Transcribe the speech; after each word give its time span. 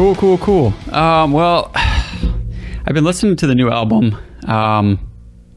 Cool, 0.00 0.14
cool, 0.14 0.38
cool. 0.38 0.74
Um, 0.94 1.32
well, 1.32 1.70
I've 1.74 2.94
been 2.94 3.04
listening 3.04 3.36
to 3.36 3.46
the 3.46 3.54
new 3.54 3.68
album 3.68 4.16
um, 4.46 4.98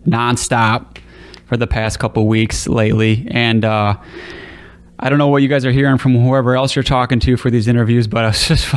nonstop 0.05 0.97
for 1.45 1.55
the 1.55 1.65
past 1.65 1.97
couple 1.97 2.27
weeks 2.27 2.67
lately, 2.67 3.25
and 3.31 3.63
uh, 3.63 3.95
I 4.99 5.09
don't 5.09 5.17
know 5.17 5.29
what 5.29 5.43
you 5.43 5.48
guys 5.48 5.65
are 5.65 5.71
hearing 5.71 5.98
from 5.98 6.15
whoever 6.15 6.57
else 6.57 6.75
you're 6.75 6.84
talking 6.84 7.21
to 7.21 7.37
for 7.37 7.49
these 7.49 7.70
interviews, 7.70 8.05
but 8.05 8.25
I 8.25 8.27
was 8.27 8.45
just 8.45 8.73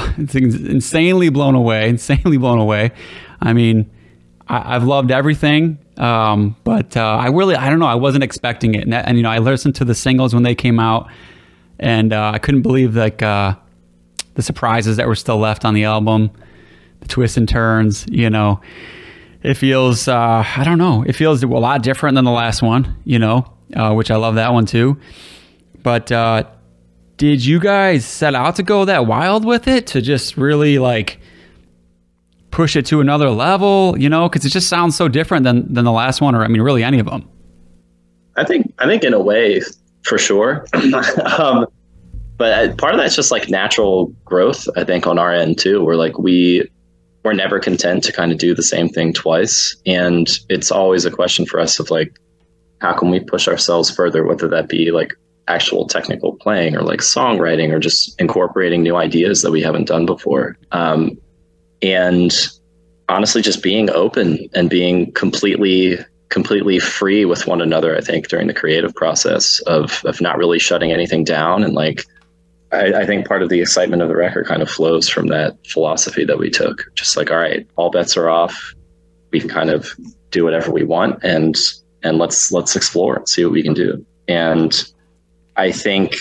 insanely 0.46 1.30
blown 1.30 1.56
away, 1.56 1.88
insanely 1.88 2.36
blown 2.36 2.60
away. 2.60 2.92
I 3.40 3.52
mean, 3.52 3.90
I, 4.46 4.74
have 4.74 4.84
loved 4.84 5.10
everything, 5.10 5.78
um, 5.96 6.54
but 6.62 6.96
uh, 6.96 7.02
I 7.04 7.26
really, 7.26 7.56
I 7.56 7.70
don't 7.70 7.80
know, 7.80 7.86
I 7.86 7.96
wasn't 7.96 8.22
expecting 8.22 8.76
it, 8.76 8.84
and, 8.84 8.94
and, 8.94 9.16
you 9.16 9.24
know, 9.24 9.30
I 9.30 9.38
listened 9.38 9.74
to 9.74 9.84
the 9.84 9.96
singles 9.96 10.32
when 10.32 10.44
they 10.44 10.54
came 10.54 10.78
out, 10.78 11.10
and 11.80 12.12
uh, 12.12 12.30
I 12.32 12.38
couldn't 12.38 12.62
believe 12.62 12.94
like 12.94 13.20
uh, 13.20 13.56
the 14.36 14.42
surprises 14.42 14.96
that 14.98 15.08
were 15.08 15.16
still 15.16 15.38
left 15.38 15.64
on 15.64 15.74
the 15.74 15.84
album, 15.84 16.30
the 17.00 17.08
twists 17.08 17.36
and 17.36 17.48
turns. 17.48 18.06
You 18.08 18.30
know, 18.30 18.60
it 19.42 19.54
feels, 19.54 20.06
uh, 20.06 20.44
I 20.56 20.62
don't 20.64 20.78
know, 20.78 21.02
it 21.02 21.14
feels 21.14 21.42
a 21.42 21.46
lot 21.48 21.82
different 21.82 22.14
than 22.14 22.24
the 22.24 22.30
last 22.30 22.62
one. 22.62 22.96
You 23.04 23.18
know, 23.18 23.52
uh, 23.74 23.92
which 23.94 24.10
I 24.10 24.16
love 24.16 24.36
that 24.36 24.52
one 24.52 24.66
too. 24.66 24.98
But 25.82 26.12
uh, 26.12 26.44
did 27.16 27.44
you 27.44 27.58
guys 27.58 28.04
set 28.04 28.34
out 28.34 28.56
to 28.56 28.62
go 28.62 28.84
that 28.84 29.06
wild 29.06 29.44
with 29.44 29.68
it 29.68 29.86
to 29.88 30.02
just 30.02 30.36
really 30.36 30.78
like 30.78 31.20
push 32.50 32.76
it 32.76 32.86
to 32.86 33.00
another 33.00 33.30
level? 33.30 33.96
You 33.98 34.08
know, 34.08 34.28
because 34.28 34.44
it 34.44 34.50
just 34.50 34.68
sounds 34.68 34.96
so 34.96 35.08
different 35.08 35.44
than 35.44 35.72
than 35.72 35.84
the 35.84 35.92
last 35.92 36.20
one, 36.20 36.34
or 36.34 36.44
I 36.44 36.48
mean, 36.48 36.62
really 36.62 36.84
any 36.84 36.98
of 36.98 37.06
them. 37.06 37.28
I 38.36 38.44
think 38.44 38.72
I 38.78 38.86
think 38.86 39.02
in 39.02 39.14
a 39.14 39.20
way, 39.20 39.62
for 40.02 40.18
sure. 40.18 40.66
um, 41.38 41.66
but 42.36 42.76
part 42.78 42.94
of 42.94 43.00
that's 43.00 43.16
just 43.16 43.30
like 43.30 43.48
natural 43.48 44.06
growth. 44.24 44.68
I 44.76 44.84
think 44.84 45.06
on 45.06 45.18
our 45.18 45.32
end 45.32 45.58
too. 45.58 45.84
We're 45.84 45.96
like 45.96 46.18
we 46.18 46.68
we're 47.24 47.32
never 47.32 47.58
content 47.58 48.04
to 48.04 48.12
kind 48.12 48.30
of 48.30 48.38
do 48.38 48.54
the 48.54 48.62
same 48.62 48.88
thing 48.88 49.12
twice, 49.12 49.76
and 49.86 50.28
it's 50.48 50.70
always 50.70 51.04
a 51.04 51.10
question 51.10 51.46
for 51.46 51.58
us 51.58 51.78
of 51.80 51.90
like, 51.90 52.18
how 52.80 52.92
can 52.92 53.10
we 53.10 53.20
push 53.20 53.48
ourselves 53.48 53.90
further? 53.90 54.24
Whether 54.24 54.48
that 54.48 54.68
be 54.68 54.90
like 54.90 55.14
actual 55.48 55.86
technical 55.86 56.34
playing 56.34 56.76
or 56.76 56.82
like 56.82 57.00
songwriting 57.00 57.72
or 57.72 57.78
just 57.78 58.20
incorporating 58.20 58.82
new 58.82 58.96
ideas 58.96 59.42
that 59.42 59.52
we 59.52 59.62
haven't 59.62 59.88
done 59.88 60.04
before. 60.04 60.56
Um, 60.72 61.18
and 61.82 62.32
honestly, 63.08 63.42
just 63.42 63.62
being 63.62 63.90
open 63.90 64.48
and 64.54 64.68
being 64.68 65.12
completely 65.12 65.98
completely 66.28 66.80
free 66.80 67.24
with 67.24 67.46
one 67.46 67.60
another. 67.60 67.96
I 67.96 68.00
think 68.00 68.28
during 68.28 68.48
the 68.48 68.54
creative 68.54 68.94
process 68.94 69.60
of 69.60 70.04
of 70.04 70.20
not 70.20 70.38
really 70.38 70.58
shutting 70.58 70.92
anything 70.92 71.24
down 71.24 71.62
and 71.62 71.74
like. 71.74 72.04
I, 72.76 73.02
I 73.02 73.06
think 73.06 73.26
part 73.26 73.42
of 73.42 73.48
the 73.48 73.60
excitement 73.60 74.02
of 74.02 74.08
the 74.08 74.16
record 74.16 74.46
kind 74.46 74.62
of 74.62 74.70
flows 74.70 75.08
from 75.08 75.28
that 75.28 75.56
philosophy 75.66 76.24
that 76.24 76.38
we 76.38 76.50
took. 76.50 76.84
Just 76.94 77.16
like, 77.16 77.30
all 77.30 77.38
right, 77.38 77.66
all 77.76 77.90
bets 77.90 78.16
are 78.16 78.28
off. 78.28 78.74
We 79.32 79.40
can 79.40 79.48
kind 79.48 79.70
of 79.70 79.88
do 80.30 80.44
whatever 80.44 80.70
we 80.70 80.84
want, 80.84 81.22
and 81.22 81.56
and 82.02 82.18
let's 82.18 82.52
let's 82.52 82.76
explore 82.76 83.16
and 83.16 83.28
see 83.28 83.44
what 83.44 83.52
we 83.52 83.62
can 83.62 83.74
do. 83.74 84.04
And 84.28 84.84
I 85.56 85.72
think 85.72 86.14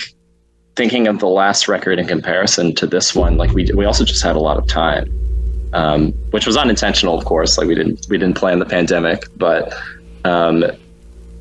thinking 0.76 1.08
of 1.08 1.20
the 1.20 1.27
last 1.27 1.67
record 1.67 1.99
in 1.99 2.08
comparison 2.08 2.76
to 2.76 2.87
this 2.87 3.16
one, 3.16 3.37
like 3.37 3.52
we 3.52 3.70
we 3.73 3.86
also 3.86 4.04
just 4.04 4.23
had 4.23 4.36
a 4.36 4.39
lot 4.39 4.58
of 4.58 4.67
time, 4.67 5.10
um, 5.73 6.11
which 6.32 6.45
was 6.45 6.58
unintentional, 6.58 7.17
of 7.17 7.26
course. 7.26 7.58
Like 7.58 7.67
we 7.67 7.76
didn't 7.76 8.08
we 8.10 8.17
didn't 8.17 8.37
plan 8.37 8.60
the 8.60 8.66
pandemic, 8.66 9.26
but 9.37 9.73
um, 10.23 10.66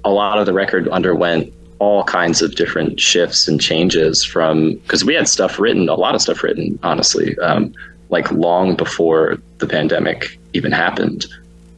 a 0.05 0.11
lot 0.11 0.39
of 0.39 0.47
the 0.47 0.53
record 0.53 0.89
underwent 0.89 1.53
all 1.79 2.05
kinds 2.05 2.43
of 2.43 2.55
different 2.55 3.01
shifts 3.01 3.49
and 3.49 3.61
changes 3.61 4.25
from 4.25 4.75
because 4.77 5.05
we 5.05 5.15
had 5.15 5.29
stuff 5.29 5.59
written, 5.59 5.89
a 5.89 5.95
lot 5.95 6.15
of 6.15 6.23
stuff 6.23 6.43
written, 6.43 6.79
honestly, 6.83 7.37
um, 7.39 7.73
like 8.11 8.31
long 8.31 8.77
before 8.77 9.39
the 9.59 9.67
pandemic 9.67 10.39
even 10.53 10.73
happened. 10.73 11.27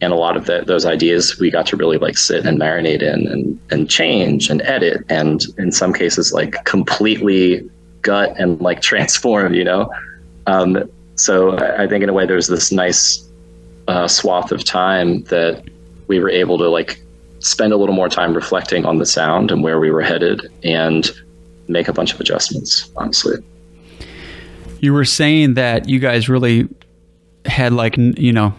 And 0.03 0.13
a 0.13 0.17
lot 0.17 0.37
of 0.37 0.45
the, 0.45 0.63
those 0.67 0.85
ideas 0.85 1.39
we 1.39 1.51
got 1.51 1.67
to 1.69 1.77
really 1.77 1.97
like 1.97 2.19
sit 2.19 2.45
and 2.45 2.61
marinate 2.61 3.03
in 3.03 3.27
and, 3.27 3.59
and 3.71 3.89
change 3.89 4.51
and 4.51 4.61
edit 4.63 5.03
and 5.09 5.43
in 5.57 5.73
some 5.73 5.95
cases 5.95 6.33
like 6.33 6.65
completely 6.65 7.69
gut 8.03 8.35
and 8.39 8.61
like 8.61 8.83
transform 8.91 9.55
you 9.55 9.65
know? 9.65 9.91
Um, 10.47 10.89
so 11.17 11.57
i 11.79 11.87
think 11.87 12.03
in 12.03 12.09
a 12.09 12.13
way 12.13 12.27
there's 12.27 12.47
this 12.47 12.71
nice 12.71 13.27
uh, 13.89 14.07
swath 14.07 14.53
of 14.53 14.65
time 14.65 15.23
that 15.25 15.65
we 16.09 16.21
were 16.21 16.31
able 16.31 16.59
to 16.59 16.69
like 16.69 17.01
spend 17.47 17.73
a 17.73 17.77
little 17.77 17.95
more 17.95 18.09
time 18.09 18.35
reflecting 18.35 18.85
on 18.85 18.99
the 18.99 19.07
sound 19.07 19.51
and 19.51 19.63
where 19.63 19.79
we 19.79 19.91
were 19.91 20.03
headed 20.03 20.51
and 20.63 21.11
make 21.69 21.89
a 21.89 21.93
bunch 21.93 22.13
of 22.13 22.21
adjustments 22.21 22.91
honestly 22.97 23.37
you 24.81 24.93
were 24.93 25.05
saying 25.05 25.55
that 25.55 25.89
you 25.89 25.99
guys 25.99 26.29
really 26.29 26.69
had 27.45 27.73
like 27.73 27.97
you 27.97 28.33
know 28.33 28.55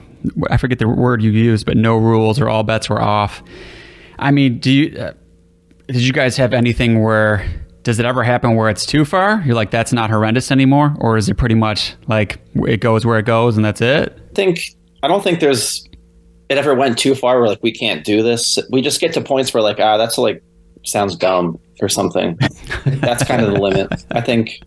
I 0.50 0.58
forget 0.58 0.80
the 0.80 0.88
word 0.88 1.22
you 1.22 1.32
used, 1.32 1.66
but 1.66 1.78
no 1.78 1.96
rules 1.96 2.40
or 2.40 2.50
all 2.50 2.64
bets 2.64 2.90
were 2.90 3.02
off. 3.02 3.44
I 4.20 4.32
mean, 4.32 4.60
do 4.60 4.72
you 4.72 4.98
uh, 4.98 5.14
did 5.88 6.02
you 6.02 6.14
guys 6.14 6.38
have 6.38 6.54
anything 6.54 7.02
where 7.02 7.48
does 7.84 8.00
it 8.00 8.06
ever 8.06 8.24
happen 8.24 8.56
where 8.56 8.70
it's 8.70 8.86
too 8.86 9.06
far? 9.06 9.42
You're 9.46 9.56
like 9.56 9.72
that's 9.72 9.94
not 9.94 10.10
horrendous 10.10 10.52
anymore, 10.52 10.96
or 11.00 11.18
is 11.18 11.30
it 11.30 11.36
pretty 11.36 11.56
much 11.56 11.96
like 12.08 12.40
it 12.56 12.82
goes 12.82 13.06
where 13.06 13.20
it 13.20 13.26
goes 13.26 13.56
and 13.56 13.66
that's 13.66 13.82
it? 13.82 14.18
I 14.32 14.34
think 14.34 14.76
I 15.04 15.08
don't 15.08 15.24
think 15.24 15.40
there's 15.40 15.87
it 16.50 16.58
ever 16.58 16.76
went 16.76 16.98
too 16.98 17.16
far 17.16 17.40
where 17.40 17.50
like 17.50 17.64
we 17.64 17.72
can't 17.72 18.04
do 18.04 18.24
this. 18.24 18.58
We 18.70 18.82
just 18.82 19.02
get 19.02 19.14
to 19.14 19.22
points 19.22 19.54
where 19.54 19.64
like 19.64 19.80
ah 19.80 19.98
that's 19.98 20.18
like 20.18 20.44
sounds 20.84 21.16
dumb 21.16 21.60
or 21.82 21.90
something. 21.90 22.38
that's 22.86 23.24
kind 23.24 23.42
of 23.42 23.54
the 23.54 23.60
limit. 23.60 24.06
I 24.12 24.22
think 24.22 24.62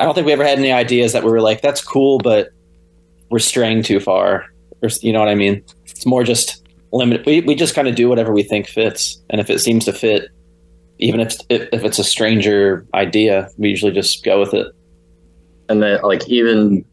I 0.00 0.04
don't 0.04 0.14
think 0.14 0.26
we 0.26 0.32
ever 0.32 0.44
had 0.44 0.58
any 0.58 0.72
ideas 0.72 1.12
that 1.12 1.24
we 1.24 1.30
were 1.30 1.40
like 1.40 1.62
that's 1.62 1.84
cool, 1.84 2.18
but 2.18 2.50
we're 3.30 3.38
straying 3.38 3.82
too 3.82 4.00
far 4.00 4.46
or 4.82 4.88
you 5.00 5.12
know 5.12 5.18
what 5.18 5.28
i 5.28 5.34
mean 5.34 5.62
it's 5.84 6.06
more 6.06 6.24
just 6.24 6.66
limit 6.92 7.24
we, 7.26 7.40
we 7.40 7.54
just 7.54 7.74
kind 7.74 7.88
of 7.88 7.94
do 7.94 8.08
whatever 8.08 8.32
we 8.32 8.42
think 8.42 8.66
fits 8.66 9.20
and 9.30 9.40
if 9.40 9.50
it 9.50 9.58
seems 9.60 9.84
to 9.84 9.92
fit 9.92 10.28
even 10.98 11.20
if 11.20 11.36
if 11.50 11.84
it's 11.84 11.98
a 11.98 12.04
stranger 12.04 12.86
idea 12.94 13.50
we 13.58 13.68
usually 13.68 13.92
just 13.92 14.24
go 14.24 14.40
with 14.40 14.54
it 14.54 14.66
and 15.68 15.82
then 15.82 16.00
like 16.02 16.26
even 16.28 16.84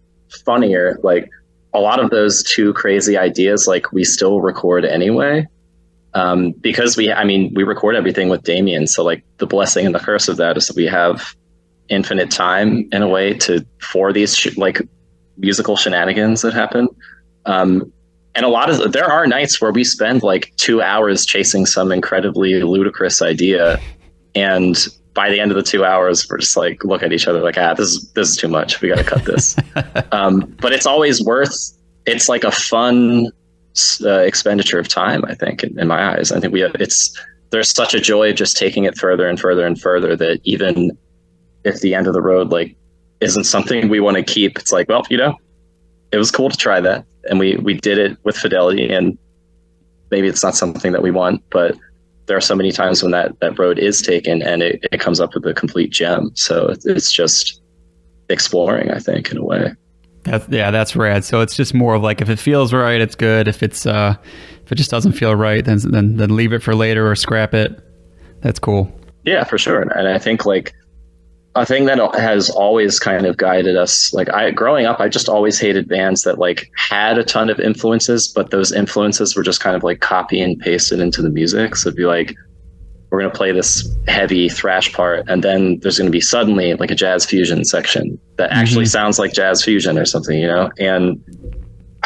funnier 0.45 1.00
like 1.03 1.29
a 1.73 1.79
lot 1.79 2.00
of 2.00 2.09
those 2.09 2.44
two 2.44 2.73
crazy 2.73 3.17
ideas 3.17 3.67
like 3.67 3.91
we 3.91 4.03
still 4.03 4.41
record 4.41 4.85
anyway 4.85 5.45
um, 6.13 6.51
because 6.61 6.95
we 6.95 7.11
i 7.11 7.23
mean 7.23 7.51
we 7.56 7.63
record 7.63 7.95
everything 7.95 8.29
with 8.29 8.44
damian 8.44 8.88
so 8.88 9.03
like 9.03 9.23
the 9.38 9.47
blessing 9.47 9.85
and 9.85 9.95
the 9.95 10.00
curse 10.00 10.28
of 10.28 10.38
that 10.38 10.57
is 10.57 10.67
that 10.67 10.75
we 10.75 10.85
have 10.85 11.35
infinite 11.89 12.31
time 12.31 12.88
in 12.91 13.01
a 13.01 13.07
way 13.07 13.34
to 13.34 13.66
for 13.79 14.13
these 14.13 14.35
sh- 14.35 14.57
like 14.57 14.81
musical 15.38 15.75
shenanigans 15.75 16.41
that 16.41 16.53
happen. 16.53 16.88
Um, 17.45 17.91
and 18.35 18.45
a 18.45 18.50
lot 18.50 18.69
of 18.69 18.91
there 18.94 19.05
are 19.05 19.28
nights 19.28 19.61
where 19.61 19.72
we 19.72 19.84
spend 19.84 20.23
like 20.23 20.53
two 20.57 20.81
hours 20.81 21.25
chasing 21.25 21.66
some 21.66 21.91
incredibly 21.91 22.61
ludicrous 22.63 23.22
idea, 23.22 23.79
and 24.34 24.88
by 25.13 25.29
the 25.29 25.40
end 25.40 25.51
of 25.51 25.56
the 25.56 25.63
two 25.63 25.85
hours, 25.85 26.28
we're 26.29 26.40
just 26.40 26.57
like 26.57 26.84
look 26.84 27.03
at 27.03 27.13
each 27.13 27.28
other 27.28 27.41
like, 27.41 27.57
ah, 27.57 27.74
this 27.74 27.90
is 27.90 28.12
this 28.13 28.29
is 28.29 28.38
too 28.38 28.47
much. 28.47 28.81
We 28.81 28.90
got 28.90 28.97
to 28.97 29.03
cut 29.03 29.25
this. 29.25 29.56
um, 30.12 30.56
but 30.59 30.74
it's 30.74 30.85
always 30.85 31.22
worth. 31.22 31.56
It's 32.06 32.28
like 32.28 32.44
a 32.44 32.51
fun 32.51 33.28
uh, 34.03 34.20
expenditure 34.20 34.79
of 34.79 34.88
time. 34.88 35.23
I 35.26 35.35
think, 35.35 35.64
in, 35.64 35.79
in 35.79 35.88
my 35.88 36.16
eyes, 36.16 36.32
I 36.32 36.40
think 36.40 36.53
we 36.53 36.61
have. 36.61 36.76
It's 36.79 37.17
there's 37.52 37.70
such 37.70 37.93
a 37.93 37.99
joy 37.99 38.32
of 38.32 38.35
just 38.35 38.58
taking 38.58 38.85
it 38.85 38.97
further 38.97 39.28
and 39.28 39.40
further 39.40 39.66
and 39.66 39.79
further 39.79 40.16
that 40.16 40.40
even 40.43 40.97
if 41.64 41.82
the 41.82 41.93
end 41.93 42.08
of 42.08 42.14
the 42.14 42.22
road 42.22 42.49
like 42.49 42.76
isn't 43.22 43.46
something 43.46 43.90
we 43.90 43.99
want 43.99 44.17
to 44.17 44.23
keep. 44.23 44.58
It's 44.58 44.72
like, 44.72 44.90
well, 44.90 45.05
you 45.09 45.17
know, 45.17 45.35
it 46.11 46.17
was 46.17 46.32
cool 46.32 46.49
to 46.49 46.58
try 46.58 46.82
that, 46.82 47.05
and 47.26 47.40
we 47.40 47.58
we 47.58 47.73
did 47.76 47.97
it 47.97 48.17
with 48.23 48.35
fidelity. 48.35 48.91
And 48.91 49.17
maybe 50.11 50.28
it's 50.28 50.43
not 50.43 50.55
something 50.55 50.91
that 50.91 51.02
we 51.02 51.11
want, 51.11 51.43
but 51.49 51.76
there 52.25 52.37
are 52.37 52.41
so 52.41 52.55
many 52.55 52.72
times 52.72 53.02
when 53.02 53.11
that 53.11 53.40
that 53.40 53.58
road 53.58 53.79
is 53.79 54.02
taken 54.02 54.41
and 54.41 54.61
it, 54.61 54.85
it 54.91 54.99
comes 54.99 55.20
up 55.20 55.34
with 55.34 55.46
a 55.46 55.53
complete 55.53 55.91
gem. 55.91 56.31
So 56.35 56.73
it's 56.85 57.11
just 57.11 57.61
exploring, 58.29 58.91
I 58.91 58.99
think, 58.99 59.31
in 59.31 59.37
a 59.37 59.43
way. 59.43 59.73
That's 60.23 60.47
yeah, 60.49 60.72
that's 60.72 60.96
rad. 60.96 61.25
So 61.25 61.41
it's 61.41 61.55
just 61.55 61.73
more 61.73 61.96
of 61.96 62.02
like 62.02 62.22
if 62.22 62.29
it 62.29 62.40
feels 62.40 62.73
right, 62.73 63.02
it's 63.02 63.16
good. 63.16 63.47
If 63.47 63.61
it's 63.61 63.85
uh 63.85 64.16
if 64.64 64.72
it 64.72 64.75
just 64.75 64.90
doesn't 64.90 65.14
feel 65.14 65.35
right, 65.35 65.64
then 65.64 65.79
then 65.84 66.17
then 66.17 66.35
leave 66.35 66.53
it 66.53 66.64
for 66.64 66.75
later 66.75 67.09
or 67.09 67.16
scrap 67.16 67.53
it. 67.53 67.79
That's 68.41 68.59
cool. 68.59 68.91
Yeah, 69.26 69.43
for 69.43 69.58
sure. 69.58 69.81
And 69.81 70.08
I 70.08 70.17
think 70.19 70.46
like 70.46 70.73
a 71.55 71.66
thing 71.66 71.85
that 71.85 72.00
has 72.16 72.50
always 72.50 73.00
kind 73.00 73.26
of 73.26 73.38
guided 73.38 73.76
us 73.76 74.11
like 74.14 74.32
i 74.34 74.50
growing 74.50 74.85
up 74.85 75.00
i 75.00 75.08
just 75.08 75.29
always 75.29 75.59
hated 75.59 75.88
bands 75.88 76.23
that 76.23 76.40
like 76.40 76.72
had 76.76 77.17
a 77.17 77.23
ton 77.23 77.50
of 77.50 77.59
influences 77.59 78.28
but 78.28 78.50
those 78.50 78.72
influences 78.72 79.35
were 79.35 79.44
just 79.44 79.59
kind 79.59 79.76
of 79.76 79.84
like 79.84 80.00
copy 80.00 80.41
and 80.41 80.59
pasted 80.59 81.00
into 81.00 81.22
the 81.22 81.29
music. 81.29 81.76
So 81.76 81.90
it'd 81.90 81.97
be 81.97 82.05
like 82.05 82.35
we're 83.09 83.20
going 83.20 83.32
to 83.32 83.38
play 83.38 83.52
this 83.52 83.88
heavy 84.08 84.50
thrash 84.50 84.91
part 84.91 85.23
and 85.29 85.44
then 85.44 85.79
there's 85.79 86.00
going 86.00 86.08
to 86.08 86.11
be 86.11 86.22
suddenly 86.22 86.73
like 86.73 86.90
a 86.90 86.96
jazz 86.96 87.26
fusion 87.26 87.64
section 87.64 88.20
that 88.38 88.52
actually 88.52 88.85
mm-hmm. 88.85 88.90
sounds 88.90 89.20
like 89.20 89.34
jazz 89.34 89.64
fusion 89.64 90.00
or 90.00 90.05
something 90.05 90.40
you 90.40 90.47
know? 90.47 90.72
And 90.79 91.23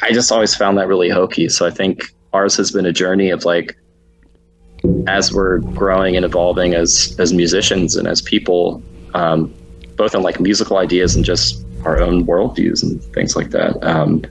i 0.02 0.12
just 0.12 0.32
always 0.32 0.54
found 0.54 0.78
that 0.78 0.88
really 0.88 1.10
hokey. 1.10 1.50
So 1.50 1.66
i 1.66 1.72
think 1.72 2.04
ours 2.34 2.58
has 2.58 2.72
been 2.72 2.86
a 2.86 2.92
journey 2.92 3.30
of 3.30 3.46
like 3.46 3.78
as 5.08 5.34
we're 5.34 5.60
growing 5.60 6.16
and 6.16 6.26
evolving 6.26 6.74
as 6.74 7.16
as 7.20 7.34
musicians 7.34 7.96
and 7.96 8.08
as 8.08 8.22
people 8.22 8.82
um, 9.14 9.54
both 9.96 10.14
in 10.16 10.22
like 10.22 10.40
musical 10.40 10.78
ideas 10.78 11.16
and 11.16 11.26
just 11.26 11.66
our 11.86 12.00
own 12.00 12.26
worldviews 12.26 12.84
and 12.84 13.02
things 13.14 13.36
like 13.36 13.50
that. 13.52 13.82
Um, 13.84 14.24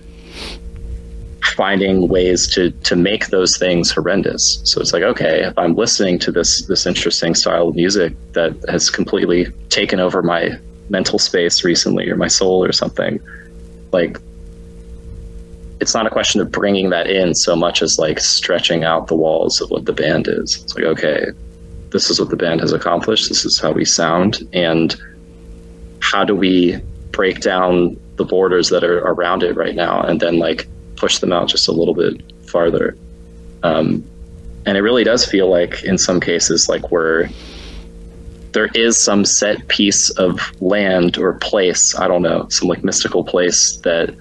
finding 1.57 2.09
ways 2.09 2.47
to 2.55 2.71
to 2.71 2.95
make 2.97 3.29
those 3.29 3.57
things 3.57 3.91
horrendous. 3.91 4.61
So 4.65 4.81
it's 4.81 4.93
like, 4.93 5.03
okay, 5.03 5.45
if 5.45 5.57
I'm 5.57 5.75
listening 5.75 6.19
to 6.21 6.33
this 6.33 6.67
this 6.67 6.87
interesting 6.87 7.35
style 7.35 7.69
of 7.69 7.75
music 7.75 8.15
that 8.33 8.53
has 8.69 8.91
completely 8.91 9.47
taken 9.71 9.99
over 10.01 10.23
my 10.23 10.59
mental 10.89 11.19
space 11.19 11.65
recently 11.65 12.09
or 12.09 12.17
my 12.17 12.29
soul 12.29 12.65
or 12.65 12.73
something, 12.73 13.21
like 13.93 14.19
it's 15.81 15.95
not 15.95 16.07
a 16.07 16.11
question 16.11 16.41
of 16.41 16.51
bringing 16.51 16.91
that 16.91 17.07
in 17.07 17.35
so 17.35 17.55
much 17.55 17.83
as 17.83 17.99
like 17.99 18.19
stretching 18.19 18.85
out 18.85 19.09
the 19.09 19.17
walls 19.17 19.61
of 19.61 19.71
what 19.71 19.85
the 19.85 19.93
band 19.93 20.27
is. 20.29 20.63
It's 20.63 20.75
like, 20.75 20.85
okay, 20.85 21.27
this 21.91 22.11
is 22.11 22.21
what 22.21 22.31
the 22.31 22.37
band 22.37 22.61
has 22.61 22.73
accomplished. 22.73 23.29
This 23.29 23.45
is 23.45 23.59
how 23.59 23.73
we 23.73 23.85
sound. 23.85 24.49
And 24.53 24.97
how 26.01 26.25
do 26.25 26.35
we 26.35 26.79
break 27.11 27.41
down 27.41 27.99
the 28.17 28.25
borders 28.25 28.69
that 28.71 28.85
are 28.85 28.99
around 28.99 29.43
it 29.43 29.57
right 29.57 29.75
now 29.75 30.01
and 30.03 30.21
then 30.21 30.39
like 30.39 30.69
push 30.97 31.19
them 31.19 31.33
out 31.33 31.49
just 31.49 31.69
a 31.69 31.73
little 31.73 31.95
bit 31.95 32.21
farther? 32.49 32.97
Um, 33.63 34.05
and 34.67 34.77
it 34.77 34.83
really 34.83 35.05
does 35.05 35.25
feel 35.25 35.49
like 35.49 35.85
in 35.85 35.97
some 35.97 36.21
cases 36.21 36.69
like 36.69 36.91
we're 36.91 37.29
there 38.53 38.69
is 38.75 38.99
some 38.99 39.25
set 39.25 39.69
piece 39.69 40.11
of 40.11 40.41
land 40.61 41.17
or 41.17 41.35
place 41.35 41.97
i 41.99 42.09
don't 42.09 42.23
know 42.23 42.49
some 42.49 42.69
like 42.69 42.83
mystical 42.83 43.23
place 43.23 43.77
that 43.79 44.15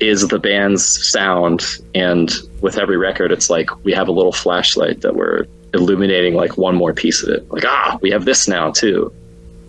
is 0.00 0.28
the 0.28 0.38
band's 0.38 0.84
sound 1.08 1.64
and 1.94 2.32
with 2.60 2.78
every 2.78 2.96
record 2.96 3.32
it's 3.32 3.50
like 3.50 3.68
we 3.84 3.92
have 3.92 4.08
a 4.08 4.12
little 4.12 4.32
flashlight 4.32 5.00
that 5.00 5.16
we're 5.16 5.44
illuminating 5.74 6.34
like 6.34 6.56
one 6.56 6.74
more 6.74 6.94
piece 6.94 7.22
of 7.22 7.28
it. 7.28 7.48
Like 7.50 7.64
ah 7.64 7.98
we 8.00 8.10
have 8.10 8.24
this 8.24 8.48
now 8.48 8.70
too. 8.70 9.12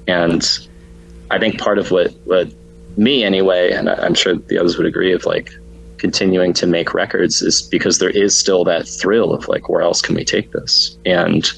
And 0.08 0.48
i 1.32 1.38
think 1.38 1.60
part 1.60 1.78
of 1.78 1.92
what 1.92 2.12
what 2.26 2.52
me 2.98 3.24
anyway 3.24 3.72
and 3.72 3.88
i'm 3.88 4.16
sure 4.16 4.34
the 4.36 4.58
others 4.58 4.78
would 4.78 4.88
agree 4.88 5.14
of 5.14 5.26
like 5.26 5.52
continuing 6.00 6.54
to 6.54 6.66
make 6.66 6.94
records 6.94 7.42
is 7.42 7.62
because 7.62 8.00
there 8.00 8.10
is 8.10 8.36
still 8.36 8.64
that 8.64 8.88
thrill 8.88 9.32
of 9.32 9.48
like 9.48 9.70
where 9.70 9.82
else 9.82 10.02
can 10.02 10.16
we 10.16 10.24
take 10.24 10.52
this? 10.52 10.98
And 11.06 11.50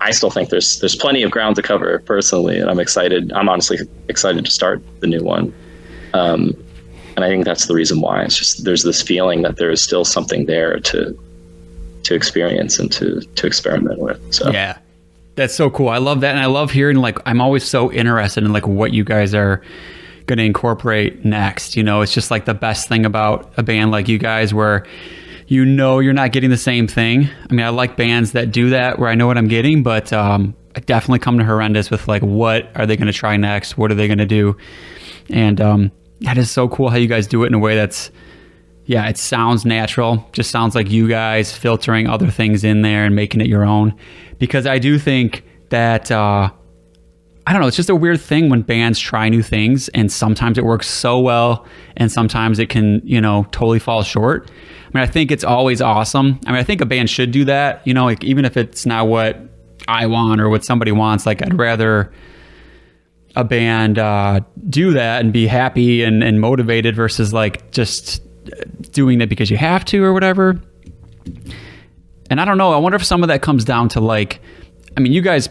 i 0.00 0.10
still 0.10 0.30
think 0.30 0.50
there's 0.50 0.78
there's 0.80 0.94
plenty 0.94 1.22
of 1.22 1.30
ground 1.30 1.56
to 1.56 1.62
cover 1.62 2.00
personally 2.00 2.58
and 2.58 2.68
i'm 2.68 2.80
excited 2.80 3.32
i'm 3.32 3.48
honestly 3.48 3.78
excited 4.08 4.44
to 4.44 4.50
start 4.50 4.82
the 5.00 5.06
new 5.06 5.22
one. 5.22 5.52
Um, 6.12 6.54
and 7.16 7.24
I 7.24 7.28
think 7.28 7.44
that's 7.44 7.66
the 7.66 7.74
reason 7.74 8.00
why. 8.00 8.22
It's 8.22 8.36
just 8.36 8.64
there's 8.64 8.82
this 8.82 9.02
feeling 9.02 9.42
that 9.42 9.56
there 9.56 9.70
is 9.70 9.82
still 9.82 10.04
something 10.04 10.46
there 10.46 10.78
to 10.80 11.18
to 12.04 12.14
experience 12.14 12.78
and 12.78 12.90
to 12.92 13.20
to 13.20 13.46
experiment 13.46 14.00
with. 14.00 14.20
So 14.32 14.50
yeah, 14.50 14.78
that's 15.36 15.54
so 15.54 15.70
cool. 15.70 15.88
I 15.88 15.98
love 15.98 16.20
that, 16.20 16.30
and 16.30 16.40
I 16.40 16.46
love 16.46 16.70
hearing 16.70 16.96
like 16.96 17.18
I'm 17.26 17.40
always 17.40 17.64
so 17.64 17.92
interested 17.92 18.44
in 18.44 18.52
like 18.52 18.66
what 18.66 18.92
you 18.92 19.04
guys 19.04 19.34
are 19.34 19.62
going 20.26 20.38
to 20.38 20.44
incorporate 20.44 21.24
next. 21.24 21.76
You 21.76 21.82
know, 21.82 22.00
it's 22.00 22.14
just 22.14 22.30
like 22.30 22.44
the 22.44 22.54
best 22.54 22.88
thing 22.88 23.04
about 23.04 23.52
a 23.56 23.62
band 23.62 23.90
like 23.90 24.08
you 24.08 24.18
guys, 24.18 24.52
where 24.52 24.86
you 25.46 25.64
know 25.64 25.98
you're 25.98 26.12
not 26.12 26.32
getting 26.32 26.50
the 26.50 26.56
same 26.56 26.86
thing. 26.86 27.28
I 27.48 27.52
mean, 27.52 27.64
I 27.64 27.68
like 27.68 27.96
bands 27.96 28.32
that 28.32 28.50
do 28.50 28.70
that 28.70 28.98
where 28.98 29.08
I 29.08 29.14
know 29.14 29.26
what 29.26 29.38
I'm 29.38 29.48
getting, 29.48 29.82
but 29.82 30.12
um, 30.12 30.54
I 30.74 30.80
definitely 30.80 31.20
come 31.20 31.38
to 31.38 31.44
horrendous 31.44 31.90
with 31.90 32.08
like 32.08 32.22
what 32.22 32.70
are 32.74 32.86
they 32.86 32.96
going 32.96 33.06
to 33.06 33.12
try 33.12 33.36
next? 33.36 33.78
What 33.78 33.90
are 33.90 33.94
they 33.94 34.08
going 34.08 34.18
to 34.18 34.26
do? 34.26 34.56
And 35.30 35.60
um, 35.60 35.92
that 36.24 36.38
is 36.38 36.50
so 36.50 36.68
cool 36.68 36.90
how 36.90 36.96
you 36.96 37.08
guys 37.08 37.26
do 37.26 37.44
it 37.44 37.48
in 37.48 37.54
a 37.54 37.58
way 37.58 37.74
that's 37.74 38.10
yeah, 38.86 39.08
it 39.08 39.16
sounds 39.16 39.64
natural. 39.64 40.28
Just 40.32 40.50
sounds 40.50 40.74
like 40.74 40.90
you 40.90 41.08
guys 41.08 41.56
filtering 41.56 42.06
other 42.06 42.30
things 42.30 42.64
in 42.64 42.82
there 42.82 43.04
and 43.06 43.14
making 43.14 43.40
it 43.40 43.46
your 43.46 43.64
own. 43.64 43.94
Because 44.38 44.66
I 44.66 44.78
do 44.78 44.98
think 44.98 45.42
that 45.70 46.10
uh, 46.10 46.50
I 47.46 47.52
don't 47.52 47.60
know, 47.60 47.66
it's 47.68 47.76
just 47.76 47.90
a 47.90 47.96
weird 47.96 48.20
thing 48.20 48.50
when 48.50 48.62
bands 48.62 48.98
try 48.98 49.28
new 49.28 49.42
things 49.42 49.88
and 49.90 50.10
sometimes 50.10 50.58
it 50.58 50.64
works 50.64 50.86
so 50.86 51.18
well 51.18 51.66
and 51.96 52.10
sometimes 52.10 52.58
it 52.58 52.68
can, 52.68 53.00
you 53.04 53.20
know, 53.20 53.46
totally 53.52 53.78
fall 53.78 54.02
short. 54.02 54.50
I 54.50 54.98
mean, 54.98 55.02
I 55.02 55.06
think 55.06 55.30
it's 55.30 55.44
always 55.44 55.80
awesome. 55.80 56.40
I 56.46 56.52
mean, 56.52 56.60
I 56.60 56.62
think 56.62 56.80
a 56.80 56.86
band 56.86 57.10
should 57.10 57.30
do 57.32 57.44
that, 57.46 57.86
you 57.86 57.92
know, 57.92 58.04
like 58.04 58.22
even 58.24 58.44
if 58.44 58.56
it's 58.56 58.86
not 58.86 59.08
what 59.08 59.38
I 59.88 60.06
want 60.06 60.40
or 60.40 60.48
what 60.48 60.64
somebody 60.64 60.92
wants, 60.92 61.26
like 61.26 61.42
I'd 61.42 61.58
rather 61.58 62.12
a 63.36 63.44
band 63.44 63.98
uh, 63.98 64.40
do 64.68 64.92
that 64.92 65.20
and 65.20 65.32
be 65.32 65.46
happy 65.46 66.02
and, 66.02 66.22
and 66.22 66.40
motivated 66.40 66.94
versus 66.94 67.32
like 67.32 67.70
just 67.72 68.22
doing 68.92 69.20
it 69.20 69.28
because 69.28 69.50
you 69.50 69.56
have 69.56 69.84
to 69.86 70.02
or 70.04 70.12
whatever. 70.12 70.60
And 72.30 72.40
I 72.40 72.44
don't 72.44 72.58
know. 72.58 72.72
I 72.72 72.78
wonder 72.78 72.96
if 72.96 73.04
some 73.04 73.22
of 73.22 73.28
that 73.28 73.42
comes 73.42 73.64
down 73.64 73.88
to 73.90 74.00
like, 74.00 74.40
I 74.96 75.00
mean, 75.00 75.12
you 75.12 75.20
guys, 75.20 75.48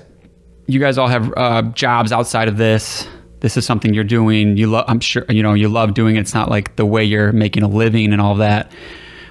you 0.67 0.79
guys 0.79 0.97
all 0.97 1.07
have 1.07 1.33
uh, 1.35 1.61
jobs 1.73 2.11
outside 2.11 2.47
of 2.47 2.57
this. 2.57 3.07
This 3.41 3.57
is 3.57 3.65
something 3.65 3.93
you're 3.93 4.05
doing. 4.05 4.55
You 4.55 4.67
love. 4.67 4.85
I'm 4.87 5.01
sure 5.01 5.25
you 5.27 5.43
know 5.43 5.53
you 5.53 5.67
love 5.67 5.93
doing 5.93 6.15
it. 6.15 6.21
It's 6.21 6.33
not 6.33 6.49
like 6.49 6.77
the 6.77 6.85
way 6.85 7.03
you're 7.03 7.33
making 7.33 7.63
a 7.63 7.67
living 7.67 8.13
and 8.13 8.21
all 8.21 8.35
that. 8.35 8.71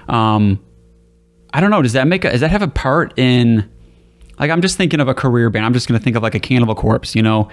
Um, 0.07 0.63
I 1.51 1.61
don't 1.61 1.71
know. 1.71 1.81
Does 1.81 1.93
that 1.93 2.07
make 2.07 2.23
a, 2.23 2.29
does 2.29 2.41
that 2.41 2.51
have 2.51 2.61
a 2.61 2.67
part 2.67 3.17
in? 3.17 3.67
Like, 4.39 4.51
I'm 4.51 4.61
just 4.61 4.77
thinking 4.77 4.99
of 4.99 5.07
a 5.07 5.15
career 5.15 5.49
band. 5.49 5.65
I'm 5.65 5.73
just 5.73 5.87
going 5.87 5.99
to 5.99 6.03
think 6.03 6.15
of 6.15 6.21
like 6.21 6.35
a 6.35 6.39
Cannibal 6.39 6.75
Corpse. 6.75 7.15
You 7.15 7.23
know, 7.23 7.49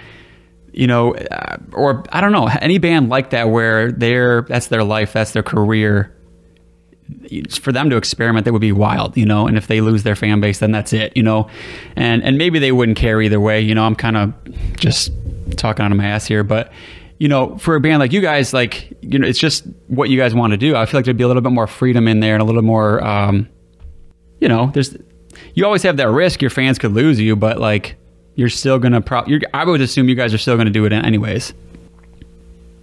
you 0.72 0.86
know, 0.86 1.14
uh, 1.14 1.56
or 1.72 2.04
I 2.12 2.20
don't 2.20 2.32
know, 2.32 2.48
any 2.60 2.78
band 2.78 3.08
like 3.08 3.30
that 3.30 3.50
where 3.50 3.90
they're 3.92 4.42
that's 4.42 4.68
their 4.68 4.84
life, 4.84 5.12
that's 5.12 5.32
their 5.32 5.42
career. 5.42 6.16
For 7.60 7.72
them 7.72 7.90
to 7.90 7.96
experiment, 7.96 8.44
that 8.44 8.52
would 8.52 8.60
be 8.60 8.70
wild, 8.70 9.16
you 9.16 9.26
know. 9.26 9.48
And 9.48 9.56
if 9.56 9.66
they 9.66 9.80
lose 9.80 10.04
their 10.04 10.14
fan 10.14 10.40
base, 10.40 10.60
then 10.60 10.70
that's 10.70 10.92
it, 10.92 11.16
you 11.16 11.22
know. 11.22 11.48
And 11.96 12.22
and 12.22 12.38
maybe 12.38 12.58
they 12.58 12.72
wouldn't 12.72 12.96
care 12.96 13.20
either 13.20 13.40
way, 13.40 13.60
you 13.60 13.74
know. 13.74 13.84
I'm 13.84 13.96
kind 13.96 14.16
of 14.16 14.32
just 14.76 15.12
talking 15.56 15.84
out 15.84 15.90
of 15.90 15.98
my 15.98 16.06
ass 16.06 16.26
here, 16.26 16.44
but 16.44 16.72
you 17.18 17.28
know, 17.28 17.58
for 17.58 17.74
a 17.74 17.80
band 17.80 17.98
like 17.98 18.12
you 18.12 18.20
guys, 18.20 18.54
like 18.54 18.96
you 19.02 19.18
know, 19.18 19.26
it's 19.26 19.38
just 19.38 19.64
what 19.88 20.08
you 20.08 20.18
guys 20.18 20.34
want 20.34 20.52
to 20.52 20.56
do. 20.56 20.76
I 20.76 20.86
feel 20.86 20.98
like 20.98 21.04
there'd 21.04 21.16
be 21.16 21.24
a 21.24 21.28
little 21.28 21.42
bit 21.42 21.52
more 21.52 21.66
freedom 21.66 22.08
in 22.08 22.20
there 22.20 22.34
and 22.34 22.42
a 22.42 22.46
little 22.46 22.62
more, 22.62 23.04
um, 23.04 23.48
you 24.40 24.48
know, 24.48 24.70
there's 24.72 24.96
you 25.54 25.64
always 25.64 25.82
have 25.82 25.96
that 25.98 26.08
risk 26.08 26.40
your 26.40 26.50
fans 26.50 26.78
could 26.78 26.92
lose 26.92 27.20
you, 27.20 27.36
but 27.36 27.58
like 27.58 27.96
you're 28.34 28.48
still 28.48 28.78
gonna 28.78 29.00
pro. 29.00 29.24
You're, 29.26 29.40
I 29.52 29.64
would 29.64 29.80
assume 29.80 30.08
you 30.08 30.14
guys 30.14 30.32
are 30.34 30.38
still 30.38 30.56
gonna 30.56 30.70
do 30.70 30.84
it 30.84 30.92
anyways. 30.92 31.52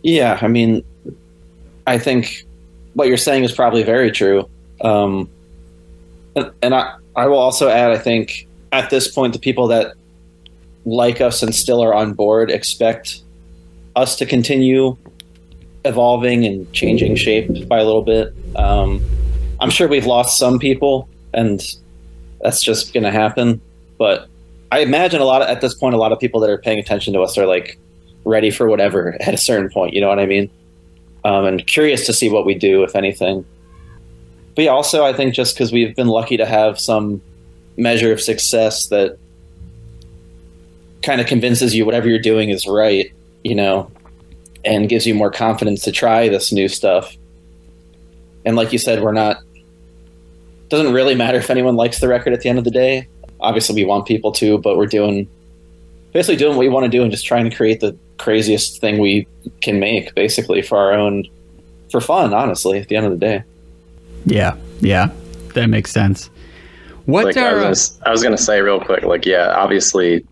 Yeah, 0.04 0.38
I 0.42 0.48
mean, 0.48 0.84
I 1.86 1.98
think 1.98 2.46
what 2.94 3.08
you're 3.08 3.18
saying 3.18 3.44
is 3.44 3.52
probably 3.52 3.84
very 3.84 4.12
true. 4.12 4.50
Um, 4.82 5.30
and, 6.36 6.52
and 6.62 6.76
I, 6.76 6.96
I 7.16 7.28
will 7.28 7.40
also 7.40 7.70
add, 7.70 7.92
I 7.92 7.98
think 7.98 8.48
at 8.72 8.90
this 8.90 9.08
point, 9.08 9.34
the 9.34 9.40
people 9.40 9.68
that 9.68 9.94
like 10.86 11.20
us 11.20 11.44
and 11.44 11.54
still 11.54 11.84
are 11.84 11.94
on 11.94 12.14
board 12.14 12.50
expect 12.50 13.22
us 13.96 14.16
to 14.18 14.26
continue 14.26 14.96
evolving 15.84 16.46
and 16.46 16.72
changing 16.74 17.16
shape 17.16 17.68
by 17.68 17.80
a 17.80 17.84
little 17.84 18.04
bit. 18.04 18.34
Um, 18.56 19.04
I'm 19.60 19.70
sure 19.70 19.88
we've 19.88 20.06
lost 20.06 20.38
some 20.38 20.60
people, 20.60 21.10
and 21.34 21.62
that's 22.42 22.62
just 22.62 22.94
going 22.94 23.04
to 23.04 23.12
happen. 23.12 23.62
But 23.98 24.28
I 24.72 24.80
imagine 24.80 25.22
a 25.22 25.26
lot 25.26 25.42
of, 25.42 25.48
at 25.48 25.62
this 25.62 25.74
point, 25.74 25.96
a 25.96 25.98
lot 25.98 26.12
of 26.12 26.20
people 26.20 26.42
that 26.42 26.50
are 26.50 26.58
paying 26.58 26.80
attention 26.80 27.14
to 27.14 27.22
us 27.22 27.38
are 27.38 27.46
like 27.46 27.80
ready 28.26 28.52
for 28.52 28.68
whatever 28.68 29.16
at 29.22 29.34
a 29.34 29.38
certain 29.38 29.70
point. 29.70 29.94
You 29.94 30.02
know 30.02 30.10
what 30.10 30.20
I 30.20 30.26
mean? 30.26 30.50
Um, 31.24 31.46
and 31.46 31.66
curious 31.66 32.06
to 32.06 32.14
see 32.14 32.30
what 32.30 32.46
we 32.46 32.54
do, 32.54 32.84
if 32.84 32.96
anything. 32.96 33.46
But 34.56 34.66
yeah, 34.66 34.72
also 34.72 35.06
I 35.06 35.14
think 35.14 35.34
just 35.34 35.56
because 35.56 35.72
we've 35.72 35.96
been 35.96 36.08
lucky 36.08 36.38
to 36.38 36.46
have 36.46 36.80
some 36.80 37.22
measure 37.78 38.12
of 38.12 38.20
success 38.20 38.88
that 38.88 39.18
kind 41.04 41.22
of 41.22 41.28
convinces 41.28 41.76
you 41.76 41.86
whatever 41.86 42.10
you're 42.10 42.20
doing 42.20 42.50
is 42.50 42.66
right, 42.68 43.14
you 43.44 43.56
know, 43.56 43.92
and 44.66 44.90
gives 44.90 45.06
you 45.06 45.14
more 45.14 45.30
confidence 45.30 45.84
to 45.84 45.92
try 45.92 46.28
this 46.28 46.52
new 46.52 46.68
stuff. 46.68 47.16
And 48.46 48.56
like 48.56 48.74
you 48.74 48.80
said, 48.80 49.02
we're 49.02 49.14
not. 49.14 49.38
Doesn't 50.70 50.92
really 50.92 51.16
matter 51.16 51.38
if 51.38 51.50
anyone 51.50 51.76
likes 51.76 52.00
the 52.00 52.08
record 52.08 52.34
at 52.34 52.42
the 52.42 52.50
end 52.50 52.58
of 52.58 52.66
the 52.66 52.72
day 52.72 53.08
obviously 53.40 53.76
we 53.76 53.86
want 53.86 54.06
people 54.06 54.32
to, 54.34 54.58
but 54.58 54.78
we're 54.78 54.88
doing 54.88 55.28
basically 56.14 56.36
doing 56.36 56.56
what 56.56 56.60
we 56.60 56.70
want 56.70 56.84
to 56.84 56.90
do 56.90 57.04
and 57.04 57.12
just 57.12 57.26
trying 57.26 57.50
to 57.50 57.56
create 57.56 57.80
the 57.80 57.96
craziest 58.18 58.82
thing 58.82 59.00
we 59.00 59.28
can 59.62 59.80
make 59.80 60.16
basically 60.16 60.62
for 60.62 60.78
our 60.78 60.92
own 60.92 61.24
for 61.92 62.02
fun 62.02 62.34
honestly 62.34 62.80
at 62.80 62.88
the 62.88 62.96
end 62.96 63.06
of 63.06 63.12
the 63.12 63.18
day. 63.18 63.44
Yeah 64.26 64.56
yeah 64.80 65.10
that 65.54 65.68
makes 65.68 65.92
sense. 65.92 66.30
What 67.06 67.26
like, 67.26 67.38
are, 67.38 67.60
I, 67.60 67.70
was 67.70 67.90
gonna, 67.90 68.08
I 68.08 68.12
was 68.12 68.24
gonna 68.24 68.38
say 68.38 68.62
real 68.62 68.80
quick 68.80 69.04
like 69.04 69.26
yeah 69.26 69.54
obviously 69.56 70.26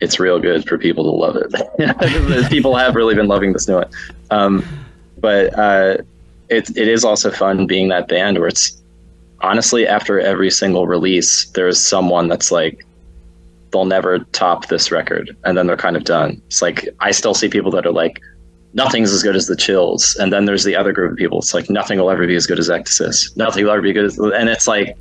it's 0.00 0.18
real 0.18 0.40
good 0.40 0.66
for 0.66 0.76
people 0.76 1.04
to 1.04 1.10
love 1.10 1.36
it. 1.36 2.50
People 2.50 2.76
have 2.76 2.94
really 2.94 3.14
been 3.14 3.28
loving 3.28 3.52
this 3.52 3.68
new 3.68 3.76
one 3.76 3.90
um, 4.30 4.64
but 5.18 5.56
uh, 5.58 5.98
it, 6.48 6.76
it 6.76 6.88
is 6.88 7.04
also 7.04 7.30
fun 7.30 7.66
being 7.66 7.88
that 7.88 8.08
band 8.08 8.38
where 8.38 8.48
it's 8.48 8.82
honestly, 9.44 9.86
after 9.86 10.18
every 10.18 10.50
single 10.50 10.86
release, 10.86 11.44
there's 11.50 11.78
someone 11.78 12.28
that's 12.28 12.50
like, 12.50 12.84
they'll 13.70 13.84
never 13.84 14.20
top 14.32 14.68
this 14.68 14.90
record, 14.90 15.36
and 15.44 15.56
then 15.56 15.66
they're 15.66 15.76
kind 15.76 15.96
of 15.96 16.04
done. 16.04 16.40
It's 16.46 16.62
like 16.62 16.88
I 17.00 17.10
still 17.10 17.34
see 17.34 17.48
people 17.48 17.70
that 17.72 17.86
are 17.86 17.92
like, 17.92 18.20
nothing's 18.72 19.12
as 19.12 19.22
good 19.22 19.36
as 19.36 19.46
the 19.46 19.56
Chills, 19.56 20.16
and 20.16 20.32
then 20.32 20.46
there's 20.46 20.64
the 20.64 20.74
other 20.74 20.92
group 20.92 21.12
of 21.12 21.18
people. 21.18 21.38
It's 21.38 21.54
like 21.54 21.68
nothing 21.68 21.98
will 21.98 22.10
ever 22.10 22.26
be 22.26 22.36
as 22.36 22.46
good 22.46 22.58
as 22.58 22.68
Ecdysis. 22.68 23.36
Nothing 23.36 23.64
will 23.64 23.72
ever 23.72 23.82
be 23.82 23.92
good, 23.92 24.06
as, 24.06 24.18
and 24.18 24.48
it's 24.48 24.66
like, 24.66 24.96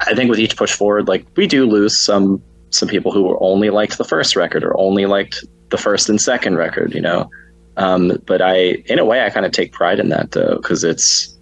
I 0.00 0.14
think 0.14 0.30
with 0.30 0.40
each 0.40 0.56
push 0.56 0.72
forward, 0.72 1.06
like 1.06 1.24
we 1.36 1.46
do 1.46 1.66
lose 1.66 1.96
some 1.96 2.42
some 2.70 2.88
people 2.88 3.12
who 3.12 3.36
only 3.40 3.70
liked 3.70 3.98
the 3.98 4.04
first 4.04 4.36
record 4.36 4.64
or 4.64 4.78
only 4.78 5.04
liked 5.06 5.44
the 5.70 5.78
first 5.78 6.08
and 6.08 6.20
second 6.20 6.56
record, 6.56 6.94
you 6.94 7.00
know. 7.00 7.30
Um, 7.76 8.20
but 8.26 8.40
I, 8.40 8.82
in 8.86 8.98
a 8.98 9.04
way, 9.04 9.24
I 9.24 9.30
kind 9.30 9.44
of 9.44 9.52
take 9.52 9.72
pride 9.72 10.00
in 10.00 10.08
that 10.08 10.32
though, 10.32 10.56
because 10.56 10.84
it's 10.84 11.36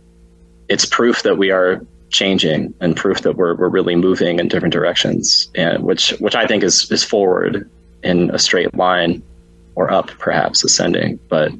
it's 0.68 0.84
proof 0.84 1.22
that 1.22 1.38
we 1.38 1.50
are 1.50 1.84
changing 2.10 2.72
and 2.80 2.96
proof 2.96 3.20
that 3.22 3.36
we're 3.36 3.54
we're 3.54 3.68
really 3.68 3.96
moving 3.96 4.38
in 4.38 4.48
different 4.48 4.72
directions, 4.72 5.50
and 5.54 5.82
which 5.82 6.10
which 6.20 6.34
I 6.34 6.46
think 6.46 6.62
is 6.62 6.90
is 6.90 7.04
forward 7.04 7.68
in 8.02 8.30
a 8.30 8.38
straight 8.38 8.74
line, 8.74 9.22
or 9.74 9.90
up 9.90 10.08
perhaps 10.18 10.64
ascending. 10.64 11.18
But 11.28 11.52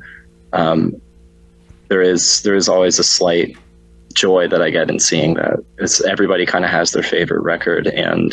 um, 0.53 0.95
there 1.89 2.03
is 2.03 2.43
there 2.43 2.55
is 2.55 2.69
always 2.69 2.99
a 2.99 3.05
slight 3.05 3.57
joy 4.15 4.49
that 4.49 4.63
I 4.63 4.71
get 4.71 4.91
in 4.91 4.99
seeing 4.99 5.35
that. 5.35 5.61
It's 5.79 6.03
everybody 6.05 6.47
kind 6.47 6.65
of 6.65 6.71
has 6.71 6.93
their 6.93 7.03
favorite 7.03 7.43
record 7.43 7.87
and 7.87 8.33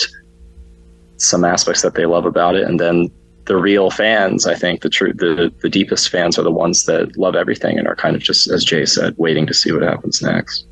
some 1.17 1.45
aspects 1.45 1.81
that 1.81 1.95
they 1.95 2.05
love 2.05 2.25
about 2.25 2.55
it, 2.55 2.63
and 2.63 2.79
then 2.79 3.09
the 3.45 3.57
real 3.57 3.91
fans, 3.91 4.45
I 4.45 4.55
think 4.55 4.81
the 4.81 4.89
true 4.89 5.13
the 5.13 5.53
the 5.61 5.69
deepest 5.69 6.09
fans 6.09 6.37
are 6.37 6.43
the 6.43 6.51
ones 6.51 6.85
that 6.85 7.15
love 7.17 7.35
everything 7.35 7.77
and 7.77 7.87
are 7.87 7.95
kind 7.95 8.15
of 8.15 8.21
just 8.21 8.49
as 8.49 8.63
Jay 8.63 8.85
said, 8.85 9.15
waiting 9.17 9.45
to 9.47 9.53
see 9.53 9.71
what 9.71 9.83
happens 9.83 10.21
next. 10.21 10.65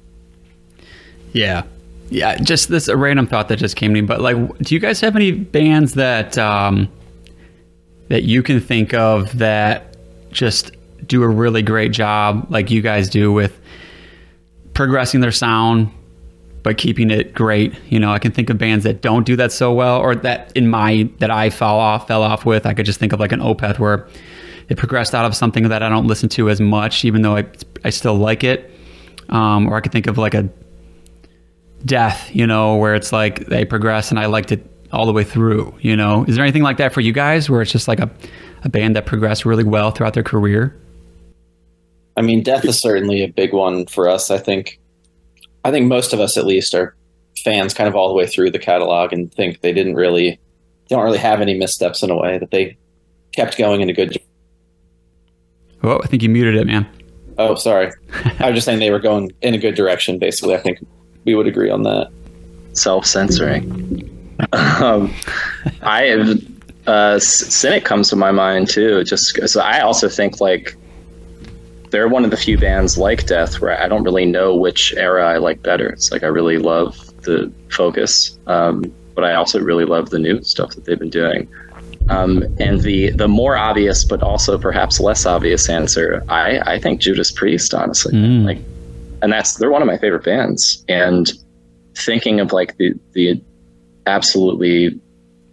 Yeah. 1.34 1.64
Yeah, 2.10 2.38
just 2.38 2.70
this 2.70 2.88
a 2.88 2.98
random 2.98 3.26
thought 3.26 3.48
that 3.48 3.58
just 3.58 3.76
came 3.76 3.94
to 3.94 4.02
me, 4.02 4.06
but 4.06 4.22
like 4.22 4.58
do 4.60 4.76
you 4.76 4.80
guys 4.80 5.02
have 5.02 5.16
any 5.16 5.32
bands 5.32 5.94
that 5.94 6.38
um 6.38 6.90
that 8.10 8.24
you 8.24 8.44
can 8.44 8.60
think 8.60 8.94
of 8.94 9.38
that 9.38 9.96
just 10.32 10.72
do 11.08 11.24
a 11.24 11.28
really 11.28 11.62
great 11.62 11.92
job 11.92 12.46
like 12.50 12.70
you 12.70 12.82
guys 12.82 13.10
do 13.10 13.32
with 13.32 13.60
progressing 14.74 15.22
their 15.22 15.32
sound 15.32 15.92
but 16.64 16.78
keeping 16.78 17.12
it 17.12 17.34
great. 17.34 17.74
You 17.90 18.00
know, 18.00 18.12
I 18.12 18.20
can 18.20 18.32
think 18.32 18.50
of 18.50 18.58
bands 18.58 18.84
that 18.86 19.02
don't 19.02 19.26
do 19.26 19.36
that 19.36 19.52
so 19.52 19.74
well, 19.74 20.00
or 20.00 20.16
that 20.16 20.52
in 20.56 20.70
my 20.70 21.10
that 21.20 21.30
I 21.30 21.50
fell 21.50 21.78
off 21.78 22.08
fell 22.08 22.24
off 22.24 22.46
with. 22.46 22.66
I 22.66 22.74
could 22.74 22.86
just 22.86 23.00
think 23.00 23.14
of 23.14 23.20
like 23.20 23.32
an 23.32 23.42
Opeth 23.42 23.80
where 23.80 24.08
it 24.70 24.78
progressed 24.78 25.14
out 25.14 25.26
of 25.26 25.36
something 25.36 25.68
that 25.70 25.84
I 25.84 25.90
don't 25.90 26.08
listen 26.08 26.30
to 26.30 26.50
as 26.50 26.62
much, 26.62 27.06
even 27.06 27.22
though 27.22 27.36
I 27.36 27.46
I 27.84 27.90
still 27.90 28.16
like 28.16 28.44
it. 28.44 28.72
Um, 29.30 29.68
or 29.68 29.76
I 29.76 29.82
could 29.82 29.92
think 29.92 30.08
of 30.08 30.18
like 30.18 30.34
a 30.34 30.50
Death, 31.86 32.34
you 32.34 32.48
know, 32.48 32.78
where 32.78 32.96
it's 32.96 33.12
like 33.12 33.48
they 33.48 33.66
progress 33.66 34.10
and 34.10 34.18
I 34.18 34.28
liked 34.28 34.54
it 34.54 34.66
all 34.94 35.06
the 35.06 35.12
way 35.12 35.26
through. 35.26 35.76
You 35.82 35.98
know, 35.98 36.24
is 36.30 36.36
there 36.36 36.46
anything 36.46 36.64
like 36.64 36.78
that 36.78 36.94
for 36.94 37.02
you 37.02 37.12
guys 37.12 37.50
where 37.50 37.62
it's 37.62 37.72
just 37.72 37.90
like 37.90 38.00
a 38.00 38.10
a 38.64 38.70
band 38.70 38.96
that 38.96 39.06
progressed 39.06 39.44
really 39.44 39.66
well 39.66 39.92
throughout 39.92 40.14
their 40.14 40.24
career? 40.24 40.80
I 42.16 42.22
mean, 42.22 42.42
Death 42.42 42.64
is 42.64 42.80
certainly 42.80 43.22
a 43.24 43.28
big 43.28 43.54
one 43.54 43.86
for 43.86 44.08
us. 44.08 44.32
I 44.32 44.38
think 44.38 44.80
I 45.64 45.72
think 45.72 45.88
most 45.88 46.14
of 46.14 46.20
us 46.20 46.38
at 46.38 46.46
least 46.46 46.74
are 46.74 46.96
fans 47.44 47.74
kind 47.74 47.88
of 47.88 47.96
all 47.96 48.08
the 48.08 48.14
way 48.14 48.28
through 48.28 48.52
the 48.52 48.60
catalog 48.60 49.12
and 49.14 49.34
think 49.34 49.62
they 49.62 49.74
didn't 49.74 49.96
really 49.96 50.32
they 50.88 50.96
don't 50.96 51.04
really 51.04 51.18
have 51.18 51.42
any 51.42 51.58
missteps 51.58 52.04
in 52.04 52.10
a 52.10 52.16
way 52.16 52.38
that 52.38 52.52
they 52.52 52.78
kept 53.34 53.58
going 53.58 53.82
in 53.82 53.90
a 53.90 53.94
good 53.94 54.18
Oh, 55.86 56.00
I 56.02 56.08
think 56.08 56.24
you 56.24 56.30
muted 56.30 56.56
it, 56.56 56.66
man. 56.66 56.88
Oh, 57.38 57.56
sorry. 57.56 57.92
I 58.40 58.50
was 58.50 58.56
just 58.56 58.66
saying 58.66 58.80
they 58.80 58.92
were 58.92 59.00
going 59.00 59.32
in 59.42 59.54
a 59.54 59.58
good 59.58 59.76
direction 59.76 60.20
basically. 60.20 60.56
I 60.56 60.60
think 60.60 60.80
we 61.26 61.36
would 61.36 61.48
agree 61.48 61.70
on 61.70 61.84
that. 61.84 62.10
Self-censoring. 62.74 64.40
um, 64.54 65.14
I 65.82 66.04
have 66.04 66.40
uh, 66.88 67.20
Cynic 67.20 67.86
comes 67.86 68.10
to 68.10 68.16
my 68.16 68.32
mind 68.32 68.70
too. 68.70 69.04
Just 69.04 69.40
so 69.48 69.62
I 69.62 69.82
also 69.82 70.10
think 70.10 70.42
like 70.42 70.76
they're 71.94 72.08
one 72.08 72.26
of 72.26 72.32
the 72.32 72.38
few 72.38 72.58
bands 72.58 72.98
like 72.98 73.28
Death 73.28 73.62
where 73.62 73.80
I 73.80 73.88
don't 73.88 74.04
really 74.04 74.26
know 74.26 74.56
which 74.56 74.96
era 74.96 75.28
I 75.28 75.38
like 75.38 75.62
better. 75.62 75.90
It's 75.90 76.12
like 76.12 76.24
I 76.24 76.28
really 76.28 76.58
love 76.58 76.98
the 77.22 77.54
Focus, 77.70 78.38
um, 78.48 78.92
but 79.14 79.24
I 79.24 79.36
also 79.36 79.62
really 79.62 79.86
love 79.86 80.10
the 80.10 80.18
new 80.18 80.42
stuff 80.44 80.74
that 80.74 80.86
they've 80.86 80.98
been 80.98 81.12
doing. 81.12 81.48
Um, 82.10 82.44
and 82.60 82.82
the 82.82 83.12
the 83.12 83.28
more 83.28 83.56
obvious, 83.56 84.04
but 84.04 84.24
also 84.24 84.58
perhaps 84.58 85.00
less 85.00 85.28
obvious 85.28 85.70
answer, 85.70 86.24
I 86.30 86.60
I 86.66 86.80
think 86.80 87.00
Judas 87.00 87.32
Priest, 87.32 87.76
honestly, 87.76 88.14
mm. 88.14 88.44
like, 88.44 88.58
and 89.22 89.32
that's 89.32 89.54
they're 89.58 89.72
one 89.72 89.84
of 89.84 89.88
my 89.88 90.00
favorite 90.00 90.26
bands. 90.26 90.84
And 90.90 91.32
thinking 91.96 92.40
of 92.40 92.52
like 92.52 92.76
the 92.78 92.96
the 93.12 93.40
absolutely 94.08 95.00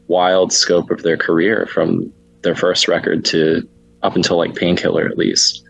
wild 0.08 0.54
scope 0.54 0.90
of 0.90 1.02
their 1.02 1.18
career 1.18 1.66
from 1.66 2.10
their 2.40 2.56
first 2.56 2.88
record 2.88 3.26
to 3.26 3.68
up 4.02 4.16
until 4.16 4.38
like 4.38 4.56
Painkiller, 4.56 5.06
at 5.06 5.18
least 5.18 5.62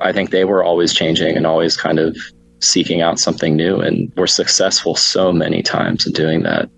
I 0.00 0.12
think 0.12 0.30
they 0.30 0.44
were 0.44 0.62
always 0.62 0.92
changing 0.92 1.36
and 1.36 1.46
always 1.46 1.76
kind 1.76 1.98
of 1.98 2.16
seeking 2.60 3.02
out 3.02 3.18
something 3.18 3.56
new 3.56 3.80
and 3.80 4.12
were 4.16 4.26
successful 4.26 4.94
so 4.94 5.32
many 5.32 5.62
times 5.62 6.06
in 6.06 6.12
doing 6.12 6.42
that. 6.42 6.68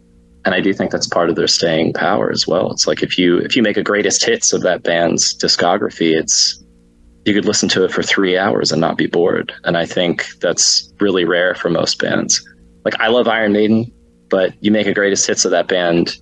And 0.44 0.54
I 0.54 0.60
do 0.60 0.72
think 0.72 0.90
that's 0.90 1.06
part 1.06 1.28
of 1.30 1.36
their 1.36 1.48
staying 1.48 1.92
power 1.92 2.30
as 2.30 2.46
well. 2.46 2.70
It's 2.70 2.86
like 2.86 3.02
if 3.02 3.18
you 3.18 3.38
if 3.38 3.56
you 3.56 3.62
make 3.62 3.76
a 3.76 3.82
greatest 3.82 4.24
hits 4.24 4.52
of 4.52 4.62
that 4.62 4.82
band's 4.82 5.36
discography, 5.36 6.18
it's 6.18 6.64
you 7.26 7.34
could 7.34 7.44
listen 7.44 7.68
to 7.70 7.84
it 7.84 7.92
for 7.92 8.02
three 8.02 8.38
hours 8.38 8.72
and 8.72 8.80
not 8.80 8.96
be 8.96 9.06
bored. 9.06 9.52
And 9.64 9.76
I 9.76 9.84
think 9.84 10.26
that's 10.40 10.92
really 11.00 11.24
rare 11.24 11.54
for 11.54 11.68
most 11.68 11.98
bands. 11.98 12.42
Like 12.84 12.98
I 13.00 13.08
love 13.08 13.28
Iron 13.28 13.52
Maiden, 13.52 13.92
but 14.30 14.54
you 14.64 14.70
make 14.70 14.86
a 14.86 14.94
greatest 14.94 15.26
hits 15.26 15.44
of 15.44 15.50
that 15.50 15.68
band 15.68 16.16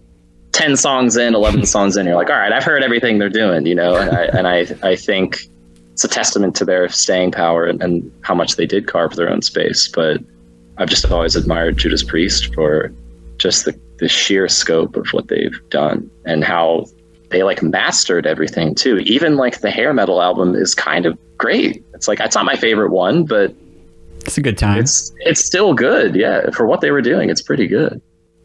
10 0.52 0.76
songs 0.76 1.16
in, 1.16 1.34
11 1.34 1.66
songs 1.66 1.96
in, 1.96 2.06
you're 2.06 2.16
like, 2.16 2.30
all 2.30 2.36
right, 2.36 2.52
I've 2.52 2.64
heard 2.64 2.82
everything 2.82 3.18
they're 3.18 3.28
doing, 3.28 3.66
you 3.66 3.74
know? 3.74 3.94
And 3.94 4.10
I, 4.10 4.24
and 4.24 4.48
I, 4.48 4.88
I 4.90 4.96
think 4.96 5.38
it's 5.96 6.04
a 6.04 6.08
testament 6.08 6.54
to 6.54 6.62
their 6.66 6.90
staying 6.90 7.32
power 7.32 7.64
and, 7.64 7.82
and 7.82 8.12
how 8.20 8.34
much 8.34 8.56
they 8.56 8.66
did 8.66 8.86
carve 8.86 9.16
their 9.16 9.30
own 9.30 9.40
space. 9.40 9.88
But 9.88 10.20
I've 10.76 10.90
just 10.90 11.10
always 11.10 11.34
admired 11.34 11.78
Judas 11.78 12.02
Priest 12.02 12.54
for 12.54 12.92
just 13.38 13.64
the, 13.64 13.80
the 13.96 14.06
sheer 14.06 14.46
scope 14.46 14.94
of 14.96 15.06
what 15.14 15.28
they've 15.28 15.58
done 15.70 16.10
and 16.26 16.44
how 16.44 16.84
they 17.30 17.44
like 17.44 17.62
mastered 17.62 18.26
everything 18.26 18.74
too. 18.74 18.98
Even 19.06 19.36
like 19.36 19.62
the 19.62 19.70
hair 19.70 19.94
metal 19.94 20.20
album 20.20 20.54
is 20.54 20.74
kind 20.74 21.06
of 21.06 21.18
great. 21.38 21.82
It's 21.94 22.08
like 22.08 22.20
it's 22.20 22.36
not 22.36 22.44
my 22.44 22.56
favorite 22.56 22.90
one, 22.90 23.24
but 23.24 23.54
it's 24.20 24.36
a 24.36 24.42
good 24.42 24.58
time. 24.58 24.78
It's 24.78 25.10
it's 25.20 25.42
still 25.42 25.72
good. 25.72 26.14
Yeah, 26.14 26.50
for 26.50 26.66
what 26.66 26.82
they 26.82 26.90
were 26.90 27.00
doing, 27.00 27.30
it's 27.30 27.40
pretty 27.40 27.68
good. 27.68 28.02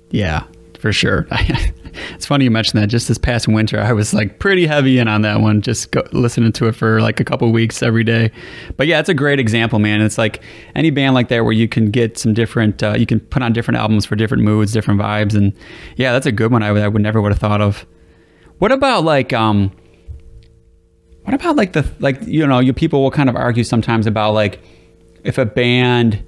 Yeah, 0.09 0.45
for 0.81 0.91
sure. 0.91 1.27
it's 1.31 2.25
funny 2.25 2.45
you 2.45 2.51
mentioned 2.51 2.81
that. 2.81 2.87
Just 2.87 3.07
this 3.07 3.19
past 3.19 3.47
winter, 3.47 3.79
I 3.79 3.93
was 3.93 4.13
like 4.13 4.39
pretty 4.39 4.65
heavy 4.65 4.97
in 4.97 5.07
on 5.07 5.21
that 5.21 5.39
one, 5.39 5.61
just 5.61 5.91
go, 5.91 6.03
listening 6.11 6.51
to 6.53 6.67
it 6.67 6.71
for 6.73 6.99
like 7.01 7.19
a 7.19 7.23
couple 7.23 7.49
weeks 7.51 7.83
every 7.83 8.03
day. 8.03 8.31
But 8.77 8.87
yeah, 8.87 8.99
it's 8.99 9.07
a 9.07 9.13
great 9.13 9.39
example, 9.39 9.77
man. 9.77 10.01
It's 10.01 10.17
like 10.17 10.41
any 10.75 10.89
band 10.89 11.13
like 11.13 11.27
that 11.29 11.43
where 11.43 11.53
you 11.53 11.67
can 11.67 11.91
get 11.91 12.17
some 12.17 12.33
different, 12.33 12.81
uh, 12.81 12.95
you 12.97 13.05
can 13.05 13.19
put 13.19 13.43
on 13.43 13.53
different 13.53 13.77
albums 13.77 14.07
for 14.07 14.15
different 14.15 14.43
moods, 14.43 14.73
different 14.73 14.99
vibes, 14.99 15.35
and 15.35 15.53
yeah, 15.97 16.11
that's 16.11 16.25
a 16.25 16.31
good 16.31 16.51
one. 16.51 16.63
I 16.63 16.71
would, 16.71 16.81
I 16.81 16.87
would 16.87 17.01
never 17.01 17.21
would 17.21 17.31
have 17.31 17.39
thought 17.39 17.61
of. 17.61 17.85
What 18.57 18.71
about 18.71 19.03
like, 19.03 19.33
um, 19.33 19.71
what 21.23 21.35
about 21.35 21.55
like 21.55 21.73
the 21.73 21.87
like 21.99 22.19
you 22.23 22.45
know, 22.47 22.59
you 22.59 22.73
people 22.73 23.03
will 23.03 23.11
kind 23.11 23.29
of 23.29 23.35
argue 23.35 23.63
sometimes 23.63 24.07
about 24.07 24.33
like 24.33 24.59
if 25.23 25.37
a 25.37 25.45
band 25.45 26.25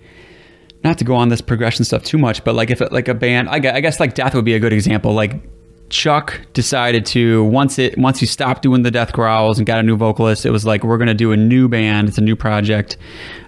not 0.84 0.98
to 0.98 1.04
go 1.04 1.16
on 1.16 1.30
this 1.30 1.42
progression 1.42 1.86
stuff 1.86 2.04
too 2.04 2.18
much, 2.18 2.44
but 2.44 2.56
like 2.56 2.70
if 2.70 2.82
it, 2.82 2.92
like 2.92 3.08
a 3.08 3.13
band, 3.13 3.50
I 3.50 3.60
guess, 3.60 3.75
I 3.75 3.80
guess 3.80 4.00
like 4.00 4.16
Death 4.16 4.36
would 4.36 4.46
be 4.46 4.54
a 4.54 4.60
good 4.60 4.74
example. 4.74 5.13
Like 5.13 5.42
Chuck 5.90 6.42
decided 6.54 7.06
to 7.08 7.44
once 7.46 7.78
it 7.80 7.98
once 7.98 8.20
he 8.20 8.25
stopped 8.25 8.63
doing 8.63 8.82
the 8.82 8.92
death 8.92 9.13
growls 9.13 9.58
and 9.58 9.68
got 9.68 9.80
a 9.80 9.84
new 9.84 9.96
vocalist, 9.96 10.46
it 10.46 10.50
was 10.50 10.66
like 10.66 10.84
we're 10.84 10.98
gonna 10.98 11.13
do 11.13 11.32
a 11.32 11.38
new 11.38 11.68
band. 11.68 12.10
It's 12.10 12.18
a 12.18 12.22
new 12.22 12.36
project. 12.36 12.98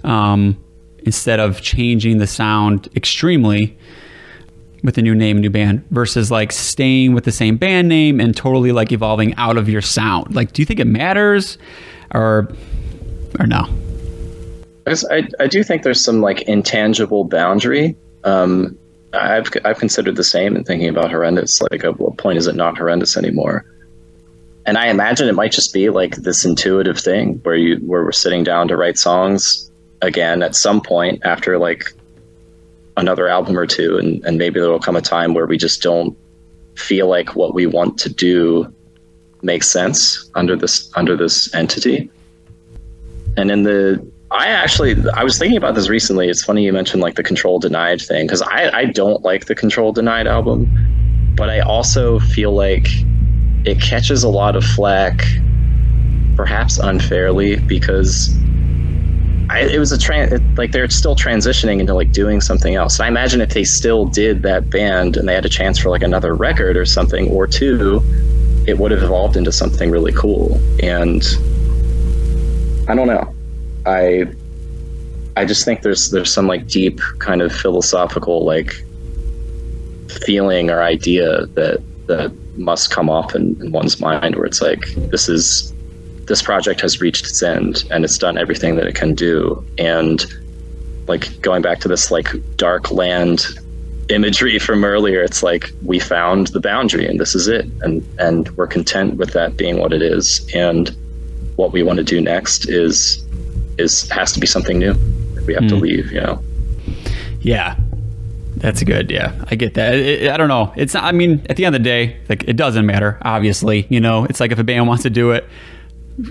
Um, 0.03 0.61
instead 1.05 1.39
of 1.39 1.61
changing 1.61 2.17
the 2.17 2.27
sound 2.27 2.89
extremely 2.95 3.77
with 4.83 4.97
a 4.97 5.01
new 5.01 5.15
name, 5.15 5.39
new 5.39 5.49
band, 5.49 5.83
versus 5.91 6.31
like 6.31 6.51
staying 6.51 7.13
with 7.13 7.23
the 7.23 7.31
same 7.31 7.57
band 7.57 7.87
name 7.89 8.19
and 8.19 8.35
totally 8.35 8.71
like 8.71 8.91
evolving 8.91 9.33
out 9.35 9.57
of 9.57 9.67
your 9.67 9.81
sound. 9.81 10.35
Like, 10.35 10.53
do 10.53 10.61
you 10.61 10.65
think 10.65 10.79
it 10.79 10.85
matters, 10.85 11.57
or 12.13 12.49
or 13.39 13.47
no? 13.47 13.67
I, 14.87 15.27
I 15.39 15.47
do 15.47 15.63
think 15.63 15.83
there's 15.83 16.03
some 16.03 16.21
like 16.21 16.43
intangible 16.43 17.23
boundary. 17.23 17.95
Um, 18.23 18.77
I've 19.13 19.49
I've 19.63 19.79
considered 19.79 20.15
the 20.15 20.23
same 20.23 20.55
in 20.55 20.63
thinking 20.63 20.89
about 20.89 21.09
horrendous. 21.09 21.61
Like, 21.61 21.83
at 21.83 21.99
what 21.99 22.17
point 22.17 22.37
is 22.37 22.47
it 22.47 22.55
not 22.55 22.77
horrendous 22.77 23.17
anymore? 23.17 23.65
And 24.65 24.77
I 24.77 24.87
imagine 24.87 25.27
it 25.27 25.35
might 25.35 25.51
just 25.51 25.73
be 25.73 25.89
like 25.89 26.15
this 26.17 26.43
intuitive 26.43 26.99
thing 26.99 27.39
where 27.43 27.55
you 27.55 27.77
where 27.77 28.03
we're 28.03 28.11
sitting 28.11 28.43
down 28.43 28.67
to 28.67 28.77
write 28.77 28.97
songs 28.97 29.71
again 30.01 30.43
at 30.43 30.55
some 30.55 30.81
point 30.81 31.21
after 31.23 31.57
like 31.57 31.93
another 32.97 33.27
album 33.27 33.57
or 33.57 33.65
two, 33.65 33.97
and 33.97 34.23
and 34.25 34.37
maybe 34.37 34.59
there 34.59 34.69
will 34.69 34.79
come 34.79 34.95
a 34.95 35.01
time 35.01 35.33
where 35.33 35.45
we 35.45 35.57
just 35.57 35.81
don't 35.81 36.17
feel 36.75 37.07
like 37.07 37.35
what 37.35 37.53
we 37.53 37.65
want 37.65 37.97
to 37.99 38.09
do 38.09 38.71
makes 39.41 39.67
sense 39.69 40.29
under 40.35 40.55
this 40.55 40.91
under 40.95 41.15
this 41.15 41.53
entity. 41.53 42.09
And 43.37 43.51
in 43.51 43.63
the 43.63 44.05
I 44.35 44.47
actually 44.47 44.95
I 45.13 45.23
was 45.23 45.39
thinking 45.39 45.57
about 45.57 45.75
this 45.75 45.89
recently. 45.89 46.29
It's 46.29 46.43
funny 46.43 46.63
you 46.65 46.73
mentioned 46.73 47.01
like 47.01 47.15
the 47.15 47.23
Control 47.23 47.59
Denied 47.59 48.01
thing 48.01 48.27
because 48.27 48.41
I 48.41 48.69
I 48.73 48.85
don't 48.85 49.23
like 49.23 49.45
the 49.45 49.55
Control 49.55 49.91
Denied 49.91 50.27
album, 50.27 50.67
but 51.35 51.49
I 51.49 51.59
also 51.61 52.19
feel 52.19 52.51
like 52.51 52.87
it 53.65 53.81
catches 53.81 54.23
a 54.23 54.29
lot 54.29 54.55
of 54.55 54.63
flack, 54.63 55.23
perhaps 56.35 56.77
unfairly 56.77 57.57
because. 57.57 58.35
I, 59.47 59.59
it 59.59 59.77
was 59.77 59.91
a 59.91 59.97
trans 59.99 60.41
like 60.57 60.71
they're 60.71 60.89
still 60.89 61.15
transitioning 61.15 61.79
into 61.79 61.93
like 61.93 62.11
doing 62.11 62.41
something 62.41 62.73
else. 62.73 62.97
And 62.97 63.05
I 63.05 63.09
imagine 63.09 63.41
if 63.41 63.53
they 63.53 63.63
still 63.63 64.05
did 64.05 64.41
that 64.41 64.71
band 64.71 65.17
and 65.17 65.29
they 65.29 65.35
had 65.35 65.45
a 65.45 65.49
chance 65.49 65.77
for 65.77 65.91
like 65.91 66.01
another 66.01 66.33
record 66.33 66.75
or 66.75 66.83
something 66.83 67.29
or 67.29 67.45
two, 67.45 68.01
it 68.65 68.79
would 68.79 68.89
have 68.89 69.03
evolved 69.03 69.37
into 69.37 69.51
something 69.51 69.91
really 69.91 70.13
cool. 70.13 70.59
And 70.81 71.23
I 72.89 72.95
don't 72.95 73.05
know. 73.05 73.34
I 73.85 74.25
I 75.37 75.45
just 75.45 75.65
think 75.65 75.81
there's 75.81 76.11
there's 76.11 76.31
some 76.31 76.47
like 76.47 76.67
deep 76.67 76.99
kind 77.19 77.41
of 77.41 77.51
philosophical 77.51 78.45
like 78.45 78.73
feeling 80.25 80.69
or 80.69 80.81
idea 80.81 81.45
that 81.47 81.83
that 82.07 82.31
must 82.57 82.91
come 82.91 83.09
up 83.09 83.35
in, 83.35 83.59
in 83.61 83.71
one's 83.71 83.99
mind 83.99 84.35
where 84.35 84.45
it's 84.45 84.61
like 84.61 84.85
this 85.11 85.27
is 85.27 85.73
this 86.25 86.41
project 86.41 86.81
has 86.81 87.01
reached 87.01 87.25
its 87.25 87.43
end 87.43 87.83
and 87.91 88.03
it's 88.03 88.17
done 88.17 88.37
everything 88.37 88.75
that 88.75 88.87
it 88.87 88.95
can 88.95 89.13
do. 89.13 89.63
And 89.77 90.25
like 91.07 91.39
going 91.41 91.61
back 91.61 91.79
to 91.81 91.87
this 91.87 92.09
like 92.09 92.29
dark 92.55 92.91
land 92.91 93.45
imagery 94.09 94.59
from 94.59 94.83
earlier 94.85 95.23
it's 95.23 95.41
like 95.41 95.71
we 95.83 95.99
found 95.99 96.47
the 96.47 96.59
boundary 96.59 97.07
and 97.07 97.19
this 97.19 97.35
is 97.35 97.47
it. 97.47 97.65
And 97.81 98.05
and 98.19 98.49
we're 98.57 98.67
content 98.67 99.15
with 99.15 99.33
that 99.33 99.57
being 99.57 99.79
what 99.79 99.93
it 99.93 100.01
is. 100.01 100.47
And 100.53 100.95
what 101.57 101.71
we 101.71 101.83
want 101.83 101.97
to 101.97 102.03
do 102.03 102.21
next 102.21 102.69
is 102.69 103.24
is 103.77 104.09
has 104.09 104.31
to 104.31 104.39
be 104.39 104.47
something 104.47 104.79
new 104.79 104.93
we 105.45 105.53
have 105.53 105.63
mm. 105.63 105.69
to 105.69 105.75
hmm. 105.75 105.81
leave 105.81 106.11
you 106.11 106.21
know 106.21 106.41
yeah 107.41 107.75
that's 108.57 108.81
good. 108.83 109.11
Yeah, 109.11 109.33
I 109.51 109.55
get 109.55 109.73
that. 109.73 109.95
It, 109.95 110.23
it, 110.23 110.31
I 110.31 110.37
don't 110.37 110.47
know. 110.47 110.73
It's. 110.75 110.93
Not, 110.93 111.03
I 111.03 111.11
mean, 111.11 111.45
at 111.49 111.57
the 111.57 111.65
end 111.65 111.75
of 111.75 111.83
the 111.83 111.83
day, 111.83 112.17
like 112.29 112.45
it 112.47 112.55
doesn't 112.55 112.85
matter. 112.85 113.17
Obviously, 113.21 113.85
you 113.89 113.99
know, 113.99 114.25
it's 114.25 114.39
like 114.39 114.51
if 114.51 114.59
a 114.59 114.63
band 114.63 114.87
wants 114.87 115.03
to 115.03 115.09
do 115.09 115.31
it, 115.31 115.45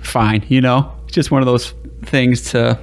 fine. 0.02 0.44
You 0.48 0.60
know, 0.60 0.92
it's 1.04 1.12
just 1.12 1.30
one 1.30 1.42
of 1.42 1.46
those 1.46 1.74
things 2.02 2.50
to 2.52 2.78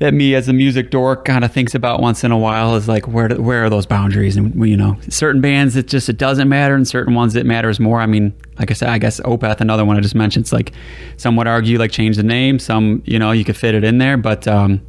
that 0.00 0.12
me 0.12 0.34
as 0.34 0.48
a 0.48 0.52
music 0.52 0.90
dork 0.90 1.24
kind 1.24 1.44
of 1.44 1.52
thinks 1.52 1.74
about 1.74 2.00
once 2.00 2.24
in 2.24 2.32
a 2.32 2.38
while 2.38 2.74
is 2.74 2.88
like 2.88 3.06
where 3.06 3.28
where 3.28 3.64
are 3.64 3.70
those 3.70 3.86
boundaries? 3.86 4.36
And 4.36 4.66
you 4.66 4.76
know 4.76 4.98
certain 5.08 5.40
bands 5.40 5.76
it 5.76 5.86
just 5.86 6.08
it 6.08 6.18
doesn't 6.18 6.48
matter 6.48 6.74
and 6.74 6.88
certain 6.88 7.14
ones 7.14 7.36
it 7.36 7.46
matters 7.46 7.78
more. 7.78 8.00
I 8.00 8.06
mean 8.06 8.34
like 8.58 8.70
i 8.70 8.74
said 8.74 8.90
i 8.90 8.98
guess 8.98 9.20
opeth 9.20 9.62
another 9.62 9.86
one 9.86 9.96
i 9.96 10.00
just 10.00 10.14
mentioned 10.14 10.44
it's 10.44 10.52
like 10.52 10.72
some 11.16 11.34
would 11.34 11.46
argue 11.46 11.78
like 11.78 11.90
change 11.90 12.16
the 12.16 12.22
name 12.22 12.58
some 12.58 13.02
you 13.06 13.18
know 13.18 13.30
you 13.30 13.42
could 13.42 13.56
fit 13.56 13.74
it 13.74 13.84
in 13.84 13.96
there 13.96 14.18
but 14.18 14.46
um 14.46 14.82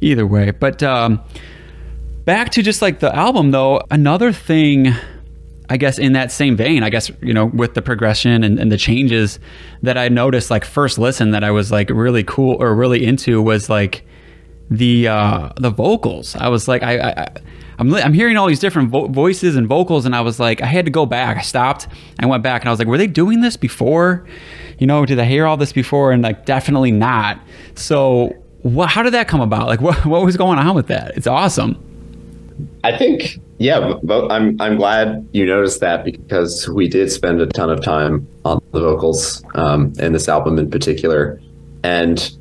either 0.00 0.26
way. 0.26 0.50
But 0.50 0.82
um 0.82 1.20
back 2.24 2.50
to 2.50 2.62
just 2.62 2.82
like 2.82 3.00
the 3.00 3.14
album 3.14 3.50
though 3.50 3.80
another 3.90 4.32
thing 4.32 4.92
I 5.70 5.76
guess 5.76 5.98
in 5.98 6.14
that 6.14 6.32
same 6.32 6.56
vein, 6.56 6.82
I 6.82 6.88
guess, 6.88 7.10
you 7.20 7.34
know, 7.34 7.44
with 7.44 7.74
the 7.74 7.82
progression 7.82 8.42
and, 8.42 8.58
and, 8.58 8.72
the 8.72 8.78
changes 8.78 9.38
that 9.82 9.98
I 9.98 10.08
noticed 10.08 10.50
like 10.50 10.64
first 10.64 10.98
listen 10.98 11.32
that 11.32 11.44
I 11.44 11.50
was 11.50 11.70
like 11.70 11.90
really 11.90 12.24
cool 12.24 12.56
or 12.58 12.74
really 12.74 13.04
into 13.04 13.42
was 13.42 13.68
like 13.68 14.02
the 14.70 15.08
uh 15.08 15.50
the 15.56 15.70
vocals. 15.70 16.36
I 16.36 16.48
was 16.48 16.68
like 16.68 16.82
I, 16.82 16.98
I 16.98 17.28
I'm, 17.78 17.94
I'm 17.94 18.12
hearing 18.12 18.36
all 18.36 18.46
these 18.48 18.58
different 18.58 18.90
vo- 18.90 19.06
voices 19.06 19.56
and 19.56 19.66
vocals, 19.68 20.04
and 20.04 20.14
I 20.14 20.20
was 20.20 20.40
like, 20.40 20.60
I 20.60 20.66
had 20.66 20.84
to 20.84 20.90
go 20.90 21.06
back. 21.06 21.36
I 21.36 21.42
stopped. 21.42 21.86
I 22.18 22.26
went 22.26 22.42
back, 22.42 22.62
and 22.62 22.68
I 22.68 22.72
was 22.72 22.78
like, 22.78 22.88
were 22.88 22.98
they 22.98 23.06
doing 23.06 23.40
this 23.40 23.56
before? 23.56 24.26
You 24.78 24.86
know, 24.86 25.06
did 25.06 25.18
I 25.18 25.24
hear 25.24 25.46
all 25.46 25.56
this 25.56 25.72
before? 25.72 26.12
And 26.12 26.22
like, 26.22 26.44
definitely 26.44 26.90
not. 26.90 27.40
So, 27.76 28.34
what? 28.62 28.88
How 28.88 29.02
did 29.02 29.14
that 29.14 29.28
come 29.28 29.40
about? 29.40 29.68
Like, 29.68 29.80
what 29.80 30.04
what 30.06 30.24
was 30.24 30.36
going 30.36 30.58
on 30.58 30.74
with 30.74 30.88
that? 30.88 31.16
It's 31.16 31.26
awesome. 31.26 31.84
I 32.82 32.96
think, 32.96 33.38
yeah, 33.58 33.94
I'm 34.10 34.60
I'm 34.60 34.76
glad 34.76 35.28
you 35.32 35.46
noticed 35.46 35.78
that 35.80 36.04
because 36.04 36.68
we 36.68 36.88
did 36.88 37.12
spend 37.12 37.40
a 37.40 37.46
ton 37.46 37.70
of 37.70 37.82
time 37.82 38.26
on 38.44 38.60
the 38.72 38.80
vocals 38.80 39.44
um, 39.54 39.92
in 40.00 40.12
this 40.12 40.28
album 40.28 40.58
in 40.58 40.68
particular, 40.68 41.40
and 41.84 42.36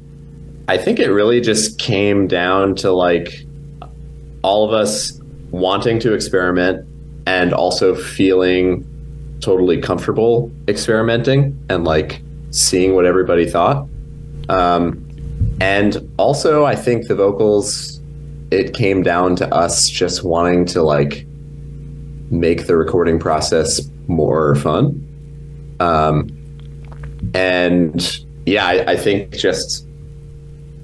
I 0.67 0.77
think 0.77 0.99
it 0.99 1.09
really 1.09 1.41
just 1.41 1.79
came 1.79 2.27
down 2.27 2.75
to 2.77 2.91
like 2.91 3.33
all 4.43 4.65
of 4.65 4.73
us 4.73 5.19
wanting 5.51 5.99
to 5.99 6.13
experiment 6.13 6.85
and 7.25 7.53
also 7.53 7.95
feeling 7.95 8.85
totally 9.39 9.79
comfortable 9.79 10.51
experimenting 10.67 11.57
and 11.69 11.83
like 11.85 12.21
seeing 12.51 12.95
what 12.95 13.05
everybody 13.05 13.49
thought. 13.49 13.87
Um, 14.49 15.03
and 15.59 15.97
also, 16.17 16.65
I 16.65 16.75
think 16.75 17.07
the 17.07 17.15
vocals 17.15 18.01
it 18.51 18.73
came 18.73 19.03
down 19.03 19.35
to 19.37 19.53
us 19.53 19.89
just 19.89 20.23
wanting 20.23 20.65
to 20.65 20.81
like 20.81 21.25
make 22.29 22.67
the 22.67 22.77
recording 22.77 23.19
process 23.19 23.81
more 24.07 24.55
fun. 24.55 25.03
Um, 25.79 26.29
and 27.33 28.25
yeah, 28.45 28.65
I, 28.65 28.91
I, 28.91 28.95
think 28.95 29.31
just 29.37 29.86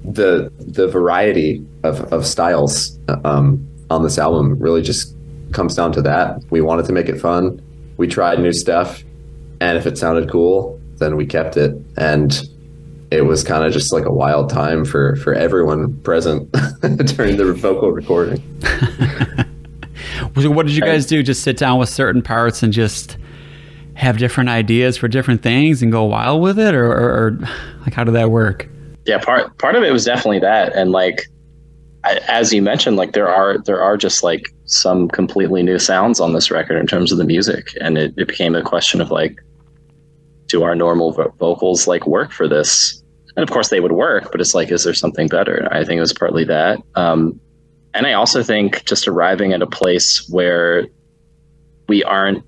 the 0.04 0.52
the 0.58 0.86
variety 0.86 1.64
of, 1.82 2.00
of 2.12 2.26
styles 2.26 2.98
um, 3.24 3.66
on 3.90 4.02
this 4.02 4.18
album 4.18 4.58
really 4.58 4.82
just 4.82 5.14
comes 5.52 5.74
down 5.74 5.92
to 5.92 6.02
that. 6.02 6.38
We 6.50 6.60
wanted 6.60 6.86
to 6.86 6.92
make 6.92 7.08
it 7.08 7.20
fun. 7.20 7.60
We 7.96 8.06
tried 8.06 8.40
new 8.40 8.52
stuff, 8.52 9.02
and 9.60 9.78
if 9.78 9.86
it 9.86 9.96
sounded 9.96 10.30
cool, 10.30 10.80
then 10.96 11.16
we 11.16 11.26
kept 11.26 11.56
it. 11.56 11.74
And 11.96 12.38
it 13.10 13.22
was 13.22 13.44
kind 13.44 13.64
of 13.64 13.72
just 13.72 13.92
like 13.92 14.04
a 14.04 14.12
wild 14.12 14.50
time 14.50 14.84
for 14.84 15.16
for 15.16 15.32
everyone 15.32 15.98
present 16.00 16.50
during 16.80 17.36
the 17.36 17.54
vocal 17.56 17.90
recording. 17.90 18.42
so 20.40 20.50
what 20.50 20.66
did 20.66 20.74
you 20.74 20.82
guys 20.82 21.06
do? 21.06 21.22
Just 21.22 21.42
sit 21.42 21.56
down 21.56 21.78
with 21.78 21.88
certain 21.88 22.22
parts 22.22 22.62
and 22.62 22.72
just 22.72 23.16
have 23.94 24.18
different 24.18 24.50
ideas 24.50 24.96
for 24.96 25.06
different 25.06 25.40
things 25.40 25.80
and 25.80 25.92
go 25.92 26.04
wild 26.04 26.42
with 26.42 26.58
it, 26.58 26.74
or, 26.74 26.90
or, 26.90 27.10
or 27.10 27.38
like 27.82 27.94
how 27.94 28.04
did 28.04 28.12
that 28.12 28.30
work? 28.30 28.68
Yeah, 29.06 29.18
part 29.18 29.56
part 29.58 29.74
of 29.74 29.82
it 29.82 29.92
was 29.92 30.04
definitely 30.04 30.40
that, 30.40 30.74
and 30.74 30.90
like 30.90 31.26
as 32.28 32.52
you 32.52 32.62
mentioned, 32.62 32.96
like 32.96 33.12
there 33.12 33.28
are 33.28 33.58
there 33.58 33.82
are 33.82 33.96
just 33.96 34.22
like 34.22 34.54
some 34.66 35.08
completely 35.08 35.62
new 35.62 35.78
sounds 35.78 36.20
on 36.20 36.32
this 36.32 36.50
record 36.50 36.78
in 36.78 36.86
terms 36.86 37.12
of 37.12 37.18
the 37.18 37.24
music, 37.24 37.68
and 37.80 37.98
it, 37.98 38.14
it 38.16 38.28
became 38.28 38.54
a 38.54 38.62
question 38.62 39.00
of 39.00 39.10
like, 39.10 39.38
do 40.48 40.62
our 40.62 40.74
normal 40.74 41.12
vo- 41.12 41.34
vocals 41.38 41.86
like 41.86 42.06
work 42.06 42.30
for 42.32 42.48
this? 42.48 43.00
and 43.36 43.42
of 43.42 43.50
course 43.50 43.68
they 43.68 43.80
would 43.80 43.90
work 43.90 44.30
but 44.30 44.40
it's 44.40 44.54
like 44.54 44.70
is 44.70 44.84
there 44.84 44.94
something 44.94 45.28
better? 45.28 45.68
I 45.70 45.84
think 45.84 45.98
it 45.98 46.00
was 46.00 46.12
partly 46.12 46.44
that. 46.44 46.78
Um, 46.94 47.40
and 47.94 48.06
i 48.06 48.12
also 48.12 48.42
think 48.42 48.84
just 48.84 49.06
arriving 49.06 49.52
at 49.52 49.62
a 49.62 49.66
place 49.66 50.28
where 50.28 50.88
we 51.88 52.02
aren't 52.02 52.44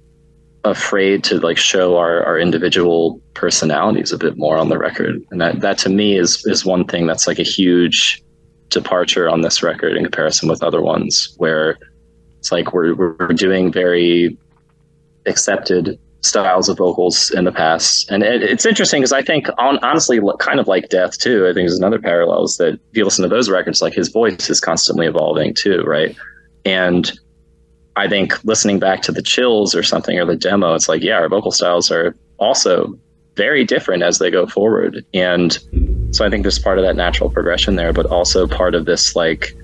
afraid 0.71 1.25
to 1.25 1.41
like 1.41 1.59
show 1.59 1.97
our, 1.97 2.23
our 2.25 2.39
individual 2.39 3.21
personalities 3.35 4.13
a 4.13 4.19
bit 4.19 4.37
more 4.37 4.57
on 4.57 4.69
the 4.69 4.79
record 4.79 5.23
and 5.31 5.41
that, 5.41 5.61
that 5.61 5.79
to 5.79 5.89
me 5.89 6.17
is 6.17 6.45
is 6.47 6.65
one 6.65 6.85
thing 6.85 7.07
that's 7.07 7.27
like 7.27 7.39
a 7.39 7.45
huge 7.45 8.23
departure 8.69 9.29
on 9.29 9.43
this 9.43 9.63
record 9.63 9.97
in 9.97 10.03
comparison 10.03 10.49
with 10.49 10.63
other 10.63 10.83
ones 10.83 11.35
where 11.39 11.79
it's 12.39 12.53
like 12.53 12.73
we're, 12.73 12.95
we're 12.95 13.29
doing 13.29 13.73
very 13.73 14.37
accepted 15.27 15.99
styles 16.23 16.69
of 16.69 16.79
vocals 16.79 17.31
in 17.31 17.45
the 17.45 17.53
past. 17.53 18.11
And 18.11 18.23
it, 18.23 18.43
it's 18.43 18.67
interesting 18.67 19.01
because 19.01 19.13
I 19.13 19.23
think, 19.23 19.49
on, 19.59 19.79
honestly, 19.83 20.21
kind 20.39 20.61
of 20.61 20.67
like 20.67 20.89
Death 20.89 21.19
too. 21.19 21.45
I 21.45 21.55
think 21.55 21.69
there's 21.69 21.79
another 21.79 22.01
parallels 22.01 22.57
that 22.57 22.75
if 22.75 22.97
you 22.97 23.05
listen 23.05 23.23
to 23.23 23.29
those 23.29 23.49
records, 23.49 23.81
like 23.81 23.95
his 23.95 24.09
voice 24.09 24.51
is 24.51 24.61
constantly 24.61 25.07
evolving 25.07 25.55
too, 25.55 25.83
right? 25.83 26.17
And 26.65 27.11
I 27.97 28.09
think 28.09 28.45
listening 28.45 28.79
back 28.79 29.03
to 29.03 29.13
the 29.13 29.23
Chills 29.23 29.75
or 29.75 29.83
something 29.83 30.19
or 30.19 30.27
the 30.27 30.37
demo, 30.37 30.75
it's 30.75 30.89
like, 30.89 31.03
yeah, 31.03 31.15
our 31.15 31.29
vocal 31.29 31.51
styles 31.51 31.91
are 31.91 32.15
also 32.39 32.99
very 33.37 33.65
different 33.65 34.03
as 34.03 34.19
they 34.19 34.31
go 34.31 34.47
forward. 34.47 35.05
And 35.15 35.59
so 36.11 36.25
I 36.25 36.31
think 36.31 36.43
there's 36.43 36.59
part 36.59 36.79
of 36.79 36.85
that 36.85 36.97
natural 36.97 37.31
progression 37.31 37.77
there, 37.77 37.93
but 37.93 38.07
also 38.07 38.47
part 38.47 38.75
of 38.75 38.85
this 38.85 39.17
like 39.17 39.57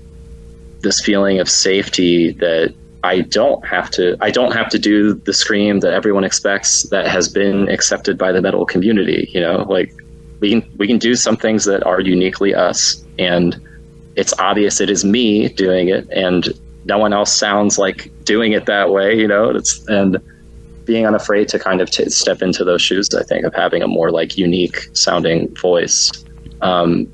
this 0.81 0.99
feeling 1.01 1.39
of 1.39 1.49
safety 1.49 2.31
that 2.33 2.73
I 3.03 3.21
don't 3.21 3.65
have 3.65 3.89
to 3.91 4.15
I 4.21 4.31
don't 4.31 4.53
have 4.53 4.69
to 4.69 4.79
do 4.79 5.13
the 5.13 5.33
scream 5.33 5.81
that 5.81 5.93
everyone 5.93 6.23
expects 6.23 6.83
that 6.89 7.07
has 7.07 7.27
been 7.27 7.67
accepted 7.69 8.17
by 8.17 8.31
the 8.31 8.41
metal 8.41 8.65
community. 8.65 9.29
You 9.33 9.41
know, 9.41 9.65
like 9.69 9.93
we 10.39 10.49
can 10.51 10.71
we 10.77 10.87
can 10.87 10.97
do 10.97 11.15
some 11.15 11.35
things 11.35 11.65
that 11.65 11.83
are 11.85 11.99
uniquely 11.99 12.55
us, 12.55 13.03
and 13.19 13.59
it's 14.15 14.33
obvious 14.39 14.79
it 14.79 14.89
is 14.89 15.03
me 15.03 15.49
doing 15.49 15.89
it, 15.89 16.07
and 16.11 16.47
no 16.85 16.97
one 16.97 17.13
else 17.13 17.37
sounds 17.37 17.77
like 17.77 18.11
doing 18.23 18.51
it 18.51 18.65
that 18.65 18.91
way. 18.91 19.17
You 19.17 19.27
know, 19.27 19.49
it's 19.49 19.85
and 19.87 20.17
being 20.85 21.05
unafraid 21.05 21.47
to 21.49 21.59
kind 21.59 21.81
of 21.81 21.89
t- 21.89 22.09
step 22.09 22.41
into 22.41 22.63
those 22.63 22.81
shoes. 22.81 23.09
I 23.13 23.23
think 23.23 23.45
of 23.45 23.53
having 23.53 23.81
a 23.81 23.87
more 23.87 24.11
like 24.11 24.37
unique 24.37 24.89
sounding 24.93 25.53
voice, 25.55 26.11
um, 26.61 27.11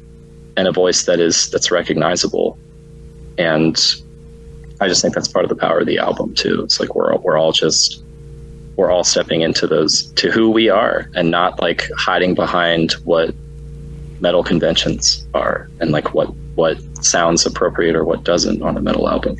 and 0.58 0.68
a 0.68 0.72
voice 0.72 1.06
that 1.06 1.20
is 1.20 1.50
that's 1.52 1.72
recognizable, 1.72 2.58
and 3.38 3.78
I 4.82 4.88
just 4.88 5.02
think 5.02 5.14
that's 5.14 5.28
part 5.28 5.46
of 5.46 5.50
the 5.50 5.56
power 5.56 5.80
of 5.80 5.86
the 5.86 6.00
album 6.00 6.34
too. 6.34 6.62
It's 6.64 6.80
like 6.80 6.96
we're 6.96 7.16
we're 7.18 7.38
all 7.38 7.52
just 7.52 8.04
we're 8.76 8.92
all 8.92 9.04
stepping 9.04 9.42
into 9.42 9.68
those 9.68 10.04
to 10.14 10.32
who 10.32 10.50
we 10.50 10.70
are 10.70 11.10
and 11.14 11.30
not 11.30 11.60
like 11.60 11.90
hiding 11.98 12.34
behind 12.34 12.94
what 13.04 13.36
metal 14.22 14.44
conventions 14.44 15.28
are 15.34 15.70
and 15.80 15.92
like 15.92 16.14
what 16.14 16.34
what 16.56 16.80
sounds 17.04 17.46
appropriate 17.46 17.96
or 17.96 18.04
what 18.04 18.24
doesn't 18.24 18.62
on 18.62 18.78
a 18.78 18.82
metal 18.82 19.10
album. 19.10 19.38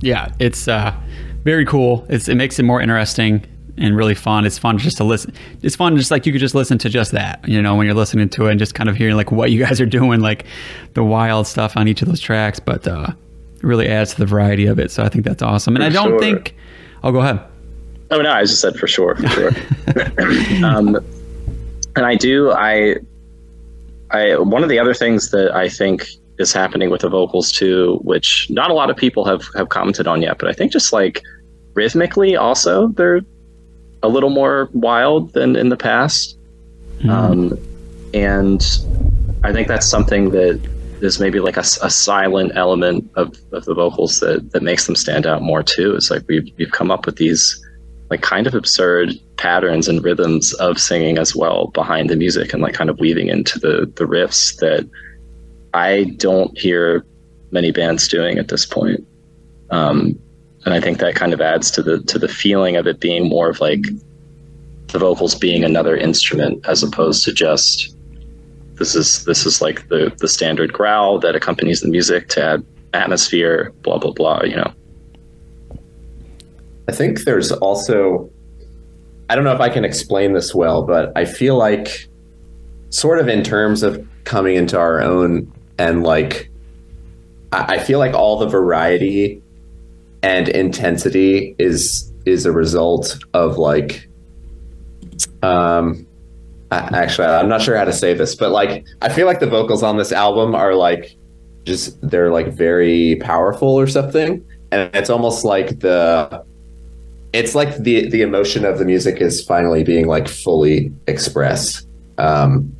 Yeah, 0.00 0.32
it's 0.38 0.68
uh, 0.68 0.94
very 1.44 1.64
cool. 1.64 2.06
It's 2.08 2.28
it 2.28 2.36
makes 2.36 2.58
it 2.58 2.64
more 2.64 2.80
interesting 2.80 3.46
and 3.76 3.96
really 3.96 4.14
fun. 4.14 4.44
It's 4.46 4.58
fun 4.58 4.78
just 4.78 4.96
to 4.98 5.04
listen. 5.04 5.32
It's 5.62 5.76
fun 5.76 5.96
just 5.96 6.10
like 6.10 6.26
you 6.26 6.32
could 6.32 6.40
just 6.40 6.54
listen 6.54 6.78
to 6.78 6.88
just 6.88 7.12
that, 7.12 7.46
you 7.48 7.60
know, 7.60 7.74
when 7.74 7.86
you're 7.86 7.94
listening 7.94 8.28
to 8.30 8.46
it 8.46 8.50
and 8.50 8.58
just 8.58 8.74
kind 8.74 8.88
of 8.88 8.96
hearing 8.96 9.16
like 9.16 9.32
what 9.32 9.50
you 9.50 9.58
guys 9.64 9.80
are 9.80 9.86
doing, 9.86 10.20
like 10.20 10.44
the 10.94 11.04
wild 11.04 11.46
stuff 11.46 11.76
on 11.76 11.88
each 11.88 12.02
of 12.02 12.08
those 12.08 12.20
tracks. 12.20 12.60
But 12.60 12.86
uh, 12.86 13.12
really 13.62 13.88
adds 13.88 14.12
to 14.12 14.18
the 14.18 14.26
variety 14.26 14.66
of 14.66 14.78
it. 14.78 14.90
So 14.90 15.02
I 15.02 15.08
think 15.08 15.24
that's 15.24 15.42
awesome. 15.42 15.76
And 15.76 15.82
for 15.82 15.86
I 15.86 15.92
don't 15.92 16.12
sure. 16.12 16.20
think. 16.20 16.54
Oh, 17.02 17.12
go 17.12 17.20
ahead. 17.20 17.40
Oh 18.10 18.20
no, 18.20 18.32
I 18.32 18.42
just 18.42 18.60
said 18.60 18.76
for 18.76 18.88
sure, 18.88 19.14
for 19.16 19.28
sure. 19.28 19.50
um, 20.64 20.96
and 21.96 22.06
I 22.06 22.16
do. 22.16 22.50
I 22.50 22.96
I 24.10 24.36
one 24.36 24.62
of 24.62 24.68
the 24.68 24.78
other 24.78 24.94
things 24.94 25.30
that 25.30 25.54
I 25.54 25.68
think 25.68 26.08
is 26.40 26.52
happening 26.52 26.90
with 26.90 27.02
the 27.02 27.08
vocals 27.08 27.52
too, 27.52 27.98
which 28.02 28.48
not 28.50 28.70
a 28.70 28.74
lot 28.74 28.90
of 28.90 28.96
people 28.96 29.24
have 29.24 29.42
have 29.54 29.68
commented 29.68 30.06
on 30.06 30.22
yet, 30.22 30.38
but 30.38 30.48
I 30.48 30.52
think 30.52 30.72
just 30.72 30.92
like 30.92 31.22
rhythmically 31.74 32.36
also 32.36 32.88
they're 32.88 33.20
a 34.02 34.08
little 34.08 34.30
more 34.30 34.68
wild 34.72 35.32
than 35.34 35.56
in 35.56 35.68
the 35.68 35.76
past. 35.76 36.38
Mm. 37.00 37.10
Um, 37.10 37.58
and 38.14 38.62
I 39.44 39.52
think 39.52 39.68
that's 39.68 39.86
something 39.86 40.30
that 40.30 40.60
is 41.00 41.20
maybe 41.20 41.40
like 41.40 41.56
a, 41.56 41.64
a, 41.82 41.90
silent 41.90 42.52
element 42.56 43.10
of, 43.14 43.34
of 43.52 43.64
the 43.64 43.74
vocals 43.74 44.20
that, 44.20 44.52
that 44.52 44.62
makes 44.62 44.86
them 44.86 44.94
stand 44.94 45.26
out 45.26 45.40
more 45.40 45.62
too. 45.62 45.94
It's 45.94 46.10
like 46.10 46.22
we've, 46.28 46.46
we've 46.58 46.72
come 46.72 46.90
up 46.90 47.06
with 47.06 47.16
these 47.16 47.66
like 48.10 48.20
kind 48.20 48.46
of 48.46 48.54
absurd 48.54 49.14
patterns 49.36 49.88
and 49.88 50.04
rhythms 50.04 50.52
of 50.54 50.78
singing 50.78 51.16
as 51.16 51.34
well 51.34 51.68
behind 51.68 52.10
the 52.10 52.16
music 52.16 52.52
and 52.52 52.60
like 52.60 52.74
kind 52.74 52.90
of 52.90 52.98
weaving 52.98 53.28
into 53.28 53.58
the, 53.58 53.90
the 53.96 54.04
riffs 54.04 54.56
that 54.58 54.88
I 55.74 56.04
don't 56.16 56.56
hear 56.58 57.04
many 57.50 57.72
bands 57.72 58.08
doing 58.08 58.38
at 58.38 58.48
this 58.48 58.66
point. 58.66 59.06
Um, 59.70 60.18
and 60.64 60.74
I 60.74 60.80
think 60.80 60.98
that 60.98 61.14
kind 61.14 61.32
of 61.32 61.40
adds 61.40 61.70
to 61.72 61.82
the 61.82 62.00
to 62.02 62.18
the 62.18 62.28
feeling 62.28 62.76
of 62.76 62.86
it 62.86 63.00
being 63.00 63.28
more 63.28 63.48
of 63.48 63.60
like 63.60 63.84
the 64.88 64.98
vocals 64.98 65.34
being 65.34 65.64
another 65.64 65.96
instrument 65.96 66.66
as 66.66 66.82
opposed 66.82 67.24
to 67.24 67.32
just 67.32 67.96
this 68.74 68.94
is 68.94 69.24
this 69.24 69.46
is 69.46 69.62
like 69.62 69.88
the 69.88 70.12
the 70.18 70.28
standard 70.28 70.72
growl 70.72 71.18
that 71.20 71.34
accompanies 71.34 71.80
the 71.80 71.88
music 71.88 72.28
to 72.30 72.42
add 72.42 72.66
atmosphere, 72.92 73.72
blah 73.82 73.98
blah 73.98 74.12
blah. 74.12 74.42
You 74.42 74.56
know. 74.56 74.72
I 76.88 76.92
think 76.92 77.24
there's 77.24 77.52
also 77.52 78.30
I 79.28 79.36
don't 79.36 79.44
know 79.44 79.54
if 79.54 79.60
I 79.60 79.68
can 79.68 79.84
explain 79.84 80.32
this 80.32 80.54
well, 80.54 80.82
but 80.82 81.12
I 81.16 81.24
feel 81.24 81.56
like 81.56 82.08
sort 82.88 83.20
of 83.20 83.28
in 83.28 83.44
terms 83.44 83.82
of 83.82 84.04
coming 84.24 84.56
into 84.56 84.76
our 84.76 85.00
own 85.00 85.52
and 85.80 86.02
like 86.02 86.50
I, 87.52 87.76
I 87.76 87.78
feel 87.78 87.98
like 87.98 88.14
all 88.14 88.38
the 88.38 88.46
variety 88.46 89.42
and 90.22 90.48
intensity 90.48 91.56
is 91.58 92.12
is 92.26 92.46
a 92.46 92.52
result 92.52 93.18
of 93.34 93.58
like 93.58 94.08
um 95.42 96.06
actually 96.70 97.26
i'm 97.26 97.48
not 97.48 97.62
sure 97.62 97.76
how 97.76 97.84
to 97.84 97.92
say 97.92 98.14
this 98.14 98.34
but 98.34 98.50
like 98.50 98.84
i 99.02 99.08
feel 99.08 99.26
like 99.26 99.40
the 99.40 99.46
vocals 99.46 99.82
on 99.82 99.96
this 99.96 100.12
album 100.12 100.54
are 100.54 100.74
like 100.74 101.16
just 101.64 102.00
they're 102.02 102.32
like 102.32 102.48
very 102.48 103.16
powerful 103.16 103.68
or 103.68 103.86
something. 103.86 104.44
And 104.72 104.94
it's 104.94 105.10
almost 105.10 105.44
like 105.44 105.80
the 105.80 106.44
it's 107.32 107.54
like 107.54 107.76
the 107.78 108.08
the 108.08 108.22
emotion 108.22 108.64
of 108.64 108.78
the 108.78 108.84
music 108.84 109.20
is 109.20 109.44
finally 109.44 109.84
being 109.84 110.06
like 110.06 110.28
fully 110.28 110.92
expressed. 111.06 111.86
Um 112.18 112.76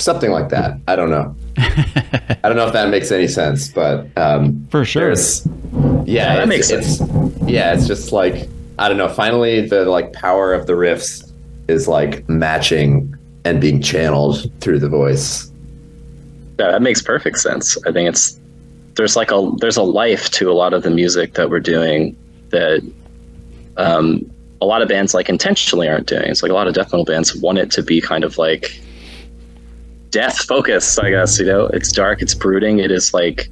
something 0.00 0.30
like 0.30 0.48
that 0.48 0.78
i 0.88 0.96
don't 0.96 1.10
know 1.10 1.34
i 1.58 2.40
don't 2.42 2.56
know 2.56 2.66
if 2.66 2.72
that 2.72 2.88
makes 2.88 3.10
any 3.12 3.28
sense 3.28 3.68
but 3.68 4.06
um 4.16 4.66
for 4.70 4.84
sure 4.84 5.14
yeah, 6.10 6.36
that 6.36 6.48
makes 6.48 6.68
sense. 6.68 7.00
yeah, 7.46 7.72
it's 7.72 7.86
just 7.86 8.12
like 8.12 8.48
I 8.78 8.88
don't 8.88 8.98
know. 8.98 9.08
Finally, 9.08 9.68
the 9.68 9.84
like 9.84 10.12
power 10.12 10.52
of 10.52 10.66
the 10.66 10.72
riffs 10.72 11.30
is 11.68 11.86
like 11.86 12.28
matching 12.28 13.14
and 13.44 13.60
being 13.60 13.80
channeled 13.80 14.50
through 14.60 14.80
the 14.80 14.88
voice. 14.88 15.50
Yeah, 16.58 16.72
that 16.72 16.82
makes 16.82 17.00
perfect 17.00 17.38
sense. 17.38 17.78
I 17.86 17.92
think 17.92 18.08
it's 18.08 18.38
there's 18.94 19.16
like 19.16 19.30
a 19.30 19.50
there's 19.58 19.76
a 19.76 19.82
life 19.82 20.30
to 20.30 20.50
a 20.50 20.54
lot 20.54 20.74
of 20.74 20.82
the 20.82 20.90
music 20.90 21.34
that 21.34 21.48
we're 21.48 21.60
doing 21.60 22.16
that 22.50 22.82
um, 23.76 24.28
a 24.60 24.66
lot 24.66 24.82
of 24.82 24.88
bands 24.88 25.14
like 25.14 25.28
intentionally 25.28 25.88
aren't 25.88 26.08
doing. 26.08 26.24
It's 26.24 26.42
like 26.42 26.50
a 26.50 26.54
lot 26.54 26.66
of 26.66 26.74
death 26.74 26.92
metal 26.92 27.04
bands 27.04 27.36
want 27.36 27.58
it 27.58 27.70
to 27.72 27.82
be 27.82 28.00
kind 28.00 28.24
of 28.24 28.36
like 28.36 28.80
death 30.10 30.38
focused. 30.46 31.00
I 31.00 31.10
guess 31.10 31.38
you 31.38 31.46
know, 31.46 31.66
it's 31.66 31.92
dark, 31.92 32.22
it's 32.22 32.34
brooding, 32.34 32.78
it 32.78 32.90
is 32.90 33.14
like 33.14 33.48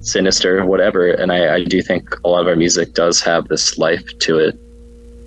sinister, 0.00 0.64
whatever. 0.64 1.08
And 1.08 1.32
I, 1.32 1.56
I, 1.56 1.64
do 1.64 1.82
think 1.82 2.14
a 2.24 2.28
lot 2.28 2.40
of 2.40 2.46
our 2.46 2.56
music 2.56 2.94
does 2.94 3.20
have 3.20 3.48
this 3.48 3.76
life 3.76 4.16
to 4.20 4.38
it 4.38 4.58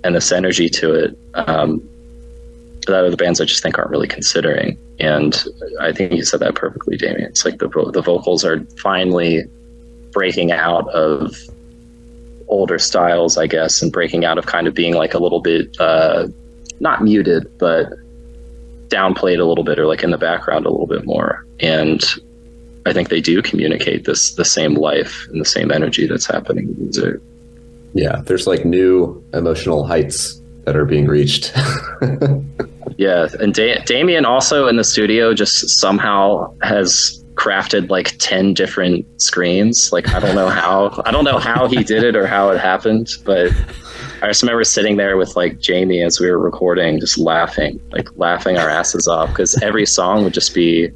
and 0.02 0.14
this 0.14 0.32
energy 0.32 0.68
to 0.70 0.94
it 0.94 1.18
um, 1.34 1.86
that 2.86 3.04
other 3.04 3.16
bands 3.16 3.40
I 3.40 3.44
just 3.44 3.62
think 3.62 3.78
aren't 3.78 3.90
really 3.90 4.08
considering. 4.08 4.78
And 4.98 5.44
I 5.80 5.92
think 5.92 6.12
you 6.12 6.24
said 6.24 6.40
that 6.40 6.54
perfectly, 6.54 6.96
Damian. 6.96 7.28
It's 7.28 7.44
like 7.44 7.58
the 7.58 7.68
the 7.92 8.02
vocals 8.02 8.44
are 8.44 8.64
finally 8.82 9.44
breaking 10.12 10.52
out 10.52 10.88
of 10.90 11.34
older 12.48 12.78
styles, 12.78 13.38
I 13.38 13.46
guess, 13.46 13.82
and 13.82 13.92
breaking 13.92 14.24
out 14.24 14.38
of 14.38 14.46
kind 14.46 14.66
of 14.66 14.74
being 14.74 14.94
like 14.94 15.14
a 15.14 15.18
little 15.18 15.40
bit 15.40 15.78
uh, 15.80 16.28
not 16.80 17.02
muted, 17.02 17.46
but 17.58 17.92
downplayed 18.92 19.40
a 19.40 19.44
little 19.44 19.64
bit 19.64 19.78
or 19.78 19.86
like 19.86 20.02
in 20.02 20.10
the 20.10 20.18
background 20.18 20.66
a 20.66 20.70
little 20.70 20.86
bit 20.86 21.04
more. 21.04 21.46
And 21.60 22.02
I 22.84 22.92
think 22.92 23.08
they 23.08 23.20
do 23.20 23.42
communicate 23.42 24.04
this 24.04 24.34
the 24.34 24.44
same 24.44 24.74
life 24.74 25.26
and 25.30 25.40
the 25.40 25.44
same 25.44 25.70
energy 25.70 26.06
that's 26.06 26.26
happening 26.26 26.68
in 26.68 26.78
music. 26.78 27.20
Yeah, 27.94 28.22
there's 28.24 28.46
like 28.46 28.64
new 28.64 29.22
emotional 29.32 29.86
heights 29.86 30.40
that 30.64 30.76
are 30.76 30.84
being 30.84 31.06
reached. 31.06 31.52
yeah, 32.96 33.28
and 33.40 33.54
da- 33.54 33.82
Damian 33.84 34.24
also 34.24 34.66
in 34.66 34.76
the 34.76 34.84
studio 34.84 35.34
just 35.34 35.78
somehow 35.78 36.54
has 36.62 37.22
crafted 37.34 37.90
like 37.90 38.16
10 38.18 38.54
different 38.54 39.04
screens. 39.20 39.92
Like 39.92 40.08
I 40.14 40.20
don't 40.20 40.34
know 40.34 40.48
how 40.48 41.02
I 41.04 41.10
don't 41.10 41.24
know 41.24 41.38
how 41.38 41.68
he 41.68 41.82
did 41.82 42.02
it 42.02 42.16
or 42.16 42.26
how 42.26 42.50
it 42.50 42.60
happened, 42.60 43.10
but 43.24 43.52
I 44.22 44.28
just 44.28 44.40
remember 44.40 44.62
sitting 44.62 44.98
there 44.98 45.16
with 45.16 45.34
like 45.34 45.58
Jamie 45.58 46.00
as 46.00 46.20
we 46.20 46.30
were 46.30 46.38
recording, 46.38 47.00
just 47.00 47.18
laughing, 47.18 47.80
like 47.90 48.08
laughing 48.16 48.56
our 48.56 48.70
asses 48.70 49.08
off 49.08 49.30
because 49.30 49.60
every 49.62 49.84
song 49.84 50.22
would 50.22 50.32
just 50.32 50.54
be 50.54 50.90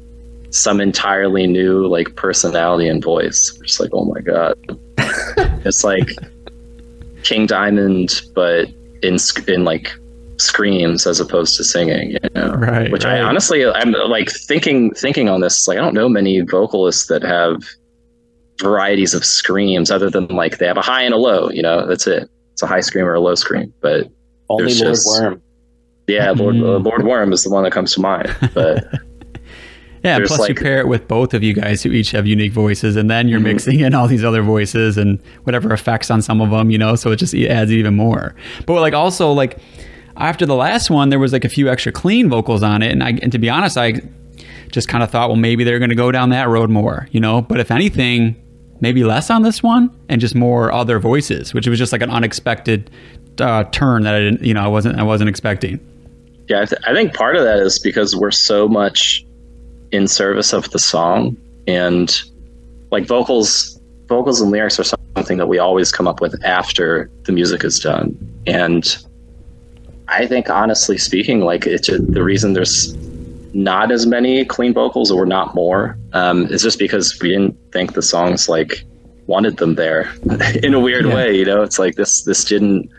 some 0.49 0.79
entirely 0.79 1.45
new 1.45 1.87
like 1.87 2.15
personality 2.15 2.87
and 2.87 3.03
voice. 3.03 3.51
Just 3.61 3.81
like, 3.81 3.89
oh 3.91 4.05
my 4.05 4.21
god, 4.21 4.55
it's 5.65 5.83
like 5.83 6.07
King 7.23 7.47
Diamond, 7.47 8.21
but 8.33 8.69
in 9.03 9.17
in 9.49 9.65
like 9.65 9.91
screams 10.37 11.05
as 11.05 11.19
opposed 11.19 11.57
to 11.57 11.65
singing. 11.65 12.11
You 12.11 12.29
know, 12.33 12.53
right? 12.53 12.89
Which 12.89 13.03
right. 13.03 13.19
I 13.19 13.21
honestly, 13.21 13.65
I'm 13.65 13.91
like 13.91 14.31
thinking 14.31 14.93
thinking 14.93 15.27
on 15.27 15.41
this. 15.41 15.67
Like, 15.67 15.77
I 15.77 15.81
don't 15.81 15.93
know 15.93 16.07
many 16.07 16.39
vocalists 16.39 17.07
that 17.07 17.23
have 17.23 17.61
varieties 18.61 19.13
of 19.13 19.25
screams 19.25 19.91
other 19.91 20.09
than 20.09 20.27
like 20.27 20.59
they 20.59 20.67
have 20.67 20.77
a 20.77 20.81
high 20.81 21.01
and 21.01 21.13
a 21.13 21.17
low. 21.17 21.49
You 21.49 21.61
know, 21.61 21.85
that's 21.85 22.07
it. 22.07 22.29
It's 22.57 22.63
a 22.63 22.65
high 22.65 22.79
scream 22.79 23.05
or 23.05 23.13
a 23.13 23.19
low 23.19 23.35
scream, 23.35 23.71
but 23.81 24.09
only 24.49 24.73
Lord 24.73 24.95
just, 24.95 25.05
Worm. 25.21 25.39
Yeah, 26.07 26.31
Lord, 26.35 26.55
uh, 26.55 26.79
Lord 26.79 27.05
Worm 27.05 27.31
is 27.31 27.43
the 27.43 27.51
one 27.51 27.63
that 27.65 27.71
comes 27.71 27.93
to 27.93 28.01
mind, 28.01 28.35
but. 28.55 28.83
Yeah, 30.03 30.19
plus 30.19 30.39
like, 30.39 30.49
you 30.49 30.55
pair 30.55 30.79
it 30.79 30.87
with 30.87 31.07
both 31.07 31.33
of 31.33 31.43
you 31.43 31.53
guys 31.53 31.83
who 31.83 31.91
each 31.91 32.11
have 32.11 32.25
unique 32.25 32.53
voices, 32.53 32.95
and 32.95 33.09
then 33.09 33.27
you're 33.27 33.39
mm-hmm. 33.39 33.47
mixing 33.47 33.79
in 33.81 33.93
all 33.93 34.07
these 34.07 34.23
other 34.23 34.41
voices 34.41 34.97
and 34.97 35.19
whatever 35.43 35.73
effects 35.73 36.09
on 36.09 36.21
some 36.21 36.39
of 36.39 36.51
them, 36.51 36.69
you 36.69 36.77
know. 36.77 36.95
So 36.95 37.11
it 37.11 37.17
just 37.17 37.33
adds 37.33 37.71
even 37.71 37.95
more. 37.95 38.33
But 38.65 38.79
like 38.79 38.93
also 38.93 39.31
like 39.31 39.57
after 40.15 40.45
the 40.45 40.55
last 40.55 40.89
one, 40.89 41.09
there 41.09 41.19
was 41.19 41.33
like 41.33 41.43
a 41.43 41.49
few 41.49 41.67
extra 41.67 41.91
clean 41.91 42.29
vocals 42.29 42.63
on 42.63 42.83
it, 42.83 42.91
and 42.91 43.03
I 43.03 43.19
and 43.21 43.31
to 43.33 43.39
be 43.39 43.49
honest, 43.49 43.75
I 43.75 43.99
just 44.71 44.87
kind 44.87 45.03
of 45.03 45.11
thought, 45.11 45.29
well, 45.29 45.35
maybe 45.35 45.63
they're 45.63 45.79
going 45.79 45.89
to 45.89 45.95
go 45.95 46.11
down 46.11 46.29
that 46.29 46.47
road 46.47 46.69
more, 46.69 47.09
you 47.11 47.19
know. 47.19 47.41
But 47.41 47.59
if 47.59 47.69
anything, 47.71 48.41
maybe 48.79 49.03
less 49.03 49.29
on 49.29 49.41
this 49.41 49.63
one 49.63 49.95
and 50.09 50.21
just 50.21 50.35
more 50.35 50.71
other 50.71 50.99
voices, 50.99 51.53
which 51.53 51.67
was 51.67 51.79
just 51.79 51.91
like 51.91 52.01
an 52.01 52.09
unexpected 52.09 52.89
uh, 53.39 53.63
turn 53.65 54.03
that 54.03 54.15
I 54.15 54.19
didn't, 54.19 54.43
you 54.43 54.53
know, 54.53 54.63
I 54.63 54.67
wasn't 54.67 54.99
I 54.99 55.03
wasn't 55.03 55.29
expecting. 55.29 55.79
Yeah, 56.47 56.61
I, 56.61 56.65
th- 56.65 56.81
I 56.87 56.93
think 56.93 57.13
part 57.13 57.35
of 57.35 57.43
that 57.43 57.59
is 57.59 57.79
because 57.79 58.15
we're 58.15 58.31
so 58.31 58.67
much 58.67 59.25
in 59.91 60.07
service 60.07 60.53
of 60.53 60.69
the 60.71 60.79
song 60.79 61.37
and 61.67 62.21
like 62.91 63.05
vocals 63.05 63.79
vocals 64.07 64.41
and 64.41 64.51
lyrics 64.51 64.79
are 64.79 64.83
something 64.83 65.37
that 65.37 65.47
we 65.47 65.59
always 65.59 65.91
come 65.91 66.07
up 66.07 66.21
with 66.21 66.41
after 66.43 67.09
the 67.23 67.31
music 67.31 67.63
is 67.63 67.79
done 67.79 68.15
and 68.47 68.97
i 70.07 70.25
think 70.25 70.49
honestly 70.49 70.97
speaking 70.97 71.41
like 71.41 71.65
it's 71.65 71.87
the 71.87 72.23
reason 72.23 72.53
there's 72.53 72.93
not 73.57 73.91
as 73.91 74.05
many 74.05 74.45
clean 74.45 74.73
vocals 74.73 75.11
or 75.11 75.25
not 75.25 75.55
more 75.55 75.97
um, 76.13 76.45
is 76.47 76.61
just 76.61 76.79
because 76.79 77.17
we 77.21 77.29
didn't 77.29 77.57
think 77.71 77.93
the 77.93 78.01
songs 78.01 78.47
like 78.47 78.83
wanted 79.25 79.57
them 79.57 79.75
there 79.75 80.13
in 80.63 80.73
a 80.73 80.79
weird 80.79 81.05
yeah. 81.05 81.15
way 81.15 81.35
you 81.35 81.43
know 81.43 81.61
it's 81.61 81.79
like 81.79 81.95
this 81.95 82.23
this 82.23 82.45
didn't 82.45 82.89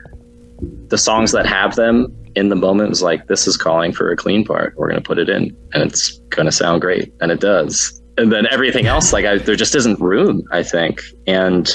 the 0.88 0.98
songs 0.98 1.32
that 1.32 1.46
have 1.46 1.76
them 1.76 2.14
in 2.34 2.48
the 2.48 2.56
moment 2.56 2.90
was 2.90 3.02
like, 3.02 3.26
this 3.26 3.46
is 3.46 3.56
calling 3.56 3.92
for 3.92 4.10
a 4.10 4.16
clean 4.16 4.44
part. 4.44 4.74
We're 4.76 4.88
going 4.88 5.02
to 5.02 5.06
put 5.06 5.18
it 5.18 5.28
in 5.28 5.56
and 5.72 5.82
it's 5.82 6.18
going 6.30 6.46
to 6.46 6.52
sound 6.52 6.80
great. 6.80 7.12
And 7.20 7.30
it 7.32 7.40
does. 7.40 8.00
And 8.16 8.32
then 8.32 8.46
everything 8.50 8.86
else, 8.86 9.12
like, 9.12 9.24
I, 9.24 9.38
there 9.38 9.56
just 9.56 9.74
isn't 9.74 10.00
room, 10.00 10.42
I 10.50 10.62
think. 10.62 11.02
And 11.26 11.68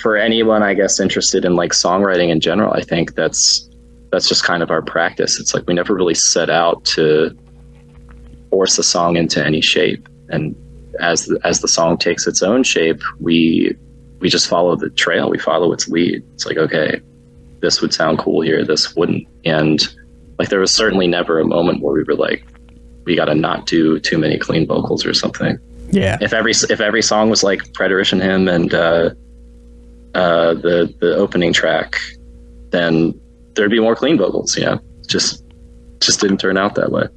for 0.00 0.16
anyone, 0.16 0.62
I 0.62 0.74
guess, 0.74 1.00
interested 1.00 1.44
in 1.44 1.54
like 1.54 1.72
songwriting 1.72 2.30
in 2.30 2.40
general, 2.40 2.72
I 2.72 2.82
think 2.82 3.14
that's 3.14 3.68
that's 4.10 4.28
just 4.28 4.44
kind 4.44 4.62
of 4.62 4.70
our 4.70 4.82
practice. 4.82 5.40
It's 5.40 5.54
like 5.54 5.66
we 5.66 5.72
never 5.72 5.94
really 5.94 6.14
set 6.14 6.50
out 6.50 6.84
to 6.84 7.36
force 8.52 8.78
a 8.78 8.82
song 8.82 9.16
into 9.16 9.44
any 9.44 9.62
shape. 9.62 10.06
And 10.28 10.54
as 11.00 11.24
the, 11.24 11.40
as 11.42 11.60
the 11.60 11.68
song 11.68 11.96
takes 11.96 12.26
its 12.26 12.42
own 12.42 12.62
shape, 12.62 13.00
we 13.18 13.74
we 14.20 14.28
just 14.28 14.46
follow 14.46 14.76
the 14.76 14.90
trail. 14.90 15.30
We 15.30 15.38
follow 15.38 15.72
its 15.72 15.88
lead. 15.88 16.22
It's 16.34 16.46
like, 16.46 16.58
okay, 16.58 17.00
this 17.60 17.80
would 17.80 17.94
sound 17.94 18.18
cool 18.18 18.42
here, 18.42 18.64
this 18.64 18.94
wouldn't. 18.94 19.26
And 19.44 19.80
like 20.38 20.50
there 20.50 20.60
was 20.60 20.72
certainly 20.72 21.06
never 21.06 21.40
a 21.40 21.44
moment 21.44 21.82
where 21.82 21.94
we 21.94 22.04
were 22.04 22.14
like, 22.14 22.44
we 23.04 23.16
got 23.16 23.24
to 23.24 23.34
not 23.34 23.66
do 23.66 23.98
too 23.98 24.18
many 24.18 24.38
clean 24.38 24.66
vocals 24.66 25.04
or 25.06 25.14
something. 25.14 25.58
Yeah. 25.90 26.18
If 26.20 26.32
every 26.34 26.52
if 26.52 26.80
every 26.80 27.02
song 27.02 27.30
was 27.30 27.42
like 27.42 27.72
Preterition 27.72 28.20
Hymn 28.20 28.48
and 28.48 28.72
uh, 28.74 29.10
uh, 30.14 30.54
the 30.54 30.94
the 31.00 31.16
opening 31.16 31.52
track, 31.52 31.96
then 32.70 33.18
there'd 33.54 33.70
be 33.70 33.80
more 33.80 33.96
clean 33.96 34.18
vocals. 34.18 34.56
You 34.56 34.66
know, 34.66 34.80
just 35.06 35.42
just 36.00 36.20
didn't 36.20 36.38
turn 36.38 36.56
out 36.56 36.74
that 36.76 36.92
way. 36.92 37.08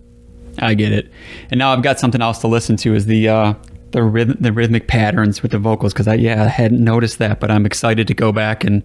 I 0.59 0.73
get 0.73 0.91
it. 0.91 1.11
And 1.51 1.57
now 1.57 1.73
I've 1.73 1.83
got 1.83 1.99
something 1.99 2.21
else 2.21 2.39
to 2.39 2.47
listen 2.47 2.77
to 2.77 2.95
is 2.95 3.05
the 3.05 3.29
uh, 3.29 3.53
the 3.91 4.03
rhythm, 4.03 4.37
the 4.39 4.51
rhythmic 4.51 4.87
patterns 4.87 5.41
with 5.41 5.51
the 5.51 5.59
vocals 5.59 5.93
because 5.93 6.07
I 6.07 6.15
yeah 6.15 6.43
I 6.43 6.47
hadn't 6.47 6.83
noticed 6.83 7.17
that, 7.19 7.39
but 7.39 7.51
I'm 7.51 7.65
excited 7.65 8.07
to 8.07 8.13
go 8.13 8.31
back 8.31 8.63
and 8.63 8.83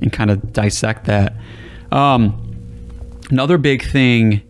and 0.00 0.12
kind 0.12 0.30
of 0.30 0.52
dissect 0.52 1.04
that. 1.04 1.34
Um, 1.92 2.36
another 3.30 3.58
big 3.58 3.84
thing 3.84 4.42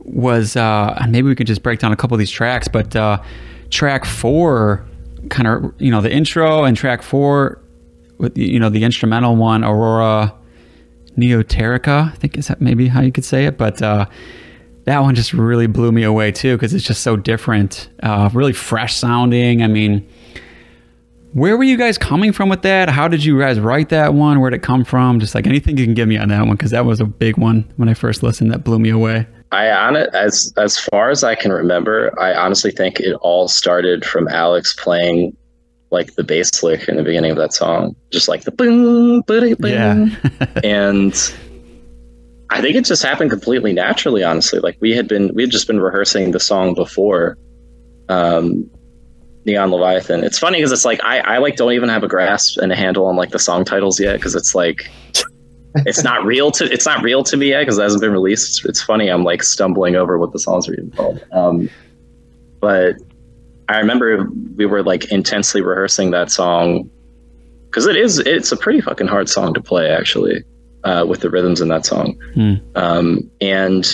was 0.00 0.56
uh, 0.56 1.04
maybe 1.08 1.28
we 1.28 1.34
could 1.34 1.46
just 1.46 1.62
break 1.62 1.80
down 1.80 1.92
a 1.92 1.96
couple 1.96 2.14
of 2.14 2.18
these 2.18 2.30
tracks, 2.30 2.68
but 2.68 2.94
uh, 2.94 3.22
track 3.70 4.04
four, 4.04 4.86
kind 5.30 5.48
of 5.48 5.74
you 5.80 5.90
know 5.90 6.00
the 6.00 6.12
intro 6.12 6.64
and 6.64 6.76
track 6.76 7.02
four 7.02 7.62
with 8.18 8.34
the, 8.34 8.44
you 8.44 8.60
know 8.60 8.70
the 8.70 8.84
instrumental 8.84 9.36
one, 9.36 9.64
Aurora 9.64 10.34
Neoterica, 11.16 12.12
I 12.12 12.16
think 12.16 12.36
is 12.36 12.48
that 12.48 12.60
maybe 12.60 12.88
how 12.88 13.00
you 13.00 13.12
could 13.12 13.24
say 13.24 13.46
it, 13.46 13.58
but. 13.58 13.82
Uh, 13.82 14.06
that 14.86 15.00
one 15.00 15.14
just 15.14 15.32
really 15.32 15.66
blew 15.66 15.92
me 15.92 16.04
away 16.04 16.32
too 16.32 16.56
because 16.56 16.72
it's 16.72 16.84
just 16.84 17.02
so 17.02 17.16
different, 17.16 17.88
uh, 18.02 18.30
really 18.32 18.52
fresh 18.52 18.94
sounding. 18.94 19.62
I 19.62 19.66
mean, 19.66 20.08
where 21.32 21.56
were 21.56 21.64
you 21.64 21.76
guys 21.76 21.98
coming 21.98 22.32
from 22.32 22.48
with 22.48 22.62
that? 22.62 22.88
How 22.88 23.08
did 23.08 23.24
you 23.24 23.38
guys 23.38 23.58
write 23.60 23.88
that 23.90 24.14
one? 24.14 24.40
Where'd 24.40 24.54
it 24.54 24.62
come 24.62 24.84
from? 24.84 25.18
Just 25.20 25.34
like 25.34 25.46
anything 25.46 25.76
you 25.76 25.84
can 25.84 25.94
give 25.94 26.08
me 26.08 26.16
on 26.16 26.28
that 26.28 26.46
one 26.46 26.56
because 26.56 26.70
that 26.70 26.86
was 26.86 27.00
a 27.00 27.04
big 27.04 27.36
one 27.36 27.70
when 27.76 27.88
I 27.88 27.94
first 27.94 28.22
listened. 28.22 28.52
That 28.52 28.64
blew 28.64 28.78
me 28.78 28.90
away. 28.90 29.26
I 29.52 29.70
on 29.70 29.96
it 29.96 30.08
as 30.14 30.52
as 30.56 30.78
far 30.78 31.10
as 31.10 31.24
I 31.24 31.34
can 31.34 31.52
remember, 31.52 32.12
I 32.20 32.34
honestly 32.34 32.70
think 32.70 33.00
it 33.00 33.14
all 33.20 33.48
started 33.48 34.04
from 34.04 34.28
Alex 34.28 34.74
playing 34.74 35.36
like 35.90 36.14
the 36.14 36.24
bass 36.24 36.62
lick 36.62 36.88
in 36.88 36.96
the 36.96 37.02
beginning 37.02 37.32
of 37.32 37.36
that 37.38 37.52
song, 37.52 37.94
just 38.10 38.28
like 38.28 38.44
the 38.44 38.50
boom, 38.50 39.22
boom, 39.22 39.54
boom. 39.54 39.70
Yeah. 39.70 40.08
and 40.64 41.14
I 42.50 42.60
think 42.60 42.76
it 42.76 42.84
just 42.84 43.02
happened 43.02 43.30
completely 43.30 43.72
naturally, 43.72 44.22
honestly. 44.22 44.60
Like 44.60 44.76
we 44.80 44.92
had 44.92 45.08
been, 45.08 45.34
we 45.34 45.42
had 45.42 45.50
just 45.50 45.66
been 45.66 45.80
rehearsing 45.80 46.30
the 46.30 46.40
song 46.40 46.74
before, 46.74 47.36
um, 48.08 48.70
Neon 49.46 49.70
Leviathan. 49.70 50.24
It's 50.24 50.38
funny 50.38 50.58
because 50.58 50.72
it's 50.72 50.84
like 50.84 51.02
I, 51.04 51.20
I 51.20 51.38
like 51.38 51.56
don't 51.56 51.72
even 51.72 51.88
have 51.88 52.02
a 52.02 52.08
grasp 52.08 52.58
and 52.58 52.72
a 52.72 52.76
handle 52.76 53.06
on 53.06 53.16
like 53.16 53.30
the 53.30 53.38
song 53.38 53.64
titles 53.64 53.98
yet 54.00 54.16
because 54.16 54.34
it's 54.34 54.54
like 54.54 54.90
it's 55.86 56.02
not 56.02 56.24
real 56.24 56.50
to 56.50 56.64
it's 56.64 56.84
not 56.84 57.02
real 57.02 57.22
to 57.22 57.36
me 57.36 57.50
yet 57.50 57.60
because 57.60 57.78
it 57.78 57.82
hasn't 57.82 58.02
been 58.02 58.12
released. 58.12 58.48
It's, 58.48 58.64
it's, 58.64 58.82
funny 58.82 59.08
I'm 59.08 59.22
like 59.22 59.44
stumbling 59.44 59.94
over 59.94 60.18
what 60.18 60.32
the 60.32 60.40
songs 60.40 60.68
are 60.68 60.72
even 60.72 60.90
called. 60.90 61.24
Um, 61.30 61.70
but 62.60 62.96
I 63.68 63.78
remember 63.78 64.28
we 64.56 64.66
were 64.66 64.82
like 64.82 65.12
intensely 65.12 65.62
rehearsing 65.62 66.10
that 66.10 66.30
song 66.30 66.90
because 67.66 67.86
it 67.86 67.96
is 67.96 68.18
it's 68.18 68.50
a 68.50 68.56
pretty 68.56 68.80
fucking 68.80 69.06
hard 69.06 69.28
song 69.28 69.54
to 69.54 69.60
play 69.60 69.90
actually 69.90 70.42
uh, 70.86 71.04
with 71.04 71.20
the 71.20 71.28
rhythms 71.28 71.60
in 71.60 71.66
that 71.68 71.84
song. 71.84 72.16
Hmm. 72.34 72.54
Um, 72.76 73.30
and 73.40 73.92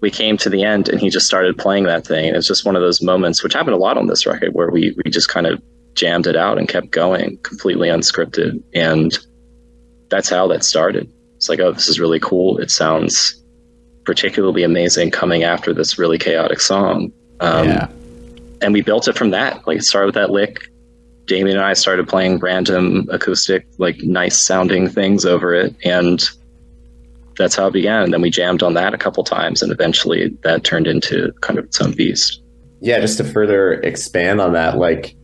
we 0.00 0.10
came 0.10 0.36
to 0.38 0.50
the 0.50 0.64
end 0.64 0.88
and 0.88 1.00
he 1.00 1.08
just 1.08 1.26
started 1.26 1.56
playing 1.56 1.84
that 1.84 2.04
thing. 2.04 2.26
And 2.26 2.36
it's 2.36 2.48
just 2.48 2.66
one 2.66 2.74
of 2.74 2.82
those 2.82 3.00
moments, 3.00 3.44
which 3.44 3.54
happened 3.54 3.74
a 3.74 3.78
lot 3.78 3.96
on 3.96 4.08
this 4.08 4.26
record, 4.26 4.54
where 4.54 4.70
we, 4.70 4.96
we 5.04 5.10
just 5.10 5.28
kind 5.28 5.46
of 5.46 5.62
jammed 5.94 6.26
it 6.26 6.34
out 6.34 6.58
and 6.58 6.68
kept 6.68 6.90
going 6.90 7.38
completely 7.38 7.88
unscripted. 7.88 8.60
And 8.74 9.16
that's 10.08 10.28
how 10.28 10.48
that 10.48 10.64
started. 10.64 11.10
It's 11.36 11.48
like, 11.48 11.60
oh, 11.60 11.72
this 11.72 11.88
is 11.88 12.00
really 12.00 12.18
cool. 12.18 12.58
It 12.58 12.72
sounds 12.72 13.40
particularly 14.04 14.64
amazing 14.64 15.12
coming 15.12 15.44
after 15.44 15.72
this 15.72 15.96
really 15.96 16.18
chaotic 16.18 16.60
song. 16.60 17.12
Um, 17.38 17.68
yeah. 17.68 17.88
And 18.62 18.72
we 18.72 18.82
built 18.82 19.06
it 19.06 19.16
from 19.16 19.30
that. 19.30 19.64
Like 19.64 19.78
it 19.78 19.84
started 19.84 20.06
with 20.06 20.14
that 20.16 20.30
lick 20.30 20.67
Damian 21.28 21.56
and 21.58 21.64
I 21.64 21.74
started 21.74 22.08
playing 22.08 22.38
random 22.38 23.06
acoustic, 23.10 23.66
like 23.78 24.02
nice 24.02 24.36
sounding 24.36 24.88
things 24.88 25.24
over 25.24 25.54
it, 25.54 25.74
and 25.84 26.22
that's 27.36 27.54
how 27.54 27.68
it 27.68 27.72
began. 27.72 28.02
And 28.02 28.12
then 28.12 28.20
we 28.20 28.30
jammed 28.30 28.62
on 28.62 28.74
that 28.74 28.94
a 28.94 28.98
couple 28.98 29.22
times, 29.22 29.62
and 29.62 29.70
eventually 29.70 30.36
that 30.42 30.64
turned 30.64 30.88
into 30.88 31.32
kind 31.40 31.58
of 31.58 31.66
its 31.66 31.80
own 31.80 31.92
beast. 31.92 32.42
Yeah, 32.80 32.98
just 32.98 33.18
to 33.18 33.24
further 33.24 33.74
expand 33.74 34.40
on 34.40 34.52
that, 34.54 34.78
like 34.78 35.14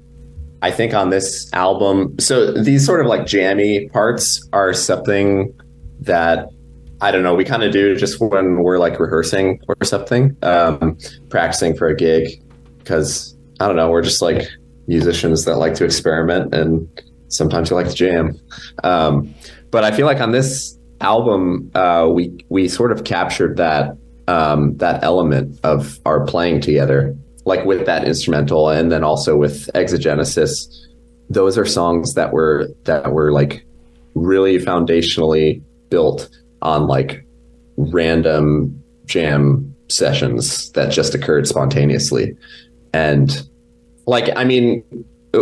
I 0.62 0.70
think 0.70 0.94
on 0.94 1.10
this 1.10 1.52
album, 1.52 2.18
so 2.18 2.52
these 2.52 2.86
sort 2.86 3.00
of 3.00 3.06
like 3.06 3.26
jammy 3.26 3.88
parts 3.88 4.46
are 4.52 4.72
something 4.72 5.52
that 6.00 6.48
I 7.00 7.10
don't 7.10 7.22
know, 7.22 7.34
we 7.34 7.44
kind 7.44 7.62
of 7.62 7.72
do 7.72 7.96
just 7.96 8.20
when 8.20 8.62
we're 8.62 8.78
like 8.78 8.98
rehearsing 8.98 9.60
or 9.68 9.76
something, 9.84 10.36
um, 10.42 10.96
practicing 11.28 11.76
for 11.76 11.88
a 11.88 11.96
gig, 11.96 12.42
because 12.78 13.36
I 13.60 13.66
don't 13.66 13.76
know, 13.76 13.90
we're 13.90 14.02
just 14.02 14.22
like 14.22 14.48
musicians 14.86 15.44
that 15.44 15.56
like 15.56 15.74
to 15.74 15.84
experiment 15.84 16.54
and 16.54 16.88
sometimes 17.28 17.70
you 17.70 17.76
like 17.76 17.88
to 17.88 17.94
jam. 17.94 18.38
Um, 18.82 19.34
but 19.70 19.84
I 19.84 19.90
feel 19.90 20.06
like 20.06 20.20
on 20.20 20.32
this 20.32 20.78
album, 21.00 21.70
uh, 21.74 22.08
we 22.12 22.44
we 22.48 22.68
sort 22.68 22.92
of 22.92 23.04
captured 23.04 23.56
that 23.56 23.96
um, 24.28 24.76
that 24.78 25.02
element 25.02 25.58
of 25.64 25.98
our 26.06 26.24
playing 26.24 26.60
together, 26.60 27.14
like 27.44 27.64
with 27.64 27.86
that 27.86 28.06
instrumental, 28.06 28.68
and 28.68 28.90
then 28.90 29.04
also 29.04 29.36
with 29.36 29.70
Exogenesis. 29.74 30.66
Those 31.30 31.58
are 31.58 31.64
songs 31.64 32.14
that 32.14 32.32
were 32.32 32.68
that 32.84 33.12
were 33.12 33.32
like 33.32 33.66
really 34.14 34.58
foundationally 34.58 35.62
built 35.90 36.28
on 36.62 36.86
like 36.86 37.26
random 37.76 38.80
jam 39.06 39.74
sessions 39.88 40.70
that 40.72 40.92
just 40.92 41.14
occurred 41.14 41.48
spontaneously, 41.48 42.36
and 42.92 43.48
like 44.06 44.30
I 44.36 44.44
mean, 44.44 44.84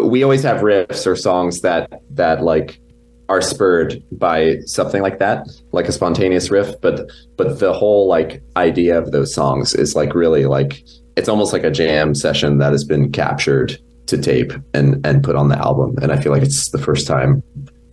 we 0.02 0.22
always 0.22 0.42
have 0.42 0.60
riffs 0.60 1.06
or 1.06 1.16
songs 1.16 1.60
that 1.60 2.02
that 2.10 2.42
like 2.42 2.80
are 3.28 3.40
spurred 3.40 4.02
by 4.12 4.58
something 4.66 5.00
like 5.00 5.18
that, 5.18 5.46
like 5.72 5.88
a 5.88 5.92
spontaneous 5.92 6.50
riff. 6.50 6.80
But 6.80 7.10
but 7.36 7.58
the 7.60 7.72
whole 7.72 8.06
like 8.08 8.42
idea 8.56 8.98
of 8.98 9.12
those 9.12 9.34
songs 9.34 9.74
is 9.74 9.94
like 9.94 10.14
really 10.14 10.46
like 10.46 10.84
it's 11.16 11.28
almost 11.28 11.52
like 11.52 11.64
a 11.64 11.70
jam 11.70 12.14
session 12.14 12.58
that 12.58 12.72
has 12.72 12.84
been 12.84 13.12
captured 13.12 13.78
to 14.06 14.18
tape 14.18 14.52
and 14.74 15.04
and 15.06 15.22
put 15.22 15.36
on 15.36 15.48
the 15.48 15.58
album. 15.58 15.96
And 16.02 16.12
I 16.12 16.20
feel 16.20 16.32
like 16.32 16.42
it's 16.42 16.70
the 16.70 16.78
first 16.78 17.06
time 17.06 17.42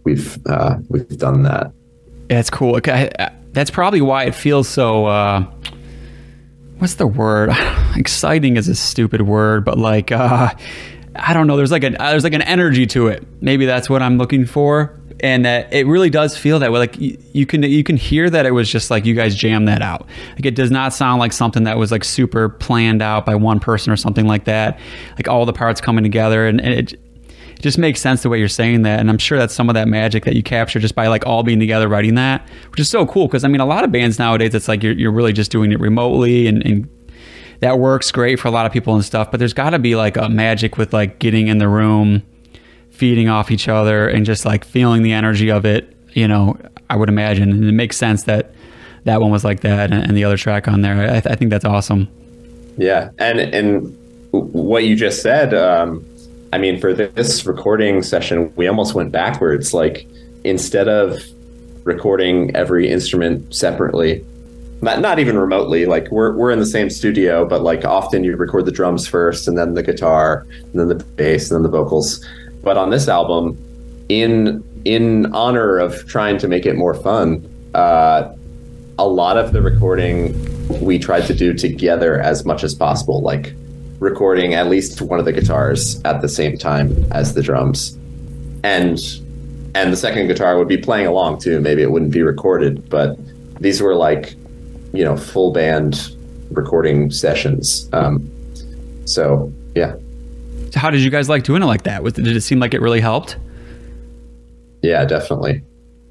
we've 0.04 0.38
uh, 0.46 0.78
we've 0.90 1.18
done 1.18 1.44
that. 1.44 1.72
It's 2.30 2.50
cool. 2.50 2.76
Okay, 2.78 3.10
that's 3.54 3.72
probably 3.72 4.02
why 4.02 4.26
it 4.26 4.36
feels 4.36 4.68
so. 4.68 5.06
Uh, 5.06 5.46
what's 6.80 6.96
the 6.96 7.08
word? 7.08 7.52
Exciting 7.96 8.58
is 8.58 8.68
a 8.68 8.76
stupid 8.76 9.22
word, 9.22 9.64
but 9.64 9.78
like 9.78 10.12
uh, 10.12 10.50
I 11.16 11.34
don't 11.34 11.48
know. 11.48 11.58
There's 11.58 11.72
like 11.72 11.84
a 11.84 11.92
there's 11.92 12.24
like 12.24 12.34
an 12.34 12.42
energy 12.42 12.86
to 12.88 13.08
it. 13.08 13.26
Maybe 13.42 13.66
that's 13.66 13.90
what 13.90 14.02
I'm 14.02 14.18
looking 14.18 14.46
for, 14.46 15.00
and 15.20 15.46
that 15.46 15.74
it 15.74 15.86
really 15.86 16.10
does 16.10 16.38
feel 16.38 16.60
that 16.60 16.72
way. 16.72 16.80
Like 16.80 17.00
you, 17.00 17.18
you 17.34 17.46
can 17.46 17.64
you 17.64 17.84
can 17.84 17.98
hear 17.98 18.30
that 18.30 18.46
it 18.46 18.52
was 18.52 18.70
just 18.70 18.90
like 18.90 19.06
you 19.06 19.16
guys 19.16 19.36
jammed 19.36 19.68
that 19.68 19.82
out. 19.82 20.08
Like 20.32 20.46
it 20.46 20.56
does 20.56 20.72
not 20.72 20.94
sound 20.94 21.20
like 21.20 21.34
something 21.34 21.64
that 21.64 21.78
was 21.78 21.92
like 21.92 22.04
super 22.04 22.50
planned 22.50 23.02
out 23.02 23.26
by 23.26 23.36
one 23.36 23.60
person 23.60 23.92
or 23.92 23.98
something 23.98 24.28
like 24.28 24.46
that. 24.46 24.80
Like 25.16 25.28
all 25.28 25.46
the 25.46 25.54
parts 25.54 25.82
coming 25.82 26.04
together, 26.04 26.48
and, 26.48 26.62
and 26.62 26.74
it 26.74 27.00
it 27.60 27.62
just 27.62 27.78
makes 27.78 28.02
sense 28.02 28.24
the 28.24 28.30
way 28.30 28.40
you're 28.40 28.48
saying 28.48 28.84
that. 28.84 29.00
And 29.00 29.10
i'm 29.10 29.18
sure 29.18 29.38
that's 29.38 29.54
some 29.54 29.70
of 29.70 29.76
that 29.76 29.88
magic 29.88 30.26
that 30.26 30.36
you 30.36 30.44
capture 30.44 30.80
just 30.80 30.96
by 30.96 31.08
like 31.08 31.26
all 31.26 31.44
being 31.44 31.60
together 31.60 31.88
writing 31.88 32.16
that 32.16 32.48
which 32.72 32.80
is 32.80 32.90
so 32.90 33.06
cool. 33.06 33.28
Because 33.28 33.44
i 33.44 33.48
mean 33.48 33.62
a 33.62 33.66
lot 33.66 33.84
of 33.84 33.92
bands 33.92 34.18
nowadays 34.20 34.56
it's 34.56 34.68
like 34.68 34.84
you're, 34.84 34.94
you're 34.94 35.12
really 35.12 35.34
just 35.34 35.52
doing 35.52 35.72
it 35.72 35.80
remotely 35.80 36.48
and, 36.48 36.66
and 36.66 36.90
that 37.60 37.78
works 37.78 38.12
great 38.12 38.40
for 38.40 38.48
a 38.48 38.52
lot 38.52 38.66
of 38.66 38.72
people 38.72 38.96
and 38.96 39.04
stuff 39.04 39.30
but 39.32 39.38
there's 39.38 39.54
got 39.54 39.72
to 39.72 39.80
be 39.80 39.96
like 39.96 40.18
a 40.18 40.30
magic 40.30 40.78
with 40.78 40.94
like 40.94 41.20
getting 41.20 41.48
in 41.48 41.58
the 41.58 41.68
room 41.68 42.24
feeding 42.90 43.30
off 43.30 43.52
each 43.52 43.68
other 43.68 44.08
and 44.08 44.26
just 44.26 44.46
like 44.46 44.66
feeling 44.66 45.04
the 45.04 45.12
energy 45.12 45.52
of 45.52 45.66
it 45.66 45.96
you 46.14 46.28
know 46.28 46.58
i 46.90 46.96
would 46.96 47.10
imagine. 47.10 47.52
And 47.52 47.64
it 47.66 47.72
makes 47.72 47.98
sense 47.98 48.24
that 48.24 48.54
that 49.06 49.22
one 49.22 49.32
was 49.32 49.44
like 49.44 49.62
that 49.62 49.92
and, 49.92 50.04
and 50.04 50.18
the 50.18 50.24
other 50.24 50.38
track 50.38 50.68
on 50.68 50.82
there. 50.82 51.02
I, 51.02 51.20
th- 51.20 51.28
I, 51.28 51.36
think 51.36 51.52
that's 51.52 51.66
awesome. 51.66 52.10
Yeah. 52.78 53.12
And 53.18 53.40
and 53.40 53.96
what 54.32 54.84
you 54.84 54.96
just 54.96 55.22
said 55.22 55.54
um 55.54 56.06
I 56.52 56.58
mean, 56.58 56.80
for 56.80 56.94
this 56.94 57.46
recording 57.46 58.02
session, 58.02 58.52
we 58.56 58.68
almost 58.68 58.96
went 58.96 59.12
backwards. 59.12 59.74
Like, 59.74 60.08
instead 60.44 60.88
of 60.88 61.22
recording 61.84 62.56
every 62.56 62.90
instrument 62.90 63.54
separately, 63.54 64.26
not, 64.82 65.00
not 65.00 65.20
even 65.20 65.38
remotely, 65.38 65.86
like, 65.86 66.10
we're, 66.10 66.36
we're 66.36 66.52
in 66.52 66.60
the 66.60 66.66
same 66.66 66.90
studio, 66.90 67.46
but 67.46 67.62
like, 67.62 67.86
often 67.86 68.24
you 68.24 68.36
record 68.36 68.66
the 68.66 68.72
drums 68.72 69.08
first, 69.08 69.48
and 69.48 69.58
then 69.58 69.74
the 69.74 69.84
guitar, 69.84 70.48
and 70.50 70.74
then 70.74 70.88
the 70.88 71.04
bass, 71.04 71.52
and 71.52 71.58
then 71.58 71.64
the 71.64 71.78
vocals. 71.78 72.26
But 72.64 72.78
on 72.78 72.90
this 72.90 73.08
album, 73.08 73.58
in 74.10 74.64
in 74.86 75.34
honor 75.34 75.78
of 75.78 76.08
trying 76.08 76.38
to 76.40 76.48
make 76.48 76.66
it 76.66 76.76
more 76.76 76.96
fun, 76.96 77.48
uh, 77.76 78.34
a 78.98 79.08
lot 79.08 79.38
of 79.38 79.52
the 79.52 79.62
recording 79.62 80.34
we 80.82 80.98
tried 80.98 81.26
to 81.28 81.34
do 81.34 81.54
together 81.54 82.20
as 82.20 82.46
much 82.46 82.64
as 82.64 82.74
possible. 82.74 83.22
Like, 83.22 83.54
recording 84.00 84.54
at 84.54 84.68
least 84.68 85.02
one 85.02 85.20
of 85.20 85.26
the 85.26 85.34
guitars 85.34 86.02
at 86.06 86.22
the 86.22 86.30
same 86.30 86.58
time 86.58 86.96
as 87.12 87.34
the 87.34 87.42
drums 87.42 87.98
and 88.64 89.00
and 89.76 89.94
the 89.94 89.98
second 89.98 90.28
guitar 90.28 90.58
would 90.58 90.68
be 90.68 90.78
playing 90.78 91.06
along 91.06 91.40
too 91.40 91.60
maybe 91.62 91.82
it 91.82 91.92
wouldn't 91.92 92.12
be 92.12 92.22
recorded 92.22 92.88
but 92.90 93.18
these 93.60 93.82
were 93.82 93.96
like 93.96 94.36
you 94.94 95.04
know 95.04 95.16
full 95.18 95.52
band 95.52 96.16
recording 96.52 97.12
sessions. 97.12 97.88
Um, 97.94 98.28
so 99.06 99.54
yeah, 99.76 99.96
So 100.72 100.80
how 100.80 100.90
did 100.90 101.02
you 101.02 101.10
guys 101.12 101.30
like 101.30 101.44
doing 101.44 101.62
it 101.62 101.68
like 101.68 101.84
that? 101.84 102.04
Did 102.04 102.28
it 102.28 102.42
seem 102.42 102.60
like 102.60 102.74
it 102.74 102.82
really 102.82 103.02
helped? 103.02 103.38
yeah, 104.82 105.06
definitely. 105.06 105.62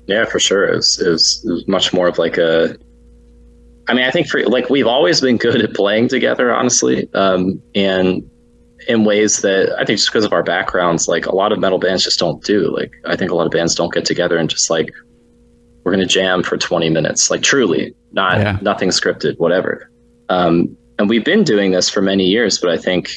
Yeah, 0.07 0.25
for 0.27 0.39
sure. 0.39 0.67
It 0.69 0.77
was, 0.77 1.01
it 1.01 1.09
was, 1.09 1.45
it 1.45 1.51
was 1.51 1.69
much 1.69 1.93
more 1.93 2.07
of 2.07 2.19
like 2.19 2.39
a. 2.39 2.77
I 3.89 3.95
mean, 3.95 4.05
I 4.05 4.11
think 4.11 4.29
for 4.29 4.43
like 4.45 4.69
we've 4.71 4.87
always 4.87 5.21
been 5.21 5.39
good 5.39 5.63
at 5.63 5.75
playing 5.75 6.09
together, 6.09 6.55
honestly, 6.55 7.09
um, 7.15 7.61
and 7.75 8.23
in 8.87 9.05
ways 9.05 9.41
that 9.43 9.75
I 9.79 9.85
think 9.85 9.99
just 9.99 10.09
because 10.11 10.25
of 10.25 10.33
our 10.33 10.43
backgrounds, 10.43 11.09
like 11.09 11.27
a 11.27 11.35
lot 11.35 11.53
of 11.53 11.59
metal 11.59 11.79
bands 11.79 12.05
just 12.05 12.19
don't 12.19 12.43
do. 12.45 12.71
Like 12.75 12.93
I 13.07 13.17
think 13.17 13.31
a 13.31 13.35
lot 13.35 13.47
of 13.47 13.53
bands 13.53 13.75
don't 13.75 13.93
get 13.93 14.05
together 14.05 14.37
and 14.37 14.49
just 14.49 14.71
like 14.71 14.91
we're 15.85 15.93
gonna 15.93 16.07
jam 16.07 16.43
for 16.43 16.57
twenty 16.59 16.91
minutes, 16.91 17.31
like 17.31 17.43
truly, 17.43 17.95
not 18.13 18.39
Yeah. 18.39 18.59
nothing 18.61 18.91
scripted, 18.91 19.39
whatever. 19.39 19.91
Um, 20.29 20.77
and 20.99 21.09
we've 21.09 21.25
been 21.25 21.45
doing 21.45 21.71
this 21.73 21.89
for 21.89 22.03
many 22.03 22.25
years, 22.25 22.59
but 22.59 22.71
I 22.71 22.77
think 22.77 23.09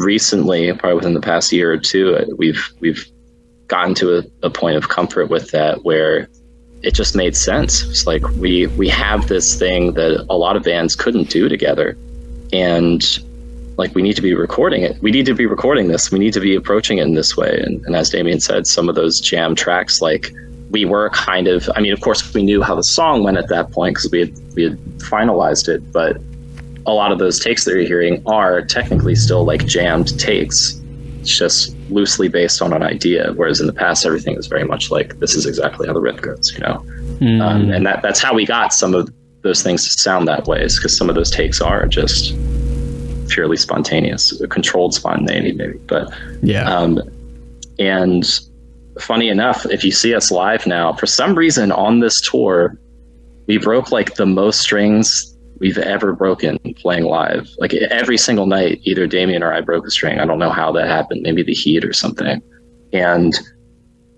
recently, 0.00 0.72
probably 0.72 0.96
within 0.96 1.14
the 1.14 1.20
past 1.20 1.52
year 1.52 1.72
or 1.72 1.78
two, 1.78 2.16
uh, 2.16 2.24
we've 2.36 2.68
we've 2.80 3.06
gotten 3.68 3.94
to 3.94 4.18
a, 4.18 4.22
a 4.42 4.50
point 4.50 4.76
of 4.76 4.88
comfort 4.88 5.28
with 5.28 5.50
that 5.50 5.84
where 5.84 6.28
it 6.82 6.94
just 6.94 7.16
made 7.16 7.36
sense. 7.36 7.82
It's 7.82 8.06
like 8.06 8.26
we 8.36 8.66
we 8.68 8.88
have 8.88 9.28
this 9.28 9.58
thing 9.58 9.94
that 9.94 10.24
a 10.30 10.36
lot 10.36 10.56
of 10.56 10.62
bands 10.62 10.94
couldn't 10.94 11.30
do 11.30 11.48
together, 11.48 11.96
and 12.52 13.02
like 13.76 13.94
we 13.94 14.02
need 14.02 14.16
to 14.16 14.22
be 14.22 14.34
recording 14.34 14.82
it. 14.82 15.00
We 15.02 15.10
need 15.10 15.26
to 15.26 15.34
be 15.34 15.46
recording 15.46 15.88
this. 15.88 16.10
We 16.10 16.18
need 16.18 16.32
to 16.34 16.40
be 16.40 16.54
approaching 16.54 16.98
it 16.98 17.02
in 17.02 17.14
this 17.14 17.36
way. 17.36 17.60
And, 17.60 17.84
and 17.86 17.94
as 17.94 18.10
Damian 18.10 18.40
said, 18.40 18.66
some 18.66 18.88
of 18.88 18.96
those 18.96 19.20
jam 19.20 19.54
tracks, 19.54 20.00
like 20.02 20.32
we 20.70 20.84
were 20.84 21.10
kind 21.10 21.48
of. 21.48 21.68
I 21.74 21.80
mean, 21.80 21.92
of 21.92 22.00
course, 22.00 22.34
we 22.34 22.42
knew 22.42 22.62
how 22.62 22.74
the 22.74 22.82
song 22.82 23.22
went 23.24 23.38
at 23.38 23.48
that 23.48 23.72
point 23.72 23.96
because 23.96 24.10
we 24.10 24.20
had 24.20 24.54
we 24.54 24.64
had 24.64 24.78
finalized 24.98 25.68
it, 25.68 25.92
but 25.92 26.18
a 26.86 26.92
lot 26.92 27.12
of 27.12 27.18
those 27.18 27.38
takes 27.38 27.64
that 27.64 27.72
you're 27.72 27.82
hearing 27.82 28.22
are 28.26 28.62
technically 28.62 29.14
still 29.14 29.44
like 29.44 29.66
jammed 29.66 30.18
takes. 30.18 30.80
It's 31.20 31.36
just 31.36 31.76
loosely 31.90 32.28
based 32.28 32.62
on 32.62 32.72
an 32.72 32.82
idea, 32.82 33.32
whereas 33.34 33.60
in 33.60 33.66
the 33.66 33.72
past 33.72 34.06
everything 34.06 34.36
was 34.36 34.46
very 34.46 34.64
much 34.64 34.90
like 34.90 35.18
this 35.18 35.34
is 35.34 35.46
exactly 35.46 35.86
how 35.86 35.92
the 35.92 36.00
riff 36.00 36.20
goes, 36.20 36.52
you 36.52 36.60
know. 36.60 36.74
Hmm. 37.18 37.40
Um, 37.40 37.70
and 37.70 37.86
that 37.86 38.02
that's 38.02 38.20
how 38.20 38.34
we 38.34 38.46
got 38.46 38.72
some 38.72 38.94
of 38.94 39.10
those 39.42 39.62
things 39.62 39.84
to 39.84 39.90
sound 39.90 40.28
that 40.28 40.46
way, 40.46 40.62
is 40.62 40.76
because 40.76 40.96
some 40.96 41.08
of 41.08 41.14
those 41.14 41.30
takes 41.30 41.60
are 41.60 41.86
just 41.86 42.34
purely 43.28 43.56
spontaneous, 43.56 44.40
controlled 44.48 44.94
spontaneity, 44.94 45.52
maybe. 45.52 45.78
But 45.86 46.12
yeah. 46.42 46.68
um, 46.70 47.00
and 47.78 48.24
funny 49.00 49.28
enough, 49.28 49.66
if 49.66 49.84
you 49.84 49.92
see 49.92 50.14
us 50.14 50.30
live 50.30 50.66
now, 50.66 50.92
for 50.92 51.06
some 51.06 51.34
reason 51.34 51.72
on 51.72 52.00
this 52.00 52.20
tour, 52.20 52.78
we 53.46 53.58
broke 53.58 53.92
like 53.92 54.14
the 54.14 54.26
most 54.26 54.60
strings 54.60 55.27
we've 55.60 55.78
ever 55.78 56.12
broken 56.12 56.58
playing 56.76 57.04
live. 57.04 57.48
Like 57.58 57.74
every 57.74 58.16
single 58.18 58.46
night, 58.46 58.80
either 58.84 59.06
Damian 59.06 59.42
or 59.42 59.52
I 59.52 59.60
broke 59.60 59.86
a 59.86 59.90
string. 59.90 60.18
I 60.20 60.24
don't 60.24 60.38
know 60.38 60.50
how 60.50 60.70
that 60.72 60.86
happened, 60.88 61.22
maybe 61.22 61.42
the 61.42 61.54
heat 61.54 61.84
or 61.84 61.92
something. 61.92 62.40
And 62.92 63.34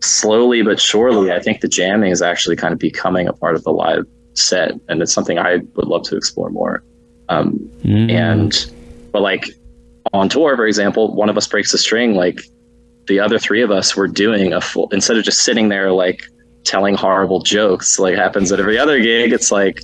slowly 0.02 0.62
but 0.62 0.80
surely, 0.80 1.32
I 1.32 1.40
think 1.40 1.60
the 1.60 1.68
jamming 1.68 2.10
is 2.10 2.22
actually 2.22 2.56
kind 2.56 2.72
of 2.72 2.78
becoming 2.78 3.28
a 3.28 3.32
part 3.32 3.54
of 3.54 3.64
the 3.64 3.70
live 3.72 4.04
set. 4.34 4.72
And 4.88 5.02
it's 5.02 5.12
something 5.12 5.38
I 5.38 5.56
would 5.74 5.86
love 5.86 6.02
to 6.04 6.16
explore 6.16 6.50
more. 6.50 6.82
Um, 7.28 7.58
Mm. 7.84 8.10
and 8.10 8.70
but 9.12 9.22
like 9.22 9.44
on 10.12 10.28
tour 10.28 10.54
for 10.56 10.66
example 10.66 11.14
one 11.14 11.28
of 11.30 11.36
us 11.38 11.46
breaks 11.48 11.72
a 11.72 11.78
string 11.78 12.14
like 12.14 12.40
the 13.06 13.18
other 13.20 13.38
three 13.38 13.62
of 13.62 13.70
us 13.70 13.96
were 13.96 14.06
doing 14.08 14.52
a 14.52 14.60
full 14.60 14.88
instead 14.92 15.16
of 15.16 15.24
just 15.24 15.40
sitting 15.40 15.68
there 15.70 15.90
like 15.92 16.22
telling 16.64 16.94
horrible 16.94 17.40
jokes 17.40 17.98
like 17.98 18.14
happens 18.16 18.52
at 18.52 18.60
every 18.60 18.78
other 18.78 19.00
gig 19.00 19.32
it's 19.32 19.50
like 19.50 19.80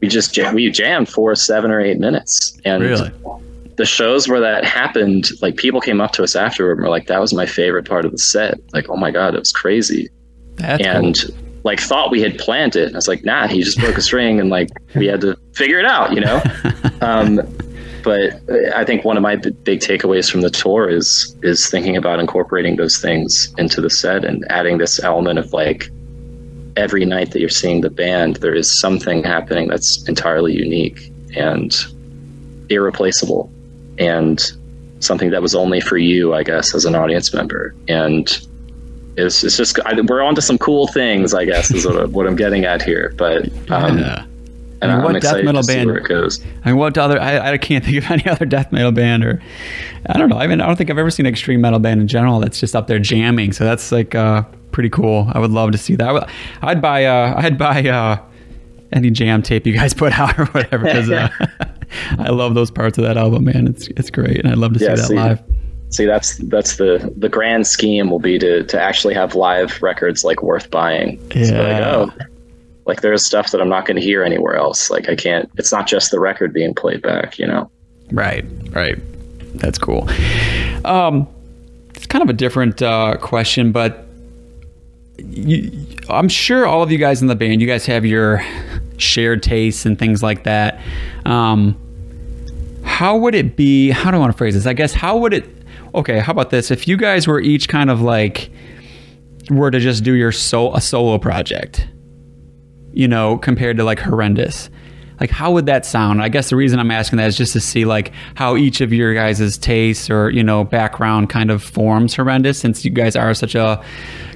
we 0.00 0.08
just 0.08 0.32
jam- 0.34 0.54
we 0.54 0.70
jammed 0.70 1.08
for 1.08 1.34
seven 1.34 1.70
or 1.70 1.80
eight 1.80 1.98
minutes 1.98 2.58
and 2.64 2.82
Really? 2.82 3.10
the 3.76 3.84
shows 3.86 4.28
where 4.28 4.40
that 4.40 4.64
happened 4.64 5.28
like 5.40 5.56
people 5.56 5.80
came 5.80 6.00
up 6.00 6.12
to 6.12 6.22
us 6.22 6.34
afterward 6.36 6.72
and 6.78 6.82
were 6.82 6.88
like 6.90 7.06
that 7.06 7.20
was 7.20 7.32
my 7.32 7.46
favorite 7.46 7.88
part 7.88 8.04
of 8.04 8.10
the 8.12 8.18
set 8.18 8.58
like 8.72 8.88
oh 8.88 8.96
my 8.96 9.10
god 9.10 9.34
it 9.34 9.38
was 9.38 9.52
crazy 9.52 10.08
That's 10.56 10.84
and 10.84 11.16
cool. 11.20 11.36
like 11.64 11.80
thought 11.80 12.10
we 12.10 12.20
had 12.20 12.38
planned 12.38 12.74
it. 12.76 12.92
I 12.92 12.96
was 12.96 13.08
like, 13.08 13.24
nah, 13.24 13.46
he 13.46 13.62
just 13.62 13.78
broke 13.78 13.96
a 13.98 14.00
string 14.00 14.40
and 14.40 14.48
like 14.50 14.68
we 14.94 15.06
had 15.06 15.20
to 15.22 15.36
figure 15.54 15.78
it 15.78 15.84
out, 15.86 16.12
you 16.14 16.20
know. 16.20 16.40
um, 17.02 17.40
but 18.04 18.40
I 18.74 18.84
think 18.84 19.04
one 19.04 19.16
of 19.16 19.22
my 19.22 19.36
big 19.36 19.80
takeaways 19.80 20.30
from 20.30 20.40
the 20.40 20.50
tour 20.50 20.88
is 20.88 21.36
is 21.42 21.68
thinking 21.68 21.96
about 21.96 22.20
incorporating 22.20 22.76
those 22.76 22.98
things 22.98 23.52
into 23.58 23.80
the 23.80 23.90
set 23.90 24.24
and 24.24 24.44
adding 24.50 24.78
this 24.78 25.02
element 25.02 25.38
of 25.38 25.52
like 25.52 25.90
every 26.78 27.04
night 27.04 27.32
that 27.32 27.40
you're 27.40 27.48
seeing 27.48 27.80
the 27.80 27.90
band, 27.90 28.36
there 28.36 28.54
is 28.54 28.78
something 28.80 29.24
happening 29.24 29.68
that's 29.68 30.08
entirely 30.08 30.54
unique 30.54 31.12
and 31.36 31.76
irreplaceable, 32.70 33.50
and 33.98 34.52
something 35.00 35.30
that 35.30 35.42
was 35.42 35.54
only 35.54 35.80
for 35.80 35.98
you, 35.98 36.34
I 36.34 36.44
guess, 36.44 36.74
as 36.74 36.84
an 36.84 36.94
audience 36.94 37.34
member. 37.34 37.74
And 37.88 38.26
it's, 39.16 39.42
it's 39.42 39.56
just 39.56 39.78
I, 39.84 40.00
we're 40.00 40.22
on 40.22 40.36
to 40.36 40.42
some 40.42 40.56
cool 40.56 40.86
things, 40.86 41.34
I 41.34 41.44
guess, 41.44 41.70
is 41.72 41.84
what, 41.84 42.10
what 42.10 42.26
I'm 42.26 42.36
getting 42.36 42.64
at 42.64 42.80
here. 42.80 43.12
But 43.16 43.48
um, 43.70 43.98
yeah. 43.98 44.24
and 44.80 44.92
I 44.92 44.96
mean, 44.96 44.96
I'm 45.06 45.12
what 45.12 45.20
death 45.20 45.44
metal 45.44 45.62
band- 45.64 45.88
where 45.88 45.98
it 45.98 46.08
goes. 46.08 46.40
I 46.64 46.70
mean, 46.70 46.78
what 46.78 46.96
other? 46.96 47.20
I, 47.20 47.52
I 47.52 47.58
can't 47.58 47.84
think 47.84 47.96
of 47.98 48.10
any 48.10 48.26
other 48.26 48.46
death 48.46 48.70
metal 48.70 48.92
band, 48.92 49.24
or 49.24 49.42
I 50.06 50.16
don't 50.16 50.28
know. 50.28 50.38
I 50.38 50.46
mean, 50.46 50.60
I 50.60 50.66
don't 50.66 50.76
think 50.76 50.90
I've 50.90 50.98
ever 50.98 51.10
seen 51.10 51.26
an 51.26 51.32
extreme 51.32 51.60
metal 51.60 51.80
band 51.80 52.00
in 52.00 52.06
general 52.06 52.38
that's 52.38 52.60
just 52.60 52.76
up 52.76 52.86
there 52.86 53.00
jamming. 53.00 53.52
So 53.52 53.64
that's 53.64 53.90
like 53.90 54.14
uh, 54.14 54.44
pretty 54.78 54.90
cool. 54.90 55.28
I 55.34 55.40
would 55.40 55.50
love 55.50 55.72
to 55.72 55.78
see 55.78 55.96
that. 55.96 56.12
Would, 56.12 56.22
I'd 56.62 56.80
buy. 56.80 57.04
Uh, 57.04 57.34
I'd 57.36 57.58
buy 57.58 57.82
uh, 57.88 58.22
any 58.92 59.10
jam 59.10 59.42
tape 59.42 59.66
you 59.66 59.72
guys 59.74 59.92
put 60.02 60.16
out 60.16 60.38
or 60.38 60.44
whatever 60.46 60.84
because 60.84 61.10
uh, 61.10 61.28
I 62.20 62.28
love 62.28 62.54
those 62.54 62.70
parts 62.70 62.96
of 62.96 63.02
that 63.02 63.16
album, 63.16 63.46
man. 63.46 63.66
It's 63.66 63.88
it's 63.88 64.08
great, 64.08 64.38
and 64.38 64.46
I'd 64.52 64.58
love 64.58 64.74
to 64.74 64.78
Yeah, 64.78 64.94
see 64.94 65.00
that 65.00 65.08
see, 65.08 65.14
live. 65.16 65.42
See, 65.90 66.04
that's 66.06 66.36
that's 66.44 66.76
the 66.76 67.12
the 67.16 67.28
grand 67.28 67.66
scheme 67.66 68.08
will 68.08 68.20
be 68.20 68.38
to 68.38 68.62
to 68.62 68.80
actually 68.80 69.14
have 69.14 69.34
live 69.34 69.82
records 69.82 70.22
like 70.22 70.44
worth 70.44 70.70
buying. 70.70 71.14
It's 71.32 71.50
like, 71.50 71.58
Yeah. 71.60 71.92
oh, 71.96 72.12
like 72.86 73.00
there's 73.00 73.24
stuff 73.24 73.50
that 73.50 73.60
I'm 73.60 73.68
not 73.68 73.84
going 73.84 73.96
to 73.96 74.02
hear 74.02 74.22
anywhere 74.22 74.54
else. 74.54 74.90
Like 74.90 75.08
I 75.08 75.16
can't. 75.16 75.50
It's 75.56 75.72
not 75.72 75.88
just 75.88 76.12
the 76.12 76.20
record 76.20 76.52
being 76.54 76.72
played 76.72 77.02
back, 77.02 77.36
you 77.36 77.48
know. 77.48 77.68
Right, 78.12 78.44
right. 78.70 78.96
That's 79.54 79.76
cool. 79.76 80.08
Um, 80.84 81.26
it's 81.96 82.06
kind 82.06 82.22
of 82.22 82.28
a 82.30 82.32
different 82.32 82.80
uh, 82.80 83.16
question, 83.16 83.72
but 83.72 84.07
you, 85.18 85.86
I'm 86.08 86.28
sure 86.28 86.66
all 86.66 86.82
of 86.82 86.90
you 86.90 86.98
guys 86.98 87.20
in 87.22 87.28
the 87.28 87.34
band, 87.34 87.60
you 87.60 87.66
guys 87.66 87.86
have 87.86 88.04
your 88.04 88.44
shared 88.96 89.42
tastes 89.42 89.86
and 89.86 89.98
things 89.98 90.22
like 90.22 90.44
that. 90.44 90.80
Um, 91.24 91.76
how 92.84 93.16
would 93.16 93.34
it 93.34 93.56
be? 93.56 93.90
How 93.90 94.10
do 94.10 94.16
I 94.16 94.20
want 94.20 94.32
to 94.32 94.38
phrase 94.38 94.54
this? 94.54 94.66
I 94.66 94.72
guess 94.72 94.92
how 94.92 95.16
would 95.18 95.32
it? 95.34 95.44
Okay, 95.94 96.18
how 96.18 96.32
about 96.32 96.50
this? 96.50 96.70
If 96.70 96.86
you 96.88 96.96
guys 96.96 97.26
were 97.26 97.40
each 97.40 97.68
kind 97.68 97.90
of 97.90 98.00
like 98.00 98.50
were 99.50 99.70
to 99.70 99.80
just 99.80 100.04
do 100.04 100.14
your 100.14 100.32
so 100.32 100.74
a 100.74 100.80
solo 100.80 101.18
project, 101.18 101.86
you 102.92 103.08
know, 103.08 103.38
compared 103.38 103.76
to 103.78 103.84
like 103.84 103.98
horrendous. 103.98 104.70
Like 105.20 105.30
how 105.30 105.52
would 105.52 105.66
that 105.66 105.84
sound? 105.84 106.22
I 106.22 106.28
guess 106.28 106.50
the 106.50 106.56
reason 106.56 106.78
I'm 106.78 106.90
asking 106.90 107.16
that 107.18 107.28
is 107.28 107.36
just 107.36 107.52
to 107.54 107.60
see 107.60 107.84
like 107.84 108.12
how 108.34 108.56
each 108.56 108.80
of 108.80 108.92
your 108.92 109.14
guys' 109.14 109.58
tastes 109.58 110.10
or, 110.10 110.30
you 110.30 110.42
know, 110.42 110.64
background 110.64 111.28
kind 111.28 111.50
of 111.50 111.62
forms 111.62 112.14
horrendous 112.14 112.58
since 112.58 112.84
you 112.84 112.90
guys 112.90 113.16
are 113.16 113.34
such 113.34 113.54
a 113.54 113.82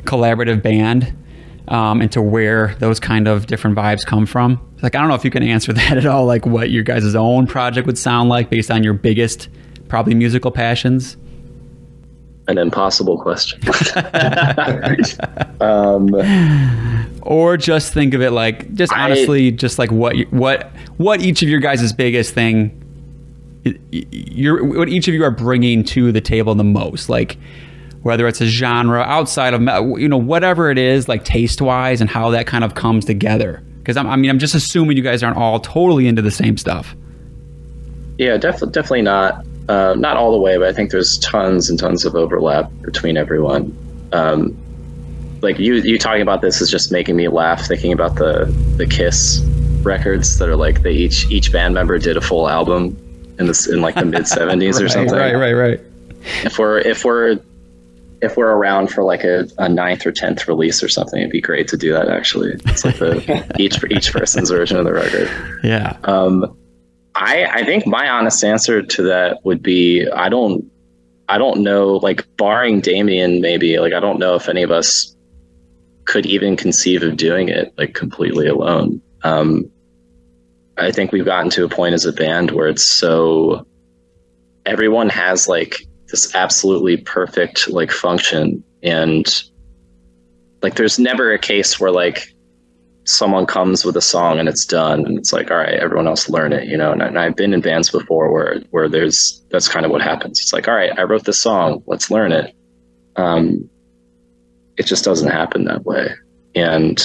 collaborative 0.04 0.62
band. 0.62 1.16
Um, 1.68 2.00
and 2.00 2.10
to 2.10 2.20
where 2.20 2.74
those 2.80 2.98
kind 2.98 3.28
of 3.28 3.46
different 3.46 3.76
vibes 3.76 4.04
come 4.04 4.26
from. 4.26 4.60
Like 4.82 4.96
I 4.96 4.98
don't 4.98 5.08
know 5.08 5.14
if 5.14 5.24
you 5.24 5.30
can 5.30 5.44
answer 5.44 5.72
that 5.72 5.96
at 5.96 6.06
all, 6.06 6.26
like 6.26 6.44
what 6.44 6.70
your 6.70 6.82
guys' 6.82 7.14
own 7.14 7.46
project 7.46 7.86
would 7.86 7.96
sound 7.96 8.28
like 8.28 8.50
based 8.50 8.70
on 8.70 8.82
your 8.82 8.94
biggest 8.94 9.48
probably 9.88 10.14
musical 10.14 10.50
passions. 10.50 11.16
An 12.52 12.58
impossible 12.58 13.18
question. 13.18 13.58
um, 15.62 16.10
or 17.22 17.56
just 17.56 17.94
think 17.94 18.12
of 18.12 18.20
it 18.20 18.30
like 18.30 18.72
just 18.74 18.92
I- 18.92 19.04
honestly 19.04 19.50
just 19.50 19.78
like 19.78 19.90
what 19.90 20.14
what 20.30 20.70
what 20.98 21.22
each 21.22 21.42
of 21.42 21.48
your 21.48 21.60
guys' 21.60 21.92
biggest 21.94 22.34
thing 22.34 22.78
you're 23.90 24.62
what 24.64 24.90
each 24.90 25.08
of 25.08 25.14
you 25.14 25.24
are 25.24 25.30
bringing 25.30 25.82
to 25.84 26.12
the 26.12 26.20
table 26.20 26.54
the 26.54 26.62
most 26.64 27.08
like 27.08 27.38
whether 28.02 28.26
it's 28.26 28.42
a 28.42 28.46
genre 28.46 29.00
outside 29.00 29.54
of 29.54 29.62
you 29.98 30.08
know 30.08 30.18
whatever 30.18 30.70
it 30.70 30.76
is 30.76 31.08
like 31.08 31.24
taste 31.24 31.62
wise 31.62 32.02
and 32.02 32.10
how 32.10 32.28
that 32.30 32.46
kind 32.46 32.64
of 32.64 32.74
comes 32.74 33.06
together 33.06 33.62
because 33.78 33.96
I 33.96 34.16
mean 34.16 34.30
I'm 34.30 34.38
just 34.38 34.54
assuming 34.54 34.96
you 34.98 35.02
guys 35.02 35.22
aren't 35.22 35.38
all 35.38 35.58
totally 35.58 36.06
into 36.06 36.20
the 36.20 36.30
same 36.30 36.58
stuff 36.58 36.94
Yeah, 38.18 38.36
definitely, 38.36 38.72
definitely 38.72 39.02
not. 39.02 39.46
Uh, 39.68 39.94
not 39.96 40.16
all 40.16 40.32
the 40.32 40.38
way, 40.38 40.56
but 40.56 40.68
I 40.68 40.72
think 40.72 40.90
there's 40.90 41.18
tons 41.18 41.70
and 41.70 41.78
tons 41.78 42.04
of 42.04 42.14
overlap 42.14 42.70
between 42.82 43.16
everyone. 43.16 43.76
Um, 44.12 44.56
like 45.40 45.58
you, 45.58 45.74
you 45.74 45.98
talking 45.98 46.22
about 46.22 46.40
this 46.40 46.60
is 46.60 46.70
just 46.70 46.92
making 46.92 47.16
me 47.16 47.28
laugh 47.28 47.66
thinking 47.66 47.92
about 47.92 48.16
the 48.16 48.44
the 48.76 48.86
Kiss 48.86 49.40
records 49.82 50.38
that 50.38 50.48
are 50.48 50.56
like 50.56 50.82
they 50.82 50.92
each 50.92 51.28
each 51.30 51.52
band 51.52 51.74
member 51.74 51.98
did 51.98 52.16
a 52.16 52.20
full 52.20 52.48
album 52.48 52.96
in 53.38 53.46
this 53.46 53.68
in 53.68 53.80
like 53.80 53.94
the 53.94 54.04
mid 54.04 54.22
'70s 54.22 54.80
or 54.80 54.88
something. 54.88 55.14
right 55.14 55.34
right 55.34 55.52
right 55.54 55.80
If 56.44 56.58
we're 56.58 56.78
if 56.78 57.04
we're 57.04 57.38
if 58.20 58.36
we're 58.36 58.52
around 58.52 58.88
for 58.88 59.02
like 59.02 59.24
a, 59.24 59.48
a 59.58 59.68
ninth 59.68 60.06
or 60.06 60.12
tenth 60.12 60.46
release 60.46 60.80
or 60.82 60.88
something, 60.88 61.18
it'd 61.18 61.32
be 61.32 61.40
great 61.40 61.66
to 61.68 61.76
do 61.76 61.92
that. 61.92 62.08
Actually, 62.08 62.52
it's 62.66 62.84
like 62.84 62.98
the 62.98 63.54
each 63.58 63.82
each 63.90 64.12
person's 64.12 64.50
version 64.50 64.76
of 64.76 64.84
the 64.84 64.92
record. 64.92 65.28
yeah 65.64 65.96
Um, 66.04 66.56
I 67.14 67.44
I 67.44 67.64
think 67.64 67.86
my 67.86 68.08
honest 68.08 68.42
answer 68.44 68.82
to 68.82 69.02
that 69.04 69.44
would 69.44 69.62
be 69.62 70.08
I 70.08 70.28
don't 70.28 70.64
I 71.28 71.38
don't 71.38 71.62
know 71.62 71.96
like 71.96 72.26
barring 72.36 72.80
Damian 72.80 73.40
maybe 73.40 73.78
like 73.78 73.92
I 73.92 74.00
don't 74.00 74.18
know 74.18 74.34
if 74.34 74.48
any 74.48 74.62
of 74.62 74.70
us 74.70 75.14
could 76.04 76.26
even 76.26 76.56
conceive 76.56 77.02
of 77.02 77.16
doing 77.16 77.48
it 77.48 77.72
like 77.78 77.94
completely 77.94 78.48
alone. 78.48 79.00
Um, 79.22 79.70
I 80.76 80.90
think 80.90 81.12
we've 81.12 81.24
gotten 81.24 81.50
to 81.50 81.64
a 81.64 81.68
point 81.68 81.94
as 81.94 82.04
a 82.04 82.12
band 82.12 82.50
where 82.50 82.68
it's 82.68 82.86
so 82.86 83.66
everyone 84.66 85.08
has 85.10 85.46
like 85.46 85.86
this 86.08 86.34
absolutely 86.34 86.96
perfect 86.96 87.68
like 87.68 87.90
function 87.90 88.62
and 88.82 89.44
like 90.62 90.74
there's 90.74 90.98
never 90.98 91.32
a 91.32 91.38
case 91.38 91.78
where 91.78 91.90
like 91.90 92.34
someone 93.04 93.46
comes 93.46 93.84
with 93.84 93.96
a 93.96 94.00
song 94.00 94.38
and 94.38 94.48
it's 94.48 94.64
done 94.64 95.04
and 95.04 95.18
it's 95.18 95.32
like 95.32 95.50
all 95.50 95.56
right 95.56 95.74
everyone 95.74 96.06
else 96.06 96.28
learn 96.28 96.52
it 96.52 96.68
you 96.68 96.76
know? 96.76 96.92
And, 96.92 97.02
and 97.02 97.18
i've 97.18 97.36
been 97.36 97.52
in 97.52 97.60
bands 97.60 97.90
before 97.90 98.32
where 98.32 98.60
where 98.70 98.88
there's 98.88 99.44
that's 99.50 99.68
kind 99.68 99.84
of 99.84 99.90
what 99.90 100.00
happens. 100.00 100.40
It's 100.40 100.52
like 100.52 100.68
all 100.68 100.74
right 100.74 100.96
i 100.98 101.02
wrote 101.02 101.24
this 101.24 101.38
song 101.38 101.82
let's 101.86 102.10
learn 102.10 102.32
it. 102.32 102.54
Um 103.16 103.68
it 104.76 104.86
just 104.86 105.04
doesn't 105.04 105.30
happen 105.30 105.64
that 105.64 105.84
way. 105.84 106.14
And 106.54 107.02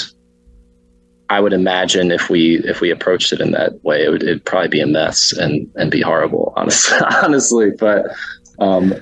i 1.30 1.40
would 1.40 1.54
imagine 1.54 2.12
if 2.12 2.30
we 2.30 2.58
if 2.60 2.80
we 2.80 2.92
approached 2.92 3.34
it 3.34 3.42
in 3.42 3.52
that 3.52 3.84
way 3.84 4.06
it 4.06 4.10
would 4.10 4.24
it'd 4.24 4.46
probably 4.46 4.70
be 4.70 4.80
a 4.80 4.88
mess 4.88 5.34
and 5.34 5.70
and 5.76 5.90
be 5.90 6.02
horrible 6.02 6.54
honestly 6.56 6.98
honestly. 7.24 7.72
But 7.72 8.06
um 8.60 8.94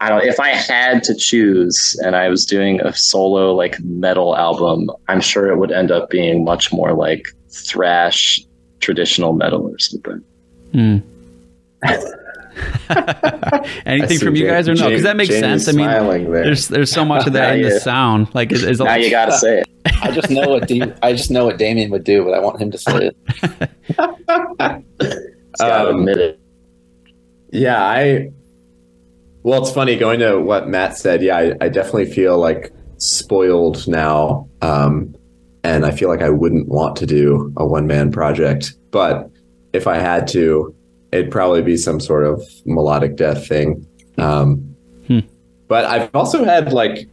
I 0.00 0.08
don't. 0.10 0.24
If 0.24 0.38
I 0.40 0.48
had 0.50 1.02
to 1.04 1.14
choose, 1.14 1.98
and 2.04 2.14
I 2.16 2.28
was 2.28 2.44
doing 2.44 2.80
a 2.82 2.92
solo 2.94 3.54
like 3.54 3.78
metal 3.80 4.36
album, 4.36 4.90
I'm 5.08 5.20
sure 5.20 5.48
it 5.50 5.56
would 5.58 5.72
end 5.72 5.90
up 5.90 6.10
being 6.10 6.44
much 6.44 6.72
more 6.72 6.92
like 6.92 7.26
thrash, 7.50 8.40
traditional 8.80 9.32
metal 9.32 9.66
or 9.68 9.78
something. 9.78 10.22
Hmm. 10.72 10.98
Anything 13.86 14.18
from 14.18 14.34
you 14.36 14.46
guys 14.46 14.68
or 14.68 14.74
no? 14.74 14.88
Because 14.88 15.02
that 15.02 15.16
makes 15.16 15.28
Jamie's 15.28 15.64
sense. 15.64 15.68
I 15.68 15.72
mean, 15.72 16.30
there. 16.30 16.44
there's 16.44 16.68
there's 16.68 16.90
so 16.90 17.04
much 17.04 17.26
of 17.26 17.32
that 17.34 17.56
in 17.58 17.62
the 17.62 17.80
sound. 17.80 18.34
Like, 18.34 18.52
is, 18.52 18.62
is 18.64 18.80
Now 18.80 18.94
you 18.96 19.10
got 19.10 19.26
to 19.26 19.32
say 19.38 19.60
it. 19.60 19.68
I 20.02 20.10
just 20.10 20.30
know 20.30 20.48
what 20.48 20.66
D- 20.68 20.82
I 21.02 21.12
just 21.12 21.30
know 21.30 21.46
what 21.46 21.58
Damian 21.58 21.90
would 21.90 22.04
do, 22.04 22.24
but 22.24 22.34
I 22.34 22.40
want 22.40 22.60
him 22.60 22.70
to 22.70 22.78
say 22.78 23.06
it. 23.08 23.16
It's 23.88 23.96
got 24.58 24.82
to 25.58 25.88
Um, 25.90 25.98
admit 26.00 26.18
it. 26.18 26.40
Yeah, 27.50 27.82
I. 27.82 28.30
Well, 29.46 29.62
it's 29.62 29.70
funny 29.70 29.94
going 29.94 30.18
to 30.18 30.40
what 30.40 30.66
Matt 30.68 30.98
said. 30.98 31.22
Yeah, 31.22 31.36
I, 31.36 31.52
I 31.60 31.68
definitely 31.68 32.10
feel 32.10 32.36
like 32.36 32.72
spoiled 32.96 33.86
now, 33.86 34.48
um, 34.60 35.14
and 35.62 35.86
I 35.86 35.92
feel 35.92 36.08
like 36.08 36.20
I 36.20 36.30
wouldn't 36.30 36.66
want 36.66 36.96
to 36.96 37.06
do 37.06 37.54
a 37.56 37.64
one 37.64 37.86
man 37.86 38.10
project. 38.10 38.74
But 38.90 39.30
if 39.72 39.86
I 39.86 39.98
had 39.98 40.26
to, 40.28 40.74
it'd 41.12 41.30
probably 41.30 41.62
be 41.62 41.76
some 41.76 42.00
sort 42.00 42.24
of 42.24 42.42
melodic 42.64 43.14
death 43.14 43.46
thing. 43.46 43.86
Um, 44.18 44.74
Hmm. 45.06 45.20
But 45.68 45.84
I've 45.84 46.12
also 46.12 46.42
had 46.42 46.72
like 46.72 47.08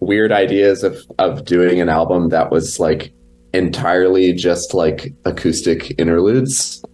weird 0.00 0.32
ideas 0.32 0.84
of 0.84 0.98
of 1.18 1.46
doing 1.46 1.80
an 1.80 1.88
album 1.88 2.28
that 2.28 2.50
was 2.50 2.78
like 2.78 3.14
entirely 3.54 4.34
just 4.34 4.74
like 4.74 5.14
acoustic 5.24 5.98
interludes. 5.98 6.84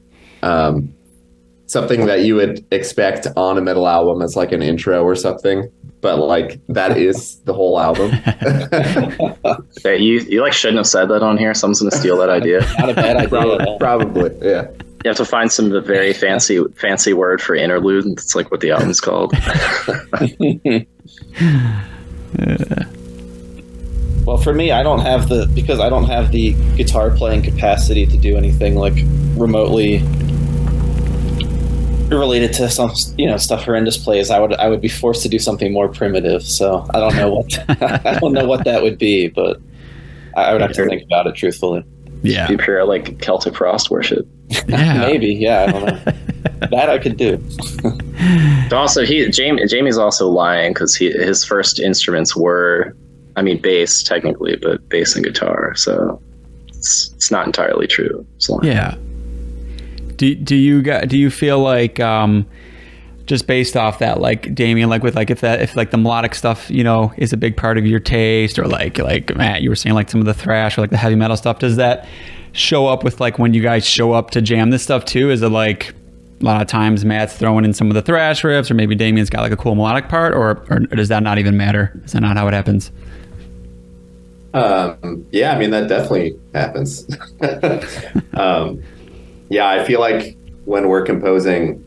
Um, 0.44 0.94
something 1.66 2.06
that 2.06 2.24
you 2.24 2.36
would 2.36 2.64
expect 2.70 3.26
on 3.36 3.58
a 3.58 3.60
metal 3.60 3.88
album 3.88 4.22
as 4.22 4.36
like 4.36 4.52
an 4.52 4.62
intro 4.62 5.02
or 5.02 5.14
something, 5.14 5.70
but 6.00 6.18
like 6.18 6.60
that 6.68 6.96
is 6.96 7.36
the 7.40 7.52
whole 7.52 7.78
album. 7.78 8.12
Hey, 9.82 9.98
you 9.98 10.20
you 10.20 10.40
like 10.40 10.52
shouldn't 10.52 10.78
have 10.78 10.86
said 10.86 11.08
that 11.10 11.22
on 11.22 11.38
here. 11.38 11.54
Someone's 11.54 11.80
gonna 11.80 11.90
steal 11.92 12.16
that 12.18 12.30
idea. 12.30 12.60
Not 12.78 12.90
a 12.90 12.94
bad 12.94 13.16
idea. 13.16 13.28
probably, 13.28 13.76
probably, 13.78 14.30
yeah. 14.42 14.68
You 15.04 15.10
have 15.10 15.16
to 15.18 15.24
find 15.24 15.52
some 15.52 15.68
the 15.68 15.80
very 15.80 16.12
fancy 16.12 16.60
fancy 16.74 17.12
word 17.12 17.40
for 17.40 17.54
interlude. 17.54 18.06
It's 18.06 18.34
like 18.34 18.50
what 18.50 18.60
the 18.60 18.72
album's 18.72 19.00
called. 19.00 19.32
Well, 24.26 24.38
for 24.38 24.52
me, 24.52 24.72
I 24.72 24.82
don't 24.82 24.98
have 24.98 25.28
the 25.28 25.46
because 25.54 25.78
I 25.78 25.88
don't 25.88 26.06
have 26.06 26.32
the 26.32 26.54
guitar 26.76 27.12
playing 27.12 27.42
capacity 27.42 28.06
to 28.06 28.16
do 28.16 28.36
anything 28.36 28.74
like 28.74 28.94
remotely 29.36 29.98
related 32.08 32.52
to 32.54 32.68
some 32.70 32.92
you 33.16 33.26
know 33.26 33.36
stuff 33.36 33.64
horrendous 33.64 33.96
plays. 33.96 34.30
I 34.30 34.38
would 34.38 34.54
I 34.54 34.68
would 34.68 34.80
be 34.80 34.88
forced 34.88 35.22
to 35.22 35.28
do 35.28 35.38
something 35.38 35.72
more 35.72 35.88
primitive. 35.88 36.42
So 36.42 36.86
I 36.94 37.00
don't 37.00 37.16
know 37.16 37.30
what 37.34 37.58
I 38.06 38.18
don't 38.20 38.32
know 38.32 38.46
what 38.46 38.64
that 38.64 38.82
would 38.82 38.98
be, 38.98 39.28
but 39.28 39.58
I 40.36 40.44
I 40.44 40.52
would 40.52 40.60
have 40.62 40.72
to 40.72 40.86
think 40.86 41.02
about 41.02 41.26
it 41.26 41.34
truthfully. 41.34 41.84
yeah, 42.22 42.46
Be 42.48 42.56
pure 42.56 42.84
like 42.84 43.18
Celtic 43.20 43.54
frost 43.56 43.90
worship. 43.90 44.26
yeah. 44.68 44.98
Maybe, 45.06 45.28
yeah, 45.34 45.62
I 45.62 45.72
don't 45.72 45.84
know. 45.86 46.12
that 46.70 46.88
I 46.88 46.98
could 46.98 47.16
do. 47.16 47.36
But 48.68 48.72
also, 48.72 49.04
he 49.04 49.28
Jamie 49.30 49.66
Jamie's 49.66 49.98
also 49.98 50.28
lying 50.28 50.72
because 50.72 50.94
he 50.94 51.10
his 51.10 51.44
first 51.44 51.78
instruments 51.80 52.36
were, 52.36 52.96
I 53.36 53.42
mean, 53.42 53.60
bass 53.60 54.02
technically, 54.02 54.56
but 54.56 54.88
bass 54.88 55.14
and 55.16 55.24
guitar. 55.24 55.74
So 55.76 56.20
it's 56.68 57.10
it's 57.14 57.30
not 57.30 57.46
entirely 57.46 57.86
true. 57.86 58.24
It's. 58.36 58.48
Yeah. 58.62 58.96
Do 60.16 60.34
do 60.34 60.56
you 60.56 60.82
do 60.82 61.18
you 61.18 61.30
feel 61.30 61.58
like 61.58 62.00
um 62.00 62.46
just 63.26 63.46
based 63.46 63.76
off 63.76 63.98
that 63.98 64.20
like 64.20 64.54
Damian 64.54 64.88
like 64.88 65.02
with 65.02 65.16
like 65.16 65.30
if 65.30 65.40
that 65.40 65.60
if 65.60 65.76
like 65.76 65.90
the 65.90 65.98
melodic 65.98 66.34
stuff 66.34 66.70
you 66.70 66.84
know 66.84 67.12
is 67.16 67.32
a 67.32 67.36
big 67.36 67.56
part 67.56 67.76
of 67.76 67.84
your 67.84 67.98
taste 67.98 68.58
or 68.58 68.66
like 68.66 68.98
like 68.98 69.34
Matt 69.36 69.62
you 69.62 69.68
were 69.68 69.76
saying 69.76 69.94
like 69.94 70.08
some 70.08 70.20
of 70.20 70.26
the 70.26 70.34
thrash 70.34 70.78
or 70.78 70.80
like 70.80 70.90
the 70.90 70.96
heavy 70.96 71.16
metal 71.16 71.36
stuff 71.36 71.58
does 71.58 71.76
that 71.76 72.06
show 72.52 72.86
up 72.86 73.04
with 73.04 73.20
like 73.20 73.38
when 73.38 73.52
you 73.54 73.62
guys 73.62 73.86
show 73.86 74.12
up 74.12 74.30
to 74.30 74.40
jam 74.40 74.70
this 74.70 74.82
stuff 74.82 75.04
too? 75.04 75.30
Is 75.30 75.42
it 75.42 75.50
like 75.50 75.94
a 76.40 76.44
lot 76.44 76.60
of 76.60 76.68
times 76.68 77.04
Matt's 77.04 77.36
throwing 77.36 77.64
in 77.64 77.72
some 77.72 77.88
of 77.88 77.94
the 77.94 78.02
thrash 78.02 78.42
riffs 78.42 78.70
or 78.70 78.74
maybe 78.74 78.94
Damian's 78.94 79.30
got 79.30 79.40
like 79.40 79.52
a 79.52 79.56
cool 79.56 79.74
melodic 79.74 80.08
part 80.08 80.34
or 80.34 80.64
or 80.70 80.80
does 80.80 81.08
that 81.08 81.22
not 81.22 81.38
even 81.38 81.56
matter? 81.56 82.00
Is 82.04 82.12
that 82.12 82.20
not 82.20 82.36
how 82.36 82.48
it 82.48 82.54
happens? 82.54 82.90
Um, 84.54 85.26
yeah, 85.32 85.52
I 85.52 85.58
mean 85.58 85.70
that 85.70 85.88
definitely 85.88 86.38
happens. 86.54 87.06
um, 88.34 88.82
yeah, 89.48 89.68
I 89.68 89.84
feel 89.84 90.00
like 90.00 90.36
when 90.64 90.88
we're 90.88 91.04
composing, 91.04 91.82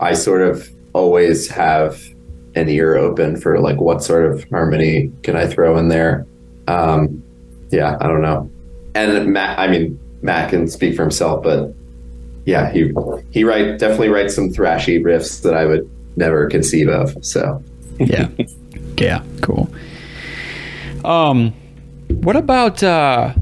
I 0.00 0.14
sort 0.14 0.42
of 0.42 0.68
always 0.92 1.48
have 1.48 2.02
an 2.54 2.68
ear 2.68 2.96
open 2.96 3.40
for 3.40 3.58
like 3.60 3.80
what 3.80 4.02
sort 4.02 4.30
of 4.30 4.48
harmony 4.50 5.10
can 5.22 5.36
I 5.36 5.46
throw 5.46 5.78
in 5.78 5.88
there. 5.88 6.26
Um, 6.68 7.22
yeah, 7.70 7.96
I 8.00 8.06
don't 8.06 8.22
know. 8.22 8.50
And 8.94 9.32
Matt, 9.32 9.58
I 9.58 9.68
mean 9.68 9.98
Matt 10.20 10.50
can 10.50 10.68
speak 10.68 10.96
for 10.96 11.02
himself, 11.02 11.42
but 11.42 11.74
yeah, 12.44 12.70
he 12.70 12.92
he 13.30 13.44
write 13.44 13.78
definitely 13.78 14.08
writes 14.08 14.34
some 14.34 14.50
thrashy 14.50 15.02
riffs 15.02 15.42
that 15.42 15.54
I 15.54 15.64
would 15.64 15.88
never 16.16 16.48
conceive 16.48 16.88
of. 16.88 17.24
So 17.24 17.62
yeah 17.98 18.28
yeah 18.98 19.22
cool 19.40 19.68
um 21.04 21.52
what 22.08 22.36
about 22.36 22.82
uh 22.82 23.32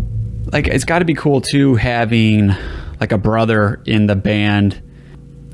like 0.53 0.67
it's 0.69 0.85
got 0.85 1.01
to 1.01 1.05
be 1.05 1.15
cool 1.15 1.41
too 1.41 1.75
having 1.75 2.55
like 3.01 3.13
a 3.13 3.19
brother 3.19 3.83
in 3.87 4.07
the 4.07 4.17
band. 4.17 4.81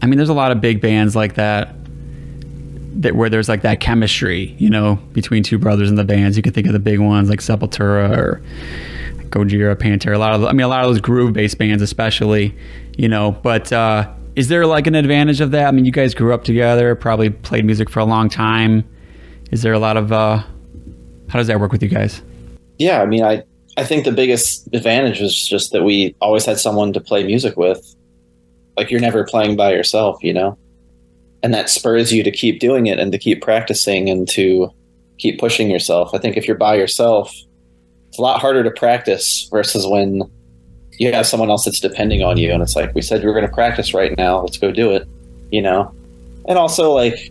I 0.02 0.06
mean 0.06 0.18
there's 0.18 0.28
a 0.28 0.34
lot 0.34 0.52
of 0.52 0.60
big 0.60 0.80
bands 0.80 1.16
like 1.16 1.34
that 1.34 1.74
that 3.00 3.14
where 3.14 3.28
there's 3.28 3.48
like 3.48 3.62
that 3.62 3.78
chemistry 3.80 4.54
you 4.58 4.70
know 4.70 4.96
between 5.12 5.42
two 5.42 5.58
brothers 5.58 5.88
in 5.88 5.96
the 5.96 6.04
bands. 6.04 6.36
You 6.36 6.42
can 6.42 6.52
think 6.52 6.66
of 6.66 6.72
the 6.72 6.78
big 6.78 7.00
ones 7.00 7.30
like 7.30 7.40
sepultura 7.40 8.16
or 8.16 8.42
gojira 9.30 9.74
pantera 9.74 10.14
a 10.14 10.18
lot 10.18 10.32
of 10.32 10.44
i 10.44 10.52
mean 10.52 10.60
a 10.60 10.68
lot 10.68 10.84
of 10.84 10.88
those 10.88 11.00
groove 11.00 11.32
based 11.32 11.58
bands 11.58 11.82
especially 11.82 12.54
you 12.96 13.08
know. 13.08 13.32
But 13.32 13.72
uh 13.72 14.12
is 14.34 14.48
there 14.48 14.66
like 14.66 14.86
an 14.86 14.94
advantage 14.94 15.40
of 15.40 15.50
that? 15.52 15.66
I 15.66 15.70
mean 15.70 15.84
you 15.84 15.92
guys 15.92 16.14
grew 16.14 16.34
up 16.34 16.44
together 16.44 16.94
probably 16.94 17.30
played 17.30 17.64
music 17.64 17.88
for 17.88 18.00
a 18.00 18.04
long 18.04 18.28
time. 18.28 18.84
Is 19.50 19.62
there 19.62 19.72
a 19.72 19.78
lot 19.78 19.96
of 19.96 20.12
uh 20.12 20.42
how 21.28 21.38
does 21.38 21.48
that 21.48 21.60
work 21.60 21.72
with 21.72 21.82
you 21.82 21.88
guys? 21.88 22.22
Yeah, 22.78 23.02
I 23.02 23.06
mean, 23.06 23.24
I 23.24 23.42
I 23.76 23.84
think 23.84 24.04
the 24.04 24.12
biggest 24.12 24.68
advantage 24.72 25.20
was 25.20 25.46
just 25.46 25.72
that 25.72 25.82
we 25.82 26.14
always 26.20 26.44
had 26.44 26.58
someone 26.58 26.92
to 26.94 27.00
play 27.00 27.24
music 27.24 27.56
with. 27.56 27.94
Like 28.76 28.90
you're 28.90 29.00
never 29.00 29.24
playing 29.24 29.56
by 29.56 29.72
yourself, 29.72 30.22
you 30.22 30.32
know, 30.32 30.58
and 31.42 31.52
that 31.54 31.70
spurs 31.70 32.12
you 32.12 32.22
to 32.22 32.30
keep 32.30 32.60
doing 32.60 32.86
it 32.86 32.98
and 32.98 33.12
to 33.12 33.18
keep 33.18 33.42
practicing 33.42 34.08
and 34.08 34.28
to 34.30 34.70
keep 35.18 35.38
pushing 35.38 35.70
yourself. 35.70 36.14
I 36.14 36.18
think 36.18 36.36
if 36.36 36.46
you're 36.46 36.56
by 36.56 36.76
yourself, 36.76 37.34
it's 38.08 38.18
a 38.18 38.22
lot 38.22 38.40
harder 38.40 38.62
to 38.62 38.70
practice 38.70 39.48
versus 39.50 39.86
when 39.86 40.22
you 40.98 41.12
have 41.12 41.26
someone 41.26 41.50
else 41.50 41.64
that's 41.64 41.80
depending 41.80 42.22
on 42.22 42.38
you, 42.38 42.52
and 42.52 42.62
it's 42.62 42.76
like 42.76 42.94
we 42.94 43.02
said 43.02 43.20
we 43.20 43.26
were 43.26 43.34
going 43.34 43.46
to 43.46 43.52
practice 43.52 43.92
right 43.92 44.16
now. 44.16 44.40
Let's 44.40 44.58
go 44.58 44.70
do 44.70 44.92
it, 44.92 45.06
you 45.50 45.60
know. 45.60 45.92
And 46.48 46.58
also 46.58 46.92
like 46.92 47.30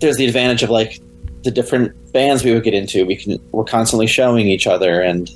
there's 0.00 0.16
the 0.16 0.26
advantage 0.26 0.62
of 0.62 0.70
like 0.70 1.00
the 1.48 1.54
different 1.54 2.12
bands 2.12 2.44
we 2.44 2.52
would 2.52 2.62
get 2.62 2.74
into. 2.74 3.06
We 3.06 3.16
can 3.16 3.38
we're 3.52 3.64
constantly 3.64 4.06
showing 4.06 4.48
each 4.48 4.66
other, 4.66 5.00
and 5.00 5.30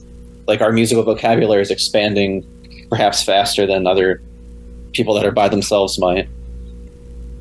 like 0.46 0.60
our 0.60 0.70
musical 0.70 1.02
vocabulary 1.02 1.62
is 1.62 1.70
expanding 1.70 2.44
perhaps 2.90 3.22
faster 3.22 3.66
than 3.66 3.86
other 3.86 4.20
people 4.92 5.14
that 5.14 5.24
are 5.24 5.30
by 5.32 5.48
themselves 5.48 5.98
might. 5.98 6.28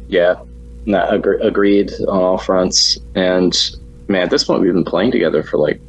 Yeah, 0.07 0.41
no, 0.85 0.99
agre- 0.99 1.43
agreed 1.43 1.91
on 2.07 2.23
all 2.23 2.37
fronts. 2.37 2.97
And 3.13 3.53
man, 4.07 4.21
at 4.21 4.29
this 4.29 4.45
point, 4.45 4.61
we've 4.61 4.71
been 4.71 4.85
playing 4.85 5.11
together 5.11 5.43
for 5.43 5.57
like 5.57 5.81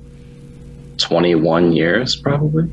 21 0.98 1.72
years, 1.72 2.16
probably. 2.16 2.64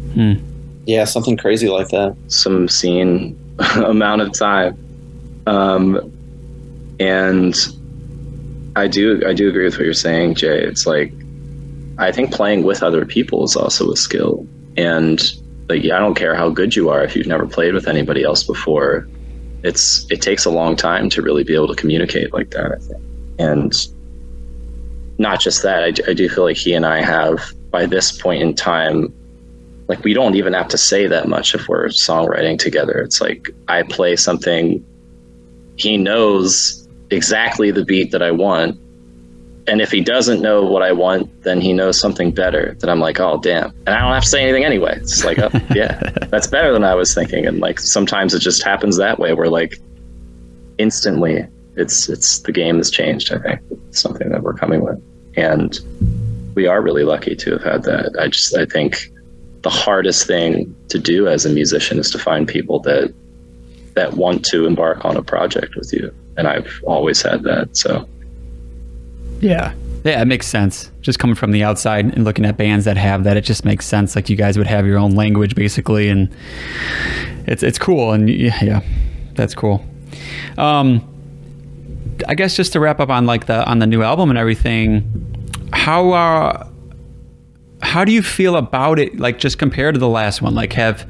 Yeah, 0.87 1.03
something 1.05 1.37
crazy 1.37 1.69
like 1.69 1.89
that. 1.89 2.15
some 2.29 2.67
scene 2.67 3.37
amount 3.75 4.23
of 4.23 4.33
time. 4.33 4.75
Um, 5.45 6.11
and 6.99 7.55
I 8.79 8.87
do 8.87 9.21
I 9.27 9.33
do 9.33 9.49
agree 9.49 9.65
with 9.65 9.75
what 9.75 9.83
you're 9.83 9.93
saying, 9.93 10.35
Jay. 10.35 10.63
It's 10.63 10.85
like 10.85 11.11
I 11.97 12.11
think 12.11 12.31
playing 12.31 12.63
with 12.63 12.81
other 12.81 13.05
people 13.05 13.43
is 13.43 13.55
also 13.55 13.91
a 13.91 13.97
skill. 13.97 14.47
And 14.77 15.21
like 15.67 15.83
I 15.83 15.99
don't 15.99 16.15
care 16.15 16.33
how 16.33 16.49
good 16.49 16.75
you 16.75 16.89
are 16.89 17.03
if 17.03 17.15
you've 17.15 17.27
never 17.27 17.45
played 17.45 17.73
with 17.73 17.87
anybody 17.87 18.23
else 18.23 18.43
before. 18.43 19.07
It's 19.63 20.09
it 20.09 20.21
takes 20.21 20.45
a 20.45 20.49
long 20.49 20.77
time 20.77 21.09
to 21.09 21.21
really 21.21 21.43
be 21.43 21.53
able 21.53 21.67
to 21.67 21.75
communicate 21.75 22.33
like 22.33 22.51
that, 22.51 22.71
I 22.71 22.77
think. 22.77 23.03
And 23.37 23.73
not 25.17 25.41
just 25.41 25.63
that, 25.63 25.83
I, 25.83 26.11
I 26.11 26.13
do 26.13 26.29
feel 26.29 26.45
like 26.45 26.55
he 26.55 26.73
and 26.73 26.85
I 26.85 27.01
have 27.01 27.51
by 27.71 27.85
this 27.85 28.17
point 28.17 28.41
in 28.41 28.55
time 28.55 29.13
like 29.89 30.03
we 30.03 30.13
don't 30.13 30.35
even 30.35 30.53
have 30.53 30.67
to 30.69 30.77
say 30.77 31.07
that 31.07 31.27
much 31.27 31.53
if 31.55 31.67
we're 31.67 31.87
songwriting 31.87 32.57
together. 32.57 32.99
It's 32.99 33.19
like 33.19 33.49
I 33.67 33.83
play 33.83 34.15
something, 34.15 34.85
he 35.75 35.97
knows 35.97 36.78
exactly 37.11 37.71
the 37.71 37.85
beat 37.85 38.11
that 38.11 38.21
I 38.21 38.31
want. 38.31 38.79
And 39.67 39.81
if 39.81 39.91
he 39.91 40.01
doesn't 40.01 40.41
know 40.41 40.63
what 40.63 40.81
I 40.81 40.91
want, 40.91 41.43
then 41.43 41.61
he 41.61 41.73
knows 41.73 41.99
something 41.99 42.31
better 42.31 42.75
that 42.79 42.89
I'm 42.89 42.99
like, 42.99 43.19
oh, 43.19 43.39
damn. 43.39 43.69
And 43.85 43.89
I 43.89 43.99
don't 43.99 44.13
have 44.13 44.23
to 44.23 44.29
say 44.29 44.41
anything 44.41 44.65
anyway. 44.65 44.97
It's 44.97 45.23
like, 45.23 45.37
oh, 45.37 45.51
yeah, 45.75 45.99
that's 46.29 46.47
better 46.47 46.73
than 46.73 46.83
I 46.83 46.95
was 46.95 47.13
thinking. 47.13 47.45
And 47.45 47.59
like 47.59 47.79
sometimes 47.79 48.33
it 48.33 48.39
just 48.39 48.63
happens 48.63 48.97
that 48.97 49.19
way 49.19 49.33
where 49.33 49.49
like 49.49 49.75
instantly 50.79 51.45
it's 51.75 52.09
it's 52.09 52.39
the 52.39 52.51
game 52.51 52.77
has 52.77 52.89
changed, 52.89 53.31
I 53.31 53.39
think. 53.39 53.61
It's 53.89 54.01
something 54.01 54.29
that 54.29 54.41
we're 54.41 54.53
coming 54.53 54.81
with. 54.81 55.01
And 55.35 55.79
we 56.55 56.65
are 56.65 56.81
really 56.81 57.03
lucky 57.03 57.35
to 57.35 57.51
have 57.51 57.63
had 57.63 57.83
that. 57.83 58.15
I 58.19 58.27
just 58.27 58.55
I 58.57 58.65
think 58.65 59.11
the 59.61 59.69
hardest 59.69 60.25
thing 60.25 60.75
to 60.87 60.97
do 60.97 61.27
as 61.27 61.45
a 61.45 61.49
musician 61.49 61.99
is 61.99 62.09
to 62.11 62.17
find 62.17 62.47
people 62.47 62.79
that 62.81 63.13
that 63.93 64.13
want 64.13 64.45
to 64.45 64.65
embark 64.65 65.05
on 65.05 65.15
a 65.15 65.21
project 65.21 65.75
with 65.75 65.93
you 65.93 66.13
and 66.39 66.47
i've 66.47 66.81
always 66.85 67.21
had 67.21 67.43
that 67.43 67.77
so 67.77 68.07
Yeah. 69.41 69.73
Yeah, 70.05 70.21
it 70.21 70.25
makes 70.25 70.47
sense. 70.47 70.89
Just 71.01 71.19
coming 71.19 71.35
from 71.35 71.51
the 71.51 71.61
outside 71.61 72.05
and 72.05 72.23
looking 72.23 72.45
at 72.45 72.55
bands 72.55 72.85
that 72.85 72.95
have 72.95 73.25
that, 73.25 73.35
it 73.35 73.41
just 73.41 73.65
makes 73.65 73.85
sense. 73.85 74.15
Like 74.15 74.29
you 74.29 74.37
guys 74.37 74.57
would 74.57 74.65
have 74.67 74.85
your 74.85 74.97
own 74.97 75.11
language 75.11 75.55
basically, 75.55 76.07
and 76.07 76.33
it's 77.47 77.63
it's 77.63 77.77
cool. 77.77 78.13
And 78.13 78.29
yeah, 78.29 78.57
yeah 78.63 78.81
that's 79.35 79.53
cool. 79.53 79.83
Um, 80.57 81.03
I 82.29 82.33
guess 82.35 82.55
just 82.55 82.71
to 82.73 82.79
wrap 82.79 83.01
up 83.01 83.09
on 83.09 83.25
like 83.25 83.47
the 83.47 83.65
on 83.69 83.79
the 83.79 83.87
new 83.87 84.01
album 84.01 84.29
and 84.29 84.39
everything, 84.39 85.03
how 85.73 86.11
uh, 86.11 86.67
how 87.81 88.05
do 88.05 88.13
you 88.13 88.21
feel 88.21 88.55
about 88.55 88.99
it? 88.99 89.19
Like 89.19 89.37
just 89.37 89.57
compared 89.59 89.95
to 89.95 89.99
the 89.99 90.07
last 90.07 90.41
one, 90.41 90.55
like 90.55 90.71
have 90.73 91.05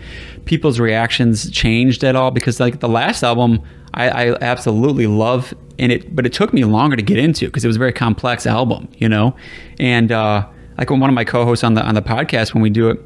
people's 0.45 0.79
reactions 0.79 1.49
changed 1.51 2.03
at 2.03 2.15
all? 2.15 2.31
Because 2.31 2.59
like 2.59 2.79
the 2.79 2.89
last 2.89 3.21
album, 3.23 3.61
I, 3.93 4.09
I 4.09 4.37
absolutely 4.41 5.07
love 5.07 5.53
in 5.77 5.91
it, 5.91 6.15
but 6.15 6.25
it 6.25 6.33
took 6.33 6.53
me 6.53 6.63
longer 6.65 6.95
to 6.95 7.01
get 7.01 7.17
into 7.17 7.45
because 7.45 7.63
it 7.63 7.67
was 7.67 7.77
a 7.77 7.79
very 7.79 7.93
complex 7.93 8.45
album, 8.45 8.89
you 8.97 9.09
know. 9.09 9.35
And 9.79 10.11
uh, 10.11 10.47
like 10.77 10.89
when 10.89 10.99
one 10.99 11.09
of 11.09 11.13
my 11.13 11.25
co-hosts 11.25 11.63
on 11.63 11.73
the 11.73 11.83
on 11.83 11.95
the 11.95 12.01
podcast 12.01 12.53
when 12.53 12.61
we 12.61 12.69
do 12.69 12.89
it, 12.89 12.99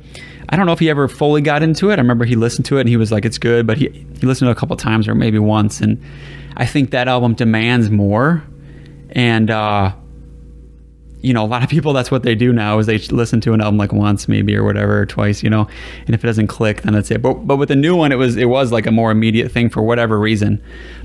I 0.50 0.56
don't 0.56 0.66
know 0.66 0.74
if 0.74 0.80
he 0.80 0.90
ever 0.90 1.08
fully 1.08 1.42
got 1.42 1.64
into 1.64 1.90
it. 1.90 1.94
I 1.94 2.02
remember 2.02 2.26
he 2.26 2.36
listened 2.36 2.66
to 2.66 2.78
it 2.78 2.82
and 2.82 2.90
he 2.90 2.98
was 2.98 3.12
like, 3.12 3.26
"It's 3.26 3.38
good," 3.38 3.66
but 3.66 3.78
he 3.78 3.90
he 4.20 4.28
listened 4.28 4.48
to 4.48 4.50
it 4.50 4.58
a 4.58 4.60
couple 4.60 4.76
times 4.76 5.08
or 5.08 5.16
maybe 5.16 5.40
once, 5.40 5.82
and 5.82 6.02
I 6.58 6.66
think 6.66 6.92
that 6.92 7.08
album 7.08 7.34
demands 7.34 7.90
more. 7.90 8.44
And 9.12 9.50
uh, 9.50 9.94
you 11.24 11.34
know, 11.34 11.44
a 11.44 11.48
lot 11.48 11.64
of 11.64 11.70
people 11.70 11.94
that's 11.94 12.12
what 12.12 12.24
they 12.24 12.36
do 12.36 12.52
now 12.52 12.78
is 12.80 12.86
they 12.86 12.98
listen 12.98 13.40
to 13.42 13.54
an 13.54 13.62
album 13.62 13.78
like 13.78 13.94
once 13.94 14.28
maybe 14.28 14.56
or 14.56 14.64
whatever 14.64 15.00
or 15.00 15.06
twice, 15.06 15.42
you 15.42 15.50
know, 15.50 15.68
and 16.06 16.14
if 16.14 16.24
it 16.24 16.28
doesn't 16.28 16.48
click, 16.48 16.82
then 16.82 16.94
that's 16.94 17.10
it. 17.10 17.22
But 17.22 17.36
but 17.48 17.56
with 17.56 17.70
the 17.70 17.78
new 17.78 17.96
one, 17.96 18.12
it 18.12 18.18
was 18.18 18.36
it 18.36 18.50
was 18.50 18.74
like 18.74 18.86
a 18.86 18.92
more 18.92 19.10
immediate 19.10 19.50
thing 19.50 19.70
for 19.70 19.82
whatever 19.82 20.20
reason. 20.20 20.62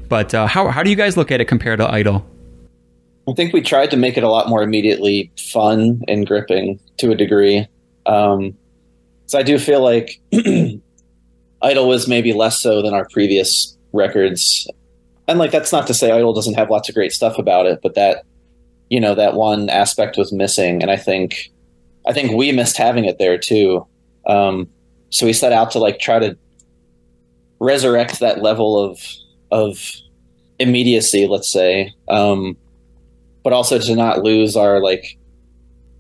But 0.08 0.34
uh, 0.34 0.48
how 0.48 0.68
how 0.68 0.82
do 0.82 0.90
you 0.90 0.96
guys 0.96 1.16
look 1.16 1.30
at 1.30 1.40
it 1.40 1.44
compared 1.44 1.78
to 1.78 1.90
Idol? 1.90 2.26
I 3.28 3.32
think 3.34 3.52
we 3.52 3.60
tried 3.60 3.92
to 3.92 3.96
make 3.96 4.16
it 4.16 4.24
a 4.24 4.28
lot 4.28 4.48
more 4.48 4.62
immediately 4.62 5.30
fun 5.38 6.02
and 6.08 6.26
gripping 6.26 6.80
to 6.96 7.12
a 7.12 7.14
degree. 7.14 7.68
Um, 8.06 8.56
so 9.26 9.38
I 9.38 9.42
do 9.44 9.58
feel 9.58 9.82
like 9.82 10.20
Idol 11.62 11.88
was 11.88 12.08
maybe 12.08 12.32
less 12.32 12.60
so 12.60 12.82
than 12.82 12.92
our 12.92 13.06
previous 13.08 13.76
records. 13.92 14.68
And 15.28 15.38
like 15.38 15.52
that's 15.52 15.70
not 15.70 15.86
to 15.86 15.94
say 15.94 16.10
Idol 16.10 16.32
doesn't 16.32 16.54
have 16.54 16.70
lots 16.70 16.88
of 16.88 16.96
great 16.96 17.12
stuff 17.12 17.38
about 17.38 17.66
it, 17.66 17.80
but 17.82 17.94
that 17.94 18.24
you 18.90 19.00
know 19.00 19.14
that 19.14 19.34
one 19.34 19.68
aspect 19.68 20.16
was 20.16 20.32
missing, 20.32 20.82
and 20.82 20.90
I 20.90 20.96
think 20.96 21.50
I 22.06 22.12
think 22.12 22.32
we 22.32 22.52
missed 22.52 22.76
having 22.76 23.04
it 23.04 23.18
there 23.18 23.38
too. 23.38 23.86
Um, 24.26 24.68
so 25.10 25.26
we 25.26 25.32
set 25.32 25.52
out 25.52 25.70
to 25.72 25.78
like 25.78 25.98
try 26.00 26.18
to 26.18 26.36
resurrect 27.60 28.20
that 28.20 28.42
level 28.42 28.78
of 28.78 29.00
of 29.50 29.92
immediacy, 30.58 31.26
let's 31.26 31.50
say, 31.50 31.92
um, 32.08 32.56
but 33.44 33.52
also 33.52 33.78
to 33.78 33.94
not 33.94 34.22
lose 34.22 34.56
our 34.56 34.80
like 34.80 35.18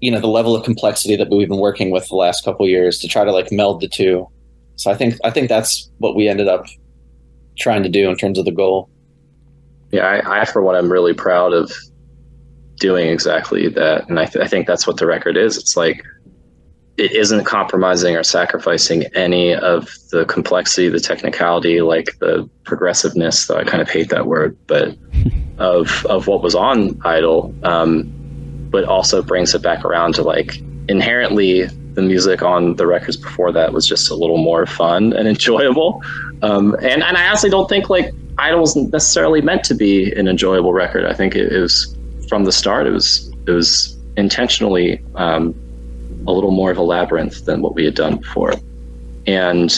you 0.00 0.10
know 0.10 0.20
the 0.20 0.28
level 0.28 0.54
of 0.54 0.64
complexity 0.64 1.16
that 1.16 1.30
we've 1.30 1.48
been 1.48 1.58
working 1.58 1.90
with 1.90 2.08
the 2.08 2.16
last 2.16 2.44
couple 2.44 2.66
years 2.66 2.98
to 2.98 3.08
try 3.08 3.24
to 3.24 3.32
like 3.32 3.50
meld 3.52 3.80
the 3.80 3.88
two. 3.88 4.28
So 4.76 4.90
I 4.90 4.94
think 4.94 5.14
I 5.24 5.30
think 5.30 5.48
that's 5.48 5.90
what 5.98 6.14
we 6.14 6.28
ended 6.28 6.48
up 6.48 6.66
trying 7.58 7.82
to 7.82 7.88
do 7.88 8.08
in 8.08 8.16
terms 8.16 8.38
of 8.38 8.44
the 8.44 8.52
goal. 8.52 8.88
yeah 9.90 10.06
i, 10.06 10.40
I 10.40 10.44
for 10.44 10.62
one 10.62 10.76
am 10.76 10.90
really 10.90 11.14
proud 11.14 11.52
of 11.52 11.72
doing 12.78 13.08
exactly 13.08 13.68
that. 13.68 14.08
And 14.08 14.18
I, 14.18 14.26
th- 14.26 14.44
I 14.44 14.48
think 14.48 14.66
that's 14.66 14.86
what 14.86 14.96
the 14.96 15.06
record 15.06 15.36
is. 15.36 15.56
It's 15.56 15.76
like 15.76 16.04
it 16.96 17.12
isn't 17.12 17.44
compromising 17.44 18.16
or 18.16 18.24
sacrificing 18.24 19.04
any 19.14 19.54
of 19.54 19.88
the 20.10 20.24
complexity 20.24 20.88
the 20.88 20.98
technicality 20.98 21.80
like 21.80 22.18
the 22.18 22.50
progressiveness 22.64 23.46
though 23.46 23.56
i 23.56 23.62
kind 23.62 23.80
of 23.80 23.88
hate 23.88 24.08
that 24.08 24.26
word 24.26 24.58
but 24.66 24.96
of 25.58 26.04
of 26.06 26.26
what 26.26 26.42
was 26.42 26.56
on 26.56 27.00
idol 27.04 27.54
um, 27.62 28.02
but 28.70 28.84
also 28.84 29.22
brings 29.22 29.54
it 29.54 29.62
back 29.62 29.84
around 29.84 30.14
to 30.14 30.22
like 30.22 30.58
inherently 30.88 31.68
the 31.98 32.02
music 32.02 32.42
on 32.42 32.76
the 32.76 32.86
records 32.86 33.16
before 33.16 33.52
that 33.52 33.72
was 33.72 33.86
just 33.86 34.10
a 34.10 34.14
little 34.14 34.38
more 34.38 34.66
fun 34.66 35.12
and 35.12 35.26
enjoyable. 35.26 36.00
Um, 36.42 36.74
and 36.74 37.02
and 37.02 37.16
i 37.16 37.26
honestly 37.26 37.50
don't 37.50 37.68
think 37.68 37.90
like 37.90 38.12
idol 38.38 38.60
was 38.60 38.76
necessarily 38.76 39.40
meant 39.40 39.64
to 39.64 39.74
be 39.74 40.12
an 40.12 40.28
enjoyable 40.28 40.72
record. 40.72 41.04
I 41.04 41.12
think 41.12 41.34
it, 41.34 41.52
it 41.52 41.60
was 41.60 41.97
from 42.28 42.44
the 42.44 42.52
start 42.52 42.86
it 42.86 42.90
was 42.90 43.32
it 43.46 43.50
was 43.50 43.96
intentionally 44.16 45.02
um, 45.14 45.54
a 46.26 46.32
little 46.32 46.50
more 46.50 46.70
of 46.70 46.76
a 46.76 46.82
labyrinth 46.82 47.44
than 47.46 47.62
what 47.62 47.74
we 47.74 47.84
had 47.84 47.94
done 47.94 48.16
before. 48.18 48.52
And 49.26 49.72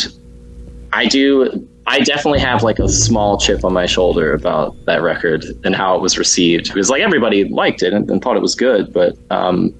i 0.92 1.06
do 1.06 1.68
i 1.86 2.00
definitely 2.00 2.40
have 2.40 2.64
like 2.64 2.80
a 2.80 2.88
small 2.88 3.38
chip 3.38 3.64
on 3.64 3.72
my 3.72 3.86
shoulder 3.86 4.34
about 4.34 4.74
that 4.86 5.00
record 5.02 5.44
and 5.64 5.74
how 5.74 5.94
it 5.94 6.02
was 6.02 6.18
received. 6.18 6.66
Because 6.68 6.90
like 6.90 7.02
everybody 7.02 7.44
liked 7.44 7.82
it 7.82 7.92
and, 7.92 8.10
and 8.10 8.20
thought 8.20 8.36
it 8.36 8.42
was 8.42 8.54
good 8.54 8.92
but 8.92 9.16
um, 9.30 9.72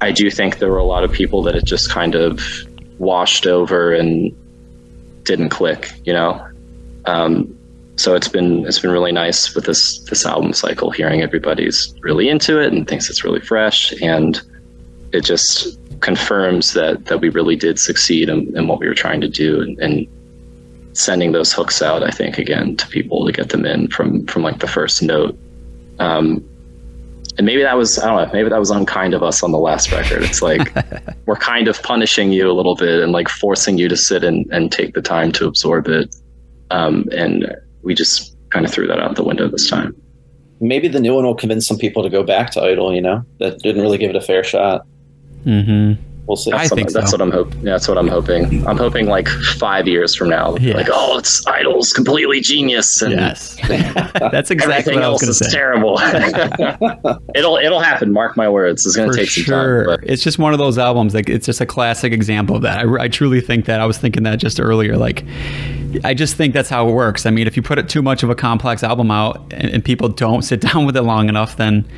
i 0.00 0.12
do 0.12 0.30
think 0.30 0.58
there 0.58 0.70
were 0.70 0.78
a 0.78 0.84
lot 0.84 1.02
of 1.02 1.10
people 1.12 1.42
that 1.42 1.56
it 1.56 1.64
just 1.64 1.90
kind 1.90 2.14
of 2.14 2.40
washed 2.98 3.46
over 3.46 3.92
and 3.92 4.34
didn't 5.24 5.48
click 5.48 5.92
you 6.04 6.12
know? 6.12 6.46
Um, 7.06 7.55
so 7.96 8.14
it's 8.14 8.28
been 8.28 8.66
it's 8.66 8.78
been 8.78 8.90
really 8.90 9.12
nice 9.12 9.54
with 9.54 9.64
this 9.64 10.00
this 10.04 10.26
album 10.26 10.52
cycle 10.52 10.90
hearing 10.90 11.22
everybody's 11.22 11.94
really 12.00 12.28
into 12.28 12.60
it 12.60 12.72
and 12.72 12.86
thinks 12.86 13.08
it's 13.08 13.24
really 13.24 13.40
fresh. 13.40 13.92
And 14.02 14.40
it 15.12 15.24
just 15.24 15.78
confirms 16.00 16.74
that 16.74 17.06
that 17.06 17.20
we 17.20 17.30
really 17.30 17.56
did 17.56 17.78
succeed 17.78 18.28
in, 18.28 18.54
in 18.56 18.68
what 18.68 18.78
we 18.80 18.86
were 18.86 18.94
trying 18.94 19.20
to 19.22 19.28
do 19.28 19.62
and, 19.62 19.78
and 19.78 20.06
sending 20.92 21.32
those 21.32 21.52
hooks 21.52 21.82
out 21.82 22.02
i 22.02 22.10
think 22.10 22.38
again 22.38 22.74
to 22.76 22.86
people 22.88 23.26
to 23.26 23.32
get 23.32 23.50
them 23.50 23.66
in 23.66 23.88
from 23.88 24.26
from 24.26 24.42
like 24.42 24.58
the 24.60 24.68
first 24.68 25.02
note. 25.02 25.38
Um 25.98 26.44
and 27.38 27.44
maybe 27.44 27.62
that 27.62 27.76
was 27.76 27.98
i 27.98 28.06
don't 28.06 28.26
know 28.26 28.32
maybe 28.32 28.50
that 28.50 28.58
was 28.58 28.70
unkind 28.70 29.14
of 29.14 29.22
us 29.22 29.42
on 29.42 29.52
the 29.52 29.58
last 29.58 29.90
record. 29.90 30.22
It's 30.22 30.42
like 30.42 30.70
we're 31.26 31.36
kind 31.36 31.66
of 31.66 31.82
punishing 31.82 32.30
you 32.30 32.50
a 32.50 32.52
little 32.52 32.76
bit 32.76 33.02
and 33.02 33.12
like 33.12 33.30
forcing 33.30 33.78
you 33.78 33.88
to 33.88 33.96
sit 33.96 34.22
and, 34.22 34.46
and 34.52 34.70
take 34.70 34.92
the 34.92 35.02
time 35.02 35.32
to 35.32 35.46
absorb 35.46 35.88
it. 35.88 36.14
Um 36.70 37.08
and 37.10 37.56
we 37.86 37.94
just 37.94 38.36
kind 38.50 38.66
of 38.66 38.72
threw 38.72 38.86
that 38.86 38.98
out 38.98 39.16
the 39.16 39.24
window 39.24 39.48
this 39.48 39.70
time 39.70 39.94
Maybe 40.60 40.88
the 40.88 41.00
new 41.00 41.14
one 41.14 41.24
will 41.24 41.34
convince 41.34 41.66
some 41.66 41.76
people 41.76 42.02
to 42.02 42.08
go 42.08 42.22
back 42.22 42.50
to 42.52 42.62
Idol. 42.62 42.94
You 42.94 43.02
know, 43.02 43.22
that 43.40 43.58
didn't 43.58 43.82
really 43.82 43.98
give 43.98 44.08
it 44.08 44.16
a 44.16 44.22
fair 44.22 44.42
shot. 44.42 44.86
Mm-hmm. 45.44 46.02
We'll 46.26 46.36
see. 46.36 46.50
I 46.50 46.58
That's, 46.58 46.70
think 46.70 46.86
what, 46.86 46.94
that's 46.94 47.10
so. 47.10 47.18
what 47.18 47.22
I'm 47.22 47.30
hoping. 47.30 47.62
That's 47.62 47.86
what 47.86 47.98
I'm 47.98 48.08
hoping. 48.08 48.66
I'm 48.66 48.76
hoping 48.76 49.06
like 49.06 49.28
five 49.28 49.86
years 49.86 50.14
from 50.16 50.28
now, 50.28 50.56
Yeah. 50.56 50.74
like 50.74 50.88
oh, 50.90 51.18
it's 51.18 51.46
Idol's 51.46 51.92
completely 51.92 52.40
genius, 52.40 53.00
and 53.00 53.12
Yes, 53.12 53.56
that's 53.68 54.50
exactly 54.50 54.94
everything 54.94 54.94
what 54.96 55.04
I 55.04 55.08
was 55.08 55.22
else 55.22 55.22
going 55.22 55.34
to 55.34 55.44
is 55.44 55.52
say. 55.52 55.56
terrible. 55.56 56.00
it'll 57.36 57.58
it'll 57.58 57.78
happen. 57.80 58.12
Mark 58.12 58.36
my 58.36 58.48
words. 58.48 58.84
It's 58.84 58.96
going 58.96 59.10
to 59.12 59.16
take 59.16 59.30
some 59.30 59.44
sure, 59.44 59.84
time. 59.84 59.96
But 60.00 60.10
it's 60.10 60.22
just 60.22 60.38
one 60.40 60.52
of 60.52 60.58
those 60.58 60.78
albums. 60.78 61.14
Like 61.14 61.28
it's 61.28 61.46
just 61.46 61.60
a 61.60 61.66
classic 61.66 62.12
example 62.12 62.56
of 62.56 62.62
that. 62.62 62.80
I, 62.80 63.04
I 63.04 63.08
truly 63.08 63.40
think 63.40 63.66
that. 63.66 63.80
I 63.80 63.86
was 63.86 63.98
thinking 63.98 64.24
that 64.24 64.40
just 64.40 64.58
earlier. 64.58 64.96
Like, 64.96 65.22
I 66.04 66.14
just 66.14 66.36
think 66.36 66.54
that's 66.54 66.68
how 66.68 66.88
it 66.88 66.92
works. 66.92 67.26
I 67.26 67.30
mean, 67.30 67.46
if 67.46 67.56
you 67.56 67.62
put 67.62 67.78
it 67.78 67.88
too 67.88 68.02
much 68.02 68.22
of 68.22 68.30
a 68.30 68.34
complex 68.34 68.82
album 68.82 69.10
out 69.10 69.52
and, 69.52 69.70
and 69.70 69.84
people 69.84 70.08
don't 70.08 70.42
sit 70.42 70.60
down 70.72 70.86
with 70.86 70.96
it 70.96 71.02
long 71.02 71.28
enough, 71.28 71.56
then 71.56 71.88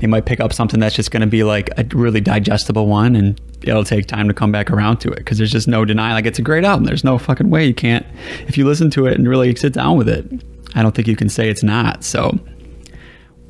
they 0.00 0.06
might 0.06 0.26
pick 0.26 0.40
up 0.40 0.52
something 0.52 0.80
that's 0.80 0.96
just 0.96 1.10
going 1.10 1.20
to 1.20 1.28
be 1.28 1.44
like 1.44 1.70
a 1.78 1.84
really 1.96 2.20
digestible 2.20 2.86
one, 2.86 3.14
and 3.14 3.40
it'll 3.62 3.84
take 3.84 4.06
time 4.06 4.26
to 4.26 4.34
come 4.34 4.50
back 4.50 4.70
around 4.70 4.98
to 4.98 5.10
it 5.10 5.18
because 5.18 5.38
there's 5.38 5.52
just 5.52 5.68
no 5.68 5.84
denying. 5.84 6.14
Like 6.14 6.26
it's 6.26 6.40
a 6.40 6.42
great 6.42 6.64
album. 6.64 6.84
There's 6.84 7.04
no 7.04 7.18
fucking 7.18 7.50
way 7.50 7.66
you 7.66 7.74
can't 7.74 8.04
if 8.48 8.58
you 8.58 8.66
listen 8.66 8.90
to 8.90 9.06
it 9.06 9.16
and 9.16 9.28
really 9.28 9.54
sit 9.54 9.72
down 9.72 9.96
with 9.96 10.08
it. 10.08 10.26
I 10.74 10.82
don't 10.82 10.92
think 10.94 11.06
you 11.06 11.16
can 11.16 11.28
say 11.28 11.48
it's 11.48 11.62
not. 11.62 12.02
So 12.02 12.36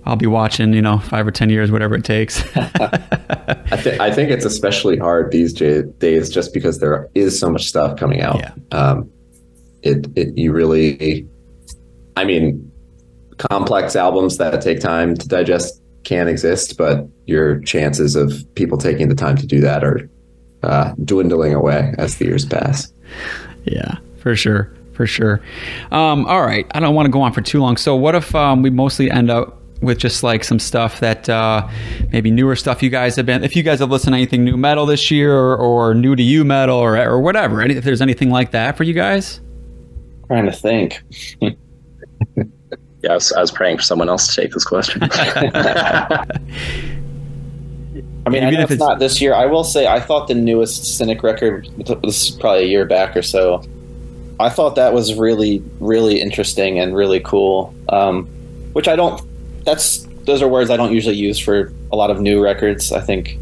I'll 0.04 0.16
be 0.16 0.26
watching, 0.26 0.74
you 0.74 0.82
know, 0.82 0.98
five 0.98 1.26
or 1.26 1.30
ten 1.30 1.48
years, 1.48 1.70
whatever 1.70 1.94
it 1.94 2.04
takes. 2.04 2.44
I, 2.56 3.78
th- 3.82 4.00
I 4.00 4.12
think 4.12 4.30
it's 4.30 4.44
especially 4.44 4.98
hard 4.98 5.30
these 5.30 5.52
days 5.52 6.28
just 6.28 6.52
because 6.52 6.80
there 6.80 7.08
is 7.14 7.38
so 7.38 7.50
much 7.50 7.66
stuff 7.66 7.98
coming 7.98 8.20
out. 8.20 8.40
Yeah. 8.40 8.52
Um, 8.72 9.10
it, 9.82 10.06
it 10.16 10.36
you 10.36 10.52
really, 10.52 11.26
I 12.16 12.24
mean, 12.24 12.70
complex 13.38 13.96
albums 13.96 14.38
that 14.38 14.60
take 14.60 14.80
time 14.80 15.16
to 15.16 15.28
digest 15.28 15.80
can 16.04 16.28
exist, 16.28 16.76
but 16.76 17.06
your 17.26 17.60
chances 17.60 18.16
of 18.16 18.32
people 18.54 18.78
taking 18.78 19.08
the 19.08 19.14
time 19.14 19.36
to 19.36 19.46
do 19.46 19.60
that 19.60 19.84
are 19.84 20.08
uh, 20.62 20.94
dwindling 21.04 21.54
away 21.54 21.94
as 21.98 22.16
the 22.16 22.26
years 22.26 22.44
pass. 22.44 22.92
yeah, 23.64 23.96
for 24.18 24.34
sure, 24.34 24.72
for 24.92 25.06
sure. 25.06 25.40
Um, 25.90 26.26
all 26.26 26.42
right, 26.42 26.66
I 26.74 26.80
don't 26.80 26.94
want 26.94 27.06
to 27.06 27.12
go 27.12 27.20
on 27.20 27.32
for 27.32 27.40
too 27.40 27.60
long. 27.60 27.76
So, 27.76 27.96
what 27.96 28.14
if 28.14 28.34
um, 28.34 28.62
we 28.62 28.70
mostly 28.70 29.10
end 29.10 29.30
up 29.30 29.62
with 29.82 29.98
just 29.98 30.22
like 30.22 30.44
some 30.44 30.58
stuff 30.58 31.00
that 31.00 31.28
uh, 31.28 31.68
maybe 32.12 32.30
newer 32.30 32.56
stuff 32.56 32.82
you 32.82 32.90
guys 32.90 33.16
have 33.16 33.26
been. 33.26 33.42
If 33.42 33.56
you 33.56 33.62
guys 33.62 33.80
have 33.80 33.90
listened 33.90 34.12
to 34.12 34.16
anything 34.16 34.44
new 34.44 34.56
metal 34.56 34.86
this 34.86 35.10
year, 35.10 35.36
or, 35.36 35.56
or 35.56 35.92
new 35.92 36.14
to 36.14 36.22
you 36.22 36.44
metal, 36.44 36.76
or 36.76 36.96
or 36.96 37.20
whatever, 37.20 37.60
if 37.62 37.84
there's 37.84 38.00
anything 38.00 38.30
like 38.30 38.52
that 38.52 38.76
for 38.76 38.84
you 38.84 38.94
guys. 38.94 39.40
Trying 40.26 40.46
to 40.46 40.52
think. 40.52 41.02
Yeah, 43.02 43.10
I 43.10 43.14
was, 43.14 43.32
I 43.32 43.40
was 43.40 43.50
praying 43.50 43.78
for 43.78 43.82
someone 43.82 44.08
else 44.08 44.32
to 44.32 44.40
take 44.40 44.52
this 44.52 44.64
question. 44.64 45.02
I 45.12 46.24
mean, 48.28 48.44
I 48.44 48.46
Even 48.46 48.54
know 48.54 48.60
if 48.60 48.70
it's, 48.70 48.72
it's- 48.74 48.78
not 48.78 49.00
this 49.00 49.20
year. 49.20 49.34
I 49.34 49.46
will 49.46 49.64
say, 49.64 49.88
I 49.88 49.98
thought 49.98 50.28
the 50.28 50.34
newest 50.34 50.96
Cynic 50.96 51.22
record, 51.24 51.68
was 52.02 52.30
probably 52.38 52.62
a 52.62 52.66
year 52.66 52.84
back 52.84 53.16
or 53.16 53.22
so. 53.22 53.64
I 54.38 54.48
thought 54.50 54.76
that 54.76 54.94
was 54.94 55.14
really, 55.14 55.62
really 55.80 56.20
interesting 56.20 56.78
and 56.78 56.94
really 56.94 57.18
cool. 57.18 57.74
Um, 57.88 58.26
which 58.72 58.86
I 58.86 58.94
don't. 58.96 59.20
That's 59.64 60.06
those 60.24 60.40
are 60.40 60.48
words 60.48 60.70
I 60.70 60.76
don't 60.76 60.92
usually 60.92 61.16
use 61.16 61.38
for 61.40 61.72
a 61.90 61.96
lot 61.96 62.10
of 62.10 62.20
new 62.20 62.40
records. 62.42 62.92
I 62.92 63.00
think 63.00 63.36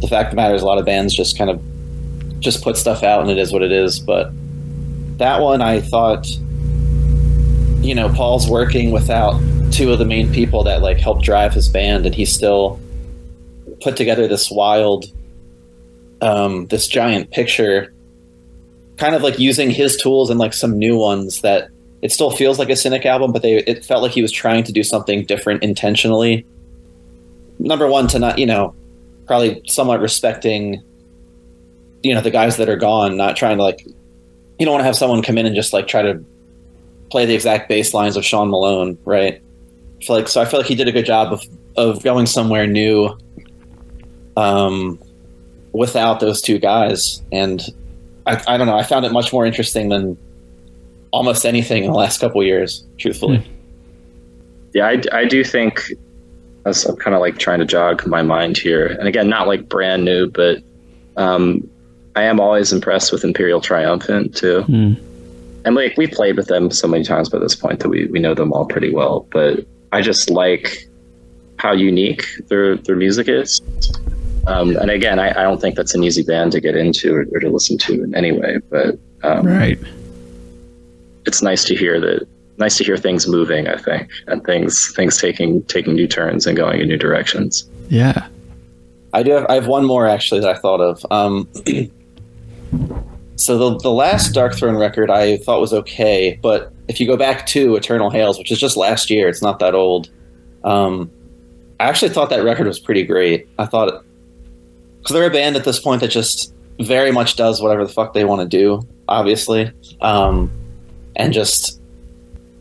the 0.00 0.08
fact 0.08 0.26
of 0.26 0.30
the 0.32 0.36
matter 0.36 0.54
is, 0.54 0.62
a 0.62 0.66
lot 0.66 0.78
of 0.78 0.84
bands 0.84 1.14
just 1.14 1.36
kind 1.38 1.48
of 1.50 1.60
just 2.40 2.62
put 2.62 2.76
stuff 2.76 3.02
out, 3.02 3.22
and 3.22 3.30
it 3.30 3.38
is 3.38 3.52
what 3.52 3.62
it 3.62 3.72
is. 3.72 3.98
But 3.98 4.30
that 5.22 5.40
one, 5.40 5.62
I 5.62 5.80
thought, 5.80 6.26
you 7.80 7.94
know, 7.94 8.08
Paul's 8.08 8.50
working 8.50 8.90
without 8.90 9.40
two 9.70 9.92
of 9.92 10.00
the 10.00 10.04
main 10.04 10.32
people 10.32 10.64
that 10.64 10.82
like 10.82 10.98
help 10.98 11.22
drive 11.22 11.54
his 11.54 11.68
band, 11.68 12.04
and 12.06 12.14
he 12.14 12.24
still 12.24 12.80
put 13.80 13.96
together 13.96 14.26
this 14.26 14.50
wild, 14.50 15.04
um, 16.20 16.66
this 16.66 16.88
giant 16.88 17.30
picture, 17.30 17.94
kind 18.96 19.14
of 19.14 19.22
like 19.22 19.38
using 19.38 19.70
his 19.70 19.96
tools 19.96 20.28
and 20.28 20.40
like 20.40 20.52
some 20.52 20.76
new 20.76 20.96
ones 20.96 21.42
that 21.42 21.68
it 22.02 22.10
still 22.10 22.32
feels 22.32 22.58
like 22.58 22.68
a 22.68 22.74
Cynic 22.74 23.06
album, 23.06 23.30
but 23.30 23.42
they 23.42 23.58
it 23.58 23.84
felt 23.84 24.02
like 24.02 24.10
he 24.10 24.22
was 24.22 24.32
trying 24.32 24.64
to 24.64 24.72
do 24.72 24.82
something 24.82 25.24
different 25.24 25.62
intentionally. 25.62 26.44
Number 27.60 27.86
one, 27.86 28.08
to 28.08 28.18
not 28.18 28.40
you 28.40 28.46
know, 28.46 28.74
probably 29.28 29.62
somewhat 29.68 30.00
respecting, 30.00 30.82
you 32.02 32.12
know, 32.12 32.20
the 32.20 32.32
guys 32.32 32.56
that 32.56 32.68
are 32.68 32.76
gone, 32.76 33.16
not 33.16 33.36
trying 33.36 33.58
to 33.58 33.62
like, 33.62 33.86
you 34.62 34.66
don't 34.66 34.74
want 34.74 34.82
to 34.82 34.86
have 34.86 34.94
someone 34.94 35.22
come 35.22 35.38
in 35.38 35.44
and 35.44 35.56
just 35.56 35.72
like 35.72 35.88
try 35.88 36.02
to 36.02 36.24
play 37.10 37.26
the 37.26 37.34
exact 37.34 37.68
bass 37.68 37.92
lines 37.92 38.16
of 38.16 38.24
Sean 38.24 38.48
Malone, 38.48 38.96
right? 39.04 39.42
Feel 40.02 40.14
like 40.14 40.28
so 40.28 40.40
I 40.40 40.44
feel 40.44 40.60
like 40.60 40.68
he 40.68 40.76
did 40.76 40.86
a 40.86 40.92
good 40.92 41.04
job 41.04 41.32
of 41.32 41.42
of 41.76 42.04
going 42.04 42.26
somewhere 42.26 42.64
new 42.64 43.10
um, 44.36 45.00
without 45.72 46.20
those 46.20 46.40
two 46.40 46.60
guys. 46.60 47.20
And 47.32 47.60
I, 48.24 48.40
I 48.46 48.56
don't 48.56 48.68
know. 48.68 48.76
I 48.76 48.84
found 48.84 49.04
it 49.04 49.10
much 49.10 49.32
more 49.32 49.44
interesting 49.44 49.88
than 49.88 50.16
almost 51.10 51.44
anything 51.44 51.82
in 51.82 51.90
the 51.90 51.98
last 51.98 52.20
couple 52.20 52.40
years, 52.44 52.86
truthfully. 52.98 53.44
yeah, 54.74 54.86
I, 54.86 55.02
I 55.10 55.24
do 55.24 55.42
think 55.42 55.82
I'm 56.64 56.72
kind 56.98 57.16
of 57.16 57.20
like 57.20 57.36
trying 57.38 57.58
to 57.58 57.66
jog 57.66 58.06
my 58.06 58.22
mind 58.22 58.58
here, 58.58 58.86
and 58.86 59.08
again, 59.08 59.28
not 59.28 59.48
like 59.48 59.68
brand 59.68 60.04
new, 60.04 60.30
but 60.30 60.62
um, 61.16 61.68
I 62.14 62.22
am 62.24 62.40
always 62.40 62.72
impressed 62.72 63.12
with 63.12 63.24
Imperial 63.24 63.60
Triumphant 63.60 64.36
too. 64.36 64.62
Hmm. 64.62 64.94
And 65.64 65.74
like 65.76 65.96
we 65.96 66.06
played 66.06 66.36
with 66.36 66.48
them 66.48 66.70
so 66.70 66.88
many 66.88 67.04
times 67.04 67.28
by 67.28 67.38
this 67.38 67.54
point 67.54 67.80
that 67.80 67.88
we, 67.88 68.06
we 68.06 68.18
know 68.18 68.34
them 68.34 68.52
all 68.52 68.66
pretty 68.66 68.92
well. 68.92 69.26
But 69.30 69.64
I 69.92 70.02
just 70.02 70.28
like 70.28 70.88
how 71.58 71.72
unique 71.72 72.24
their 72.48 72.76
their 72.76 72.96
music 72.96 73.28
is. 73.28 73.60
Um, 74.48 74.76
and 74.76 74.90
again, 74.90 75.20
I, 75.20 75.28
I 75.30 75.42
don't 75.44 75.60
think 75.60 75.76
that's 75.76 75.94
an 75.94 76.02
easy 76.02 76.24
band 76.24 76.50
to 76.52 76.60
get 76.60 76.74
into 76.76 77.14
or, 77.14 77.26
or 77.32 77.38
to 77.40 77.48
listen 77.48 77.78
to 77.78 78.02
in 78.02 78.14
any 78.14 78.32
way. 78.32 78.58
But 78.70 78.98
um, 79.22 79.46
Right. 79.46 79.78
it's 81.26 81.42
nice 81.42 81.64
to 81.64 81.76
hear 81.76 82.00
that 82.00 82.26
nice 82.58 82.76
to 82.78 82.84
hear 82.84 82.96
things 82.98 83.26
moving 83.26 83.66
i 83.66 83.76
think 83.76 84.10
and 84.26 84.44
things 84.44 84.92
things 84.94 85.16
taking 85.18 85.62
taking 85.64 85.94
new 85.94 86.06
turns 86.06 86.46
and 86.46 86.56
going 86.56 86.80
in 86.80 86.88
new 86.88 86.98
directions 86.98 87.64
Yeah. 87.88 88.26
I 89.14 89.22
do. 89.22 89.32
Have, 89.32 89.46
I 89.48 89.54
have 89.54 89.66
one 89.66 89.84
more 89.84 90.06
actually 90.06 90.40
that 90.40 90.48
I 90.56 90.58
thought 90.58 90.80
of. 90.80 91.04
Um, 91.10 91.46
so 93.36 93.58
the 93.58 93.78
the 93.78 93.90
last 93.90 94.34
Darkthrone 94.34 94.78
record 94.78 95.10
I 95.10 95.36
thought 95.38 95.60
was 95.60 95.72
okay, 95.72 96.38
but 96.42 96.72
if 96.88 97.00
you 97.00 97.06
go 97.06 97.16
back 97.16 97.46
to 97.48 97.76
Eternal 97.76 98.10
Hails, 98.10 98.38
which 98.38 98.50
is 98.50 98.58
just 98.58 98.76
last 98.76 99.10
year, 99.10 99.28
it's 99.28 99.42
not 99.42 99.58
that 99.60 99.74
old. 99.74 100.10
Um, 100.64 101.10
I 101.80 101.84
actually 101.84 102.10
thought 102.10 102.30
that 102.30 102.44
record 102.44 102.66
was 102.66 102.78
pretty 102.78 103.04
great. 103.04 103.48
I 103.58 103.66
thought 103.66 104.04
because 104.98 105.14
they're 105.14 105.26
a 105.26 105.30
band 105.30 105.56
at 105.56 105.64
this 105.64 105.80
point 105.80 106.00
that 106.00 106.08
just 106.08 106.54
very 106.80 107.10
much 107.10 107.36
does 107.36 107.60
whatever 107.60 107.84
the 107.84 107.92
fuck 107.92 108.14
they 108.14 108.24
want 108.24 108.42
to 108.42 108.48
do, 108.48 108.86
obviously, 109.08 109.70
um, 110.00 110.50
and 111.16 111.32
just 111.32 111.80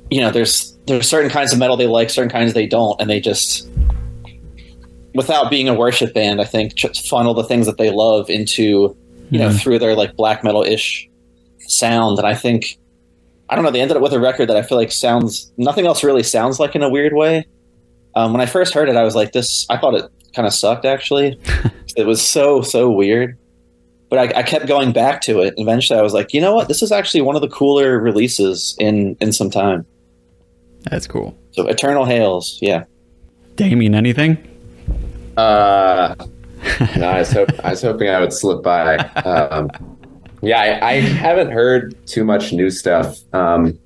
you 0.10 0.20
know, 0.20 0.30
there's 0.30 0.78
there's 0.88 1.08
certain 1.08 1.30
kinds 1.30 1.54
of 1.54 1.60
metal 1.60 1.78
they 1.78 1.88
like, 1.88 2.10
certain 2.10 2.30
kinds 2.30 2.54
they 2.54 2.68
don't, 2.68 3.00
and 3.00 3.10
they 3.10 3.20
just 3.20 3.68
without 5.14 5.50
being 5.50 5.68
a 5.68 5.74
worship 5.74 6.14
band, 6.14 6.42
I 6.42 6.46
think 6.46 6.78
funnel 7.10 7.34
the 7.34 7.44
things 7.44 7.66
that 7.66 7.78
they 7.78 7.90
love 7.90 8.30
into 8.30 8.96
you 9.32 9.40
know 9.40 9.52
through 9.52 9.80
their 9.80 9.96
like 9.96 10.16
black 10.16 10.44
metal 10.44 10.64
ish 10.64 11.10
sound, 11.60 12.20
and 12.20 12.28
I 12.28 12.36
think 12.36 12.78
I 13.50 13.56
don't 13.56 13.66
know 13.66 13.72
they 13.72 13.82
ended 13.82 13.98
up 13.98 14.04
with 14.04 14.14
a 14.14 14.20
record 14.20 14.50
that 14.50 14.58
I 14.58 14.62
feel 14.62 14.78
like 14.78 14.92
sounds 14.92 15.52
nothing 15.58 15.86
else 15.86 16.04
really 16.04 16.24
sounds 16.24 16.60
like 16.60 16.76
in 16.76 16.84
a 16.84 16.90
weird 16.90 17.14
way. 17.14 17.48
Um, 18.16 18.34
when 18.34 18.42
I 18.42 18.46
first 18.46 18.74
heard 18.74 18.90
it, 18.90 18.96
I 18.96 19.04
was 19.04 19.16
like, 19.16 19.32
this. 19.32 19.66
I 19.70 19.78
thought 19.78 19.96
it 19.96 20.12
kind 20.36 20.48
of 20.48 20.54
sucked 20.54 20.86
actually. 20.86 21.40
it 21.96 22.06
was 22.06 22.22
so 22.22 22.62
so 22.62 22.92
weird. 22.92 23.38
But 24.10 24.36
I, 24.36 24.40
I 24.40 24.44
kept 24.44 24.68
going 24.68 24.92
back 24.92 25.22
to 25.22 25.40
it. 25.40 25.54
Eventually, 25.56 25.98
I 25.98 26.02
was 26.02 26.14
like, 26.14 26.34
you 26.34 26.42
know 26.42 26.54
what? 26.54 26.68
This 26.68 26.82
is 26.82 26.92
actually 26.92 27.22
one 27.22 27.38
of 27.38 27.42
the 27.42 27.48
cooler 27.48 27.98
releases 27.98 28.76
in 28.78 29.16
in 29.22 29.32
some 29.32 29.50
time. 29.50 29.86
That's 30.90 31.08
cool. 31.08 31.38
So, 31.52 31.68
Eternal 31.68 32.06
Hails, 32.06 32.58
yeah. 32.62 32.86
Damian, 33.56 33.96
anything? 33.96 34.38
Uh, 35.38 36.16
no, 36.98 37.08
I 37.08 37.20
was, 37.20 37.32
hope, 37.32 37.50
I 37.64 37.72
was 37.72 37.82
hoping 37.82 38.10
I 38.10 38.20
would 38.20 38.34
slip 38.34 38.62
by. 38.64 38.98
Um, 38.98 39.70
yeah, 40.42 40.60
I, 40.60 40.90
I 40.90 40.94
haven't 41.02 41.52
heard 41.52 41.96
too 42.08 42.24
much 42.24 42.52
new 42.54 42.70
stuff. 42.70 43.18
Um, 43.34 43.78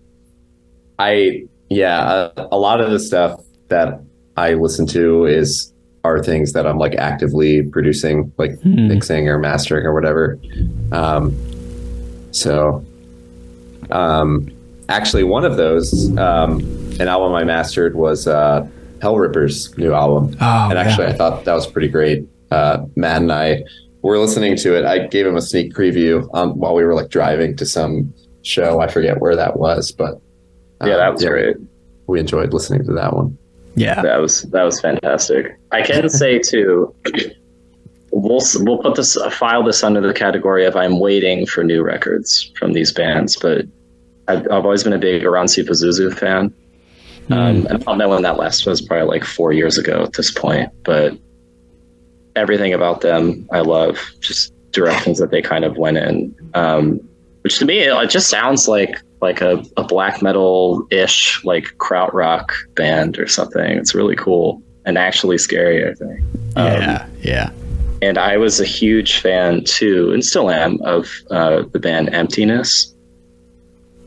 I 0.99 1.45
yeah, 1.69 2.29
a, 2.37 2.47
a 2.51 2.57
lot 2.57 2.79
of 2.81 2.91
the 2.91 2.99
stuff 2.99 3.41
that 3.69 3.99
I 4.37 4.53
listen 4.53 4.85
to 4.87 5.25
is 5.25 5.73
are 6.03 6.21
things 6.23 6.53
that 6.53 6.67
I'm 6.67 6.77
like 6.77 6.95
actively 6.95 7.63
producing, 7.63 8.31
like 8.37 8.59
Hmm. 8.61 8.87
mixing 8.87 9.27
or 9.27 9.39
mastering 9.39 9.85
or 9.85 9.93
whatever. 9.93 10.39
Um, 10.91 11.35
so, 12.31 12.85
um, 13.91 14.49
actually, 14.89 15.23
one 15.23 15.45
of 15.45 15.57
those, 15.57 16.15
um, 16.17 16.59
an 16.99 17.07
album 17.07 17.33
I 17.33 17.43
mastered 17.43 17.95
was 17.95 18.27
uh, 18.27 18.67
Hellripper's 18.99 19.75
new 19.77 19.93
album, 19.93 20.37
Oh, 20.39 20.69
and 20.69 20.77
actually, 20.77 21.07
yeah. 21.07 21.13
I 21.13 21.17
thought 21.17 21.45
that 21.45 21.53
was 21.53 21.65
pretty 21.67 21.87
great. 21.87 22.27
Uh, 22.51 22.85
Matt 22.95 23.21
and 23.21 23.31
I 23.31 23.63
were 24.01 24.19
listening 24.19 24.55
to 24.57 24.77
it. 24.77 24.85
I 24.85 25.07
gave 25.07 25.25
him 25.25 25.35
a 25.35 25.41
sneak 25.41 25.73
preview 25.73 26.27
um, 26.33 26.57
while 26.59 26.75
we 26.75 26.83
were 26.83 26.93
like 26.93 27.09
driving 27.09 27.55
to 27.57 27.65
some 27.65 28.13
show. 28.43 28.79
I 28.79 28.87
forget 28.87 29.19
where 29.19 29.35
that 29.35 29.57
was, 29.57 29.91
but 29.91 30.21
yeah 30.83 30.93
um, 30.93 30.99
that 30.99 31.13
was 31.13 31.23
great 31.23 31.57
We 32.07 32.19
enjoyed 32.19 32.53
listening 32.53 32.85
to 32.85 32.93
that 32.93 33.13
one. 33.13 33.37
Yeah. 33.75 34.01
that 34.01 34.21
was 34.21 34.43
that 34.43 34.63
was 34.63 34.79
fantastic 34.79 35.57
i 35.73 35.81
can 35.81 36.07
say 36.21 36.39
too 36.39 36.95
we'll 38.11 38.39
we'll 38.61 38.77
put 38.77 38.95
this 38.95 39.17
file 39.31 39.63
this 39.63 39.83
under 39.83 39.99
the 39.99 40.13
category 40.13 40.65
of 40.65 40.77
i'm 40.77 40.99
waiting 40.99 41.45
for 41.45 41.61
new 41.61 41.83
records 41.83 42.53
from 42.57 42.71
these 42.71 42.93
bands 42.93 43.35
but 43.35 43.65
i've, 44.29 44.43
I've 44.49 44.63
always 44.63 44.85
been 44.85 44.93
a 44.93 44.97
big 44.97 45.23
Oranssi 45.23 45.67
Pazuzu 45.67 46.13
fan 46.17 46.53
Um, 47.31 47.67
I 47.69 47.77
don't 47.77 47.97
know 47.97 48.09
when 48.09 48.21
that 48.21 48.37
last 48.37 48.65
was, 48.65 48.81
probably 48.81 49.07
like 49.07 49.25
four 49.25 49.51
years 49.51 49.77
ago 49.77 50.03
at 50.03 50.13
this 50.13 50.31
point, 50.31 50.69
but 50.83 51.17
everything 52.35 52.73
about 52.73 53.01
them 53.01 53.47
I 53.51 53.59
love. 53.61 53.99
Just 54.19 54.53
directions 54.71 55.19
that 55.19 55.31
they 55.31 55.41
kind 55.41 55.63
of 55.63 55.77
went 55.77 55.97
in, 55.97 56.35
um, 56.53 56.99
which 57.41 57.59
to 57.59 57.65
me 57.65 57.79
it 57.79 58.09
just 58.09 58.29
sounds 58.29 58.67
like 58.67 59.01
like 59.21 59.41
a, 59.41 59.63
a 59.77 59.83
black 59.83 60.21
metal 60.21 60.85
ish 60.91 61.43
like 61.45 61.75
krautrock 61.77 62.49
band 62.75 63.17
or 63.17 63.27
something. 63.27 63.77
It's 63.77 63.95
really 63.95 64.15
cool. 64.15 64.61
and 64.85 64.97
actually 64.97 65.37
scary. 65.37 65.87
I 65.87 65.93
think. 65.93 66.19
Um, 66.55 66.81
yeah, 66.81 67.07
yeah. 67.21 67.49
and 68.01 68.17
I 68.17 68.37
was 68.37 68.59
a 68.59 68.65
huge 68.65 69.19
fan 69.19 69.63
too, 69.63 70.11
and 70.11 70.23
still 70.23 70.49
am, 70.49 70.79
of 70.81 71.09
uh, 71.31 71.63
the 71.71 71.79
band 71.79 72.13
Emptiness. 72.13 72.93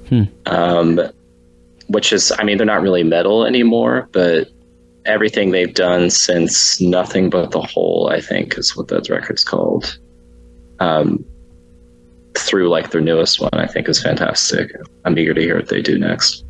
Hmm. 0.09 0.23
Um, 0.47 1.01
which 1.89 2.13
is, 2.13 2.33
I 2.39 2.45
mean, 2.45 2.57
they're 2.59 2.67
not 2.67 2.83
really 2.83 3.03
metal 3.03 3.45
anymore, 3.45 4.09
but 4.13 4.49
everything 5.09 5.51
they've 5.51 5.75
done 5.75 6.11
since 6.11 6.81
Nothing 6.81 7.31
But 7.31 7.51
the 7.51 7.61
Whole, 7.63 8.11
I 8.13 8.21
think, 8.21 8.57
is 8.59 8.77
what 8.77 8.89
that 8.89 9.09
record's 9.09 9.45
called. 9.45 9.99
Um, 10.81 11.25
through 12.35 12.69
like 12.69 12.91
their 12.91 13.01
newest 13.01 13.41
one, 13.41 13.51
I 13.55 13.67
think 13.67 13.89
is 13.89 14.01
fantastic. 14.01 14.71
I'm 15.05 15.19
eager 15.19 15.35
to 15.35 15.41
hear 15.41 15.57
what 15.57 15.69
they 15.69 15.83
do 15.83 15.99
next. 15.99 16.45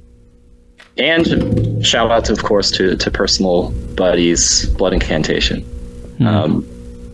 And 0.98 1.84
shout 1.86 2.10
out, 2.10 2.26
to, 2.26 2.32
of 2.32 2.42
course, 2.42 2.70
to 2.72 2.96
to 2.96 3.10
personal 3.10 3.70
buddies, 3.94 4.66
Blood 4.70 4.92
Incantation 4.92 5.64
um, 6.20 6.62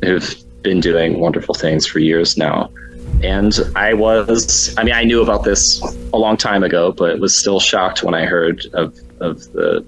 who've 0.02 0.34
been 0.62 0.80
doing 0.80 1.20
wonderful 1.20 1.54
things 1.54 1.86
for 1.86 1.98
years 1.98 2.36
now. 2.36 2.70
And 3.22 3.58
I 3.76 3.94
was, 3.94 4.76
I 4.76 4.84
mean, 4.84 4.94
I 4.94 5.04
knew 5.04 5.22
about 5.22 5.44
this 5.44 5.80
a 6.12 6.16
long 6.16 6.36
time 6.36 6.62
ago, 6.62 6.92
but 6.92 7.20
was 7.20 7.38
still 7.38 7.60
shocked 7.60 8.02
when 8.02 8.14
I 8.14 8.24
heard 8.24 8.66
of, 8.72 8.98
of 9.20 9.52
the 9.52 9.84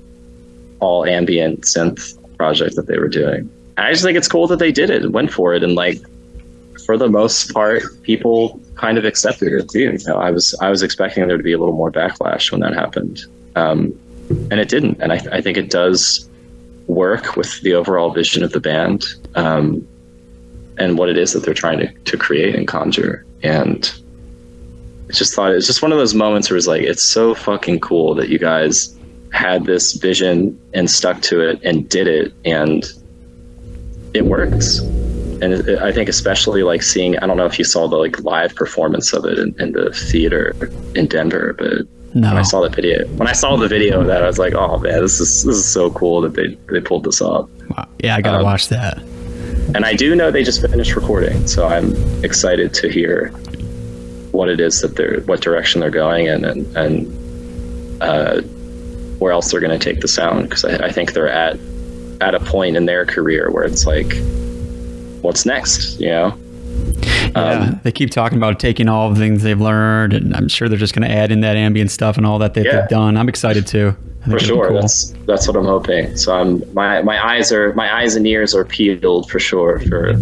all 0.80 1.04
ambient 1.04 1.62
synth 1.62 2.16
project 2.36 2.76
that 2.76 2.86
they 2.86 2.98
were 2.98 3.08
doing. 3.08 3.50
I 3.76 3.92
just 3.92 4.02
think 4.04 4.16
it's 4.16 4.28
cool 4.28 4.46
that 4.46 4.58
they 4.58 4.72
did 4.72 4.90
it 4.90 5.02
and 5.02 5.12
went 5.12 5.32
for 5.32 5.54
it. 5.54 5.62
And 5.62 5.74
like, 5.74 5.98
for 6.84 6.96
the 6.96 7.08
most 7.08 7.52
part, 7.52 7.82
people 8.02 8.60
kind 8.74 8.96
of 8.96 9.04
accepted 9.04 9.52
it 9.52 9.68
too. 9.68 9.80
You 9.80 9.98
know, 10.06 10.16
I 10.16 10.30
was, 10.30 10.54
I 10.60 10.70
was 10.70 10.82
expecting 10.82 11.26
there 11.26 11.36
to 11.36 11.42
be 11.42 11.52
a 11.52 11.58
little 11.58 11.74
more 11.74 11.90
backlash 11.90 12.50
when 12.50 12.60
that 12.60 12.74
happened. 12.74 13.24
Um, 13.54 13.98
and 14.50 14.54
it 14.60 14.68
didn't. 14.68 15.00
And 15.00 15.12
I, 15.12 15.16
I 15.32 15.40
think 15.40 15.56
it 15.56 15.70
does 15.70 16.28
work 16.86 17.36
with 17.36 17.60
the 17.62 17.74
overall 17.74 18.10
vision 18.10 18.42
of 18.42 18.52
the 18.52 18.60
band 18.60 19.04
um, 19.34 19.86
and 20.78 20.98
what 20.98 21.08
it 21.08 21.18
is 21.18 21.32
that 21.32 21.42
they're 21.42 21.54
trying 21.54 21.78
to, 21.80 21.92
to 21.92 22.16
create 22.16 22.54
and 22.54 22.66
conjure. 22.68 23.26
And 23.42 23.92
I 25.08 25.12
just 25.12 25.34
thought 25.34 25.52
it's 25.52 25.66
just 25.66 25.82
one 25.82 25.92
of 25.92 25.98
those 25.98 26.14
moments 26.14 26.48
where 26.48 26.56
it's 26.56 26.66
like, 26.66 26.82
it's 26.82 27.02
so 27.02 27.34
fucking 27.34 27.80
cool 27.80 28.14
that 28.14 28.28
you 28.28 28.38
guys 28.38 28.95
had 29.32 29.64
this 29.64 29.92
vision 29.94 30.58
and 30.74 30.90
stuck 30.90 31.20
to 31.22 31.40
it 31.40 31.60
and 31.62 31.88
did 31.88 32.06
it. 32.06 32.32
And 32.44 32.84
it 34.14 34.24
works. 34.26 34.78
And 35.42 35.68
I 35.80 35.92
think 35.92 36.08
especially 36.08 36.62
like 36.62 36.82
seeing, 36.82 37.18
I 37.18 37.26
don't 37.26 37.36
know 37.36 37.44
if 37.46 37.58
you 37.58 37.64
saw 37.64 37.86
the 37.88 37.96
like 37.96 38.20
live 38.22 38.54
performance 38.54 39.12
of 39.12 39.24
it 39.26 39.38
in, 39.38 39.54
in 39.60 39.72
the 39.72 39.90
theater 39.92 40.54
in 40.94 41.06
Denver, 41.06 41.54
but 41.58 41.82
No. 42.14 42.28
when 42.28 42.38
I 42.38 42.42
saw 42.42 42.62
the 42.62 42.70
video, 42.70 43.06
when 43.16 43.28
I 43.28 43.32
saw 43.32 43.56
the 43.56 43.68
video 43.68 44.00
of 44.00 44.06
that, 44.06 44.22
I 44.22 44.26
was 44.26 44.38
like, 44.38 44.54
"Oh 44.54 44.78
man, 44.78 45.02
this 45.02 45.20
is 45.20 45.44
this 45.44 45.56
is 45.56 45.70
so 45.70 45.90
cool 45.90 46.22
that 46.22 46.32
they 46.32 46.56
they 46.72 46.80
pulled 46.80 47.04
this 47.04 47.20
off." 47.20 47.50
Wow. 47.76 47.86
Yeah, 47.98 48.16
I 48.16 48.22
gotta 48.22 48.38
Um, 48.38 48.44
watch 48.44 48.68
that. 48.70 48.98
And 49.74 49.84
I 49.84 49.92
do 49.94 50.14
know 50.14 50.30
they 50.30 50.42
just 50.44 50.62
finished 50.62 50.96
recording, 50.96 51.46
so 51.46 51.66
I'm 51.66 51.94
excited 52.24 52.72
to 52.74 52.88
hear 52.88 53.28
what 54.32 54.48
it 54.48 54.60
is 54.60 54.80
that 54.80 54.96
they're, 54.96 55.20
what 55.26 55.42
direction 55.42 55.82
they're 55.82 55.90
going 55.90 56.26
in, 56.26 56.46
and 56.46 56.76
and 56.76 58.02
uh, 58.02 58.40
where 59.18 59.32
else 59.32 59.50
they're 59.50 59.60
going 59.60 59.78
to 59.78 59.82
take 59.92 60.00
the 60.00 60.08
sound. 60.08 60.48
Because 60.48 60.64
I, 60.64 60.86
I 60.86 60.92
think 60.92 61.12
they're 61.12 61.28
at 61.28 61.58
at 62.20 62.34
a 62.34 62.40
point 62.40 62.76
in 62.76 62.86
their 62.86 63.04
career 63.04 63.50
where 63.50 63.64
it's 63.64 63.86
like, 63.86 64.12
what's 65.22 65.44
next? 65.44 66.00
You 66.00 66.08
know? 66.08 66.38
Yeah, 67.34 67.40
Um, 67.74 67.80
they 67.82 67.92
keep 67.92 68.10
talking 68.10 68.38
about 68.38 68.58
taking 68.60 68.88
all 68.88 69.10
the 69.10 69.18
things 69.20 69.42
they've 69.42 69.60
learned, 69.60 70.12
and 70.14 70.34
I'm 70.34 70.48
sure 70.48 70.68
they're 70.68 70.78
just 70.78 70.94
going 70.94 71.06
to 71.08 71.14
add 71.14 71.30
in 71.30 71.40
that 71.40 71.56
ambient 71.56 71.90
stuff 71.90 72.16
and 72.16 72.24
all 72.26 72.38
that 72.38 72.54
they've, 72.54 72.64
Yeah. 72.64 72.80
they've 72.82 72.88
done. 72.88 73.16
I'm 73.16 73.28
excited 73.28 73.66
too. 73.66 73.94
For 74.28 74.38
sure. 74.40 74.68
cool. 74.68 74.80
That's 74.80 75.12
that's 75.26 75.46
what 75.46 75.56
I'm 75.56 75.66
hoping. 75.66 76.16
So 76.16 76.34
I'm 76.34 76.60
my 76.74 77.00
my 77.02 77.24
eyes 77.24 77.52
are 77.52 77.72
my 77.74 77.94
eyes 77.94 78.16
and 78.16 78.26
ears 78.26 78.56
are 78.56 78.64
peeled 78.64 79.30
for 79.30 79.38
sure 79.38 79.78
for 79.80 80.14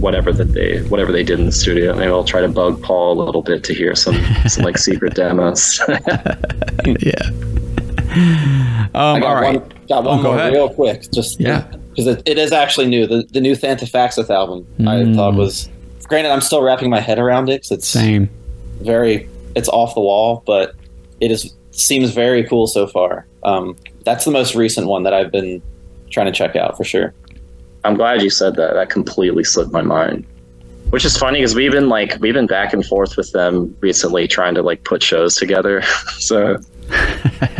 whatever 0.00 0.32
that 0.32 0.54
they 0.54 0.78
whatever 0.84 1.12
they 1.12 1.22
did 1.22 1.38
in 1.38 1.44
the 1.44 1.52
studio. 1.52 1.94
Maybe 1.94 2.10
I'll 2.10 2.24
try 2.24 2.40
to 2.40 2.48
bug 2.48 2.82
Paul 2.82 3.20
a 3.20 3.24
little 3.24 3.42
bit 3.42 3.62
to 3.64 3.74
hear 3.74 3.94
some 3.94 4.16
some 4.48 4.64
like 4.64 4.78
secret 4.78 5.14
demos. 5.20 5.78
yeah. 7.00 7.28
I 8.94 9.14
Um, 9.14 9.20
got 9.20 9.24
all 9.24 9.34
right. 9.34 9.60
one, 9.60 9.72
got 9.88 10.04
one 10.04 10.18
Oh, 10.18 10.22
go 10.22 10.28
more 10.30 10.38
ahead. 10.38 10.52
real 10.52 10.68
quick. 10.68 11.10
Just 11.12 11.40
Yeah. 11.40 11.64
because 11.90 12.06
it, 12.06 12.22
it 12.26 12.38
is 12.38 12.52
actually 12.52 12.86
new. 12.86 13.06
The 13.06 13.24
the 13.32 13.40
new 13.40 13.54
Thantifaxath 13.54 14.30
album 14.30 14.66
I 14.80 14.82
Mm. 15.02 15.14
thought 15.16 15.34
was. 15.34 15.68
Granted, 16.08 16.30
I'm 16.30 16.40
still 16.42 16.62
wrapping 16.62 16.90
my 16.90 17.00
head 17.00 17.18
around 17.18 17.48
it 17.48 17.62
'cause 17.62 17.70
it's 17.72 17.88
Same. 17.88 18.28
very 18.82 19.28
it's 19.54 19.68
off 19.68 19.94
the 19.94 20.00
wall, 20.00 20.42
but 20.46 20.74
it 21.20 21.30
is 21.30 21.52
seems 21.70 22.10
very 22.10 22.44
cool 22.44 22.66
so 22.66 22.86
far. 22.86 23.26
Um, 23.44 23.76
that's 24.04 24.24
the 24.26 24.30
most 24.30 24.54
recent 24.54 24.86
one 24.88 25.04
that 25.04 25.14
I've 25.14 25.32
been 25.32 25.62
trying 26.10 26.26
to 26.26 26.32
check 26.32 26.54
out 26.56 26.76
for 26.76 26.84
sure. 26.84 27.14
I'm 27.84 27.94
glad 27.94 28.22
you 28.22 28.28
said 28.30 28.56
that. 28.56 28.74
That 28.74 28.90
completely 28.90 29.42
slipped 29.44 29.72
my 29.72 29.80
mind. 29.82 30.24
Which 30.90 31.04
is 31.06 31.16
funny 31.16 31.38
because 31.38 31.54
we've 31.54 31.72
been 31.72 31.88
like 31.88 32.18
we've 32.20 32.34
been 32.34 32.46
back 32.46 32.74
and 32.74 32.84
forth 32.84 33.16
with 33.16 33.32
them 33.32 33.74
recently, 33.80 34.28
trying 34.28 34.54
to 34.56 34.62
like 34.62 34.84
put 34.84 35.02
shows 35.02 35.34
together. 35.36 35.82
so 36.18 36.58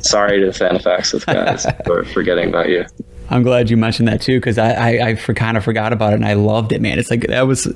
sorry 0.00 0.40
to 0.40 0.46
the 0.46 0.52
Thantifaxath 0.52 1.26
guys 1.26 1.66
for 1.84 2.04
forgetting 2.04 2.48
about 2.48 2.68
you. 2.68 2.84
I'm 3.30 3.42
glad 3.42 3.70
you 3.70 3.76
mentioned 3.76 4.08
that 4.08 4.20
too 4.20 4.38
because 4.38 4.58
I, 4.58 4.70
I, 4.72 4.88
I 5.08 5.14
for, 5.14 5.34
kind 5.34 5.56
of 5.56 5.64
forgot 5.64 5.92
about 5.92 6.12
it 6.12 6.16
and 6.16 6.24
I 6.24 6.34
loved 6.34 6.72
it, 6.72 6.80
man. 6.80 6.98
It's 6.98 7.10
like 7.10 7.26
that 7.28 7.46
was. 7.46 7.72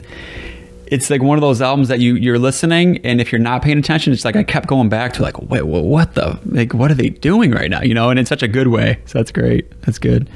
It's 0.86 1.08
like 1.08 1.22
one 1.22 1.38
of 1.38 1.42
those 1.42 1.62
albums 1.62 1.88
that 1.88 2.00
you 2.00 2.16
you're 2.16 2.38
listening 2.38 2.98
and 2.98 3.18
if 3.18 3.32
you're 3.32 3.40
not 3.40 3.62
paying 3.62 3.78
attention, 3.78 4.12
it's 4.12 4.26
like 4.26 4.36
I 4.36 4.44
kept 4.44 4.66
going 4.66 4.90
back 4.90 5.14
to 5.14 5.22
like, 5.22 5.40
wait, 5.40 5.62
wha- 5.62 5.80
what 5.80 6.14
the 6.14 6.38
like, 6.44 6.74
what 6.74 6.90
are 6.90 6.94
they 6.94 7.08
doing 7.08 7.50
right 7.50 7.70
now? 7.70 7.80
You 7.80 7.94
know, 7.94 8.10
and 8.10 8.18
in 8.18 8.26
such 8.26 8.42
a 8.42 8.48
good 8.48 8.68
way. 8.68 8.98
So 9.06 9.18
that's 9.18 9.32
great. 9.32 9.70
That's 9.82 9.98
good. 9.98 10.28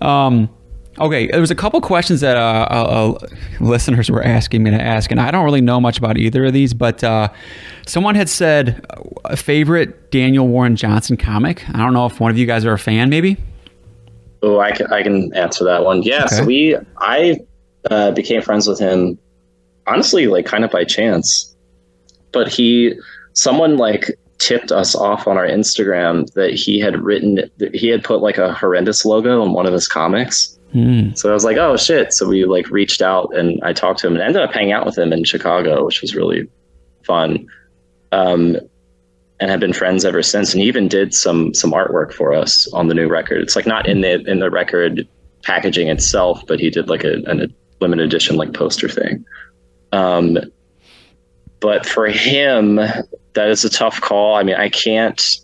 Um, 0.00 0.48
okay, 0.98 1.26
there 1.28 1.40
was 1.40 1.50
a 1.50 1.54
couple 1.54 1.80
questions 1.80 2.20
that 2.20 2.36
uh, 2.36 2.66
uh, 2.70 3.14
uh, 3.22 3.26
listeners 3.60 4.10
were 4.10 4.22
asking 4.22 4.62
me 4.62 4.70
to 4.70 4.80
ask, 4.80 5.10
and 5.10 5.20
I 5.20 5.30
don't 5.30 5.44
really 5.44 5.60
know 5.60 5.80
much 5.80 5.98
about 5.98 6.16
either 6.18 6.44
of 6.44 6.52
these, 6.52 6.74
but 6.74 7.02
uh, 7.04 7.28
someone 7.86 8.14
had 8.14 8.28
said 8.28 8.84
uh, 8.90 9.02
a 9.26 9.36
favorite 9.36 10.10
Daniel 10.10 10.46
Warren 10.48 10.76
Johnson 10.76 11.16
comic. 11.16 11.68
I 11.70 11.78
don't 11.78 11.92
know 11.92 12.06
if 12.06 12.20
one 12.20 12.30
of 12.30 12.38
you 12.38 12.46
guys 12.46 12.64
are 12.64 12.72
a 12.72 12.78
fan, 12.78 13.08
maybe. 13.10 13.36
Oh, 14.42 14.60
I 14.60 14.70
can 14.72 14.86
I 14.92 15.02
can 15.02 15.34
answer 15.34 15.64
that 15.64 15.84
one. 15.84 16.02
Yeah, 16.02 16.26
so 16.26 16.36
Okay. 16.38 16.46
we 16.46 16.76
I 16.98 17.38
uh, 17.90 18.10
became 18.12 18.42
friends 18.42 18.66
with 18.68 18.78
him 18.78 19.18
honestly 19.86 20.26
like 20.26 20.46
kind 20.46 20.64
of 20.64 20.70
by 20.70 20.84
chance. 20.84 21.54
But 22.32 22.48
he 22.48 22.94
someone 23.32 23.76
like 23.76 24.10
tipped 24.38 24.70
us 24.70 24.94
off 24.94 25.26
on 25.26 25.38
our 25.38 25.46
Instagram 25.46 26.30
that 26.34 26.52
he 26.52 26.78
had 26.78 27.02
written 27.02 27.50
he 27.72 27.88
had 27.88 28.04
put 28.04 28.20
like 28.20 28.36
a 28.36 28.52
horrendous 28.52 29.04
logo 29.06 29.40
on 29.42 29.52
one 29.52 29.66
of 29.66 29.72
his 29.72 29.88
comics. 29.88 30.55
Hmm. 30.72 31.14
So 31.14 31.30
I 31.30 31.32
was 31.32 31.44
like, 31.44 31.56
"Oh 31.56 31.76
shit." 31.76 32.12
So 32.12 32.26
we 32.26 32.44
like 32.44 32.68
reached 32.70 33.00
out 33.00 33.34
and 33.34 33.60
I 33.62 33.72
talked 33.72 34.00
to 34.00 34.06
him 34.06 34.14
and 34.14 34.22
ended 34.22 34.42
up 34.42 34.52
hanging 34.52 34.72
out 34.72 34.84
with 34.84 34.98
him 34.98 35.12
in 35.12 35.24
Chicago, 35.24 35.84
which 35.84 36.00
was 36.00 36.14
really 36.14 36.48
fun. 37.04 37.46
Um 38.12 38.56
and 39.38 39.50
have 39.50 39.60
been 39.60 39.72
friends 39.72 40.04
ever 40.04 40.22
since. 40.22 40.52
And 40.52 40.62
he 40.62 40.68
even 40.68 40.88
did 40.88 41.14
some 41.14 41.54
some 41.54 41.72
artwork 41.72 42.12
for 42.12 42.32
us 42.32 42.70
on 42.72 42.88
the 42.88 42.94
new 42.94 43.08
record. 43.08 43.42
It's 43.42 43.56
like 43.56 43.66
not 43.66 43.86
in 43.86 44.00
the 44.00 44.20
in 44.28 44.40
the 44.40 44.50
record 44.50 45.06
packaging 45.42 45.88
itself, 45.88 46.42
but 46.46 46.58
he 46.58 46.70
did 46.70 46.88
like 46.88 47.04
a, 47.04 47.18
a 47.26 47.48
limited 47.80 48.04
edition 48.04 48.36
like 48.36 48.52
poster 48.54 48.88
thing. 48.88 49.24
Um, 49.92 50.38
but 51.60 51.86
for 51.86 52.06
him, 52.06 52.76
that 52.76 53.48
is 53.48 53.64
a 53.64 53.70
tough 53.70 54.00
call. 54.00 54.34
I 54.34 54.42
mean, 54.42 54.56
I 54.56 54.68
can't 54.68 55.38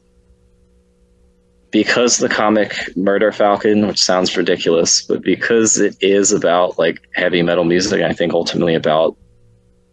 because 1.72 2.18
the 2.18 2.28
comic 2.28 2.74
Murder 2.96 3.32
Falcon, 3.32 3.88
which 3.88 4.00
sounds 4.00 4.36
ridiculous, 4.36 5.02
but 5.02 5.22
because 5.22 5.80
it 5.80 5.96
is 6.00 6.30
about 6.30 6.78
like 6.78 7.00
heavy 7.14 7.42
metal 7.42 7.64
music, 7.64 8.02
I 8.02 8.12
think 8.12 8.34
ultimately 8.34 8.74
about 8.74 9.16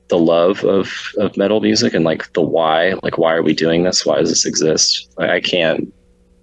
the 0.09 0.19
love 0.19 0.63
of, 0.65 0.91
of 1.17 1.35
metal 1.37 1.61
music 1.61 1.93
and 1.93 2.03
like 2.03 2.31
the 2.33 2.41
why, 2.41 2.93
like 3.01 3.17
why 3.17 3.33
are 3.33 3.43
we 3.43 3.53
doing 3.53 3.83
this? 3.83 4.05
Why 4.05 4.19
does 4.19 4.29
this 4.29 4.45
exist? 4.45 5.09
Like, 5.17 5.29
I 5.29 5.39
can't, 5.39 5.91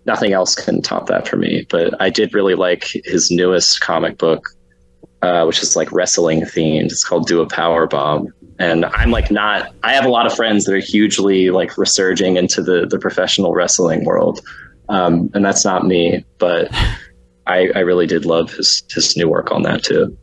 nothing 0.06 0.32
else 0.32 0.54
can 0.54 0.80
top 0.80 1.06
that 1.08 1.28
for 1.28 1.36
me. 1.36 1.66
But 1.68 2.00
I 2.00 2.08
did 2.08 2.32
really 2.32 2.54
like 2.54 2.86
his 3.04 3.30
newest 3.30 3.80
comic 3.80 4.16
book, 4.16 4.48
uh, 5.20 5.44
which 5.44 5.62
is 5.62 5.76
like 5.76 5.92
wrestling 5.92 6.42
themed. 6.42 6.86
It's 6.86 7.04
called 7.04 7.26
Do 7.26 7.42
a 7.42 7.46
Power 7.46 7.86
Bomb. 7.86 8.32
And 8.58 8.86
I'm 8.86 9.10
like 9.10 9.30
not, 9.30 9.74
I 9.82 9.92
have 9.92 10.06
a 10.06 10.10
lot 10.10 10.24
of 10.24 10.34
friends 10.34 10.64
that 10.64 10.74
are 10.74 10.78
hugely 10.78 11.50
like 11.50 11.76
resurging 11.76 12.36
into 12.36 12.62
the, 12.62 12.86
the 12.86 12.98
professional 12.98 13.52
wrestling 13.52 14.06
world. 14.06 14.40
Um, 14.88 15.30
and 15.34 15.44
that's 15.44 15.64
not 15.64 15.84
me, 15.84 16.24
but 16.38 16.68
I, 17.46 17.68
I 17.74 17.80
really 17.80 18.06
did 18.06 18.24
love 18.24 18.52
his, 18.52 18.82
his 18.90 19.16
new 19.16 19.28
work 19.28 19.52
on 19.52 19.62
that 19.62 19.84
too. 19.84 20.16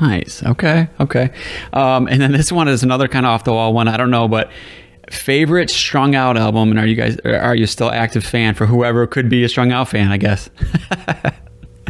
Nice. 0.00 0.42
Okay. 0.42 0.88
Okay. 1.00 1.30
Um, 1.72 2.08
and 2.08 2.20
then 2.20 2.32
this 2.32 2.50
one 2.50 2.68
is 2.68 2.82
another 2.82 3.08
kind 3.08 3.26
of 3.26 3.30
off 3.30 3.44
the 3.44 3.52
wall 3.52 3.72
one. 3.72 3.88
I 3.88 3.96
don't 3.96 4.10
know, 4.10 4.26
but 4.26 4.50
favorite 5.10 5.70
strung 5.70 6.14
out 6.14 6.36
album. 6.36 6.70
And 6.70 6.78
are 6.78 6.86
you 6.86 6.96
guys 6.96 7.18
are 7.20 7.54
you 7.54 7.66
still 7.66 7.90
active 7.90 8.24
fan 8.24 8.54
for 8.54 8.66
whoever 8.66 9.06
could 9.06 9.28
be 9.28 9.44
a 9.44 9.48
strung 9.48 9.72
out 9.72 9.88
fan? 9.88 10.10
I 10.10 10.16
guess. 10.16 10.50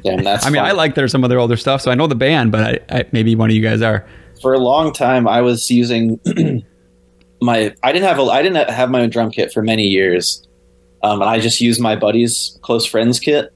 Damn, 0.02 0.22
that's 0.22 0.44
I 0.46 0.50
mean, 0.50 0.60
fun. 0.60 0.68
I 0.68 0.72
like 0.72 0.94
there's 0.94 1.12
some 1.12 1.24
of 1.24 1.30
their 1.30 1.38
older 1.38 1.56
stuff, 1.56 1.80
so 1.80 1.90
I 1.90 1.94
know 1.94 2.06
the 2.06 2.14
band, 2.14 2.52
but 2.52 2.82
I, 2.90 2.98
I, 2.98 3.04
maybe 3.12 3.34
one 3.34 3.50
of 3.50 3.56
you 3.56 3.62
guys 3.62 3.82
are. 3.82 4.06
for 4.42 4.52
a 4.52 4.58
long 4.58 4.92
time 4.92 5.26
I 5.26 5.40
was 5.40 5.70
using 5.70 6.20
my 7.40 7.74
I 7.82 7.92
didn't 7.92 8.06
have 8.06 8.18
a 8.18 8.22
I 8.24 8.42
didn't 8.42 8.68
have 8.68 8.90
my 8.90 9.02
own 9.02 9.10
drum 9.10 9.30
kit 9.30 9.52
for 9.52 9.62
many 9.62 9.84
years, 9.84 10.46
um, 11.04 11.20
and 11.20 11.28
I 11.28 11.38
just 11.38 11.60
used 11.60 11.80
my 11.80 11.96
buddy's 11.96 12.58
close 12.62 12.86
friends 12.86 13.20
kit. 13.20 13.52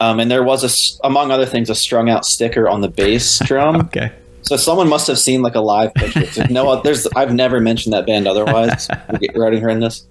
Um, 0.00 0.18
and 0.18 0.30
there 0.30 0.42
was 0.42 0.64
a, 0.64 1.06
among 1.06 1.30
other 1.30 1.46
things, 1.46 1.70
a 1.70 1.74
strung 1.74 2.10
out 2.10 2.24
sticker 2.24 2.68
on 2.68 2.80
the 2.80 2.88
bass 2.88 3.38
drum. 3.44 3.76
Okay. 3.76 4.10
So 4.42 4.56
someone 4.56 4.88
must 4.88 5.06
have 5.06 5.18
seen 5.18 5.40
like 5.42 5.54
a 5.54 5.60
live 5.60 5.94
picture. 5.94 6.24
There's 6.24 6.50
no, 6.50 6.82
there's 6.82 7.06
I've 7.14 7.32
never 7.32 7.60
mentioned 7.60 7.92
that 7.92 8.06
band 8.06 8.26
otherwise 8.26 8.88
regarding 9.20 9.60
her 9.60 9.68
in 9.68 9.80
this. 9.80 10.04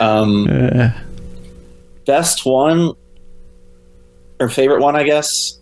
Um, 0.00 0.46
Uh, 0.50 0.90
best 2.04 2.44
one 2.44 2.92
or 4.40 4.48
favorite 4.50 4.80
one, 4.80 4.96
I 4.96 5.04
guess. 5.04 5.58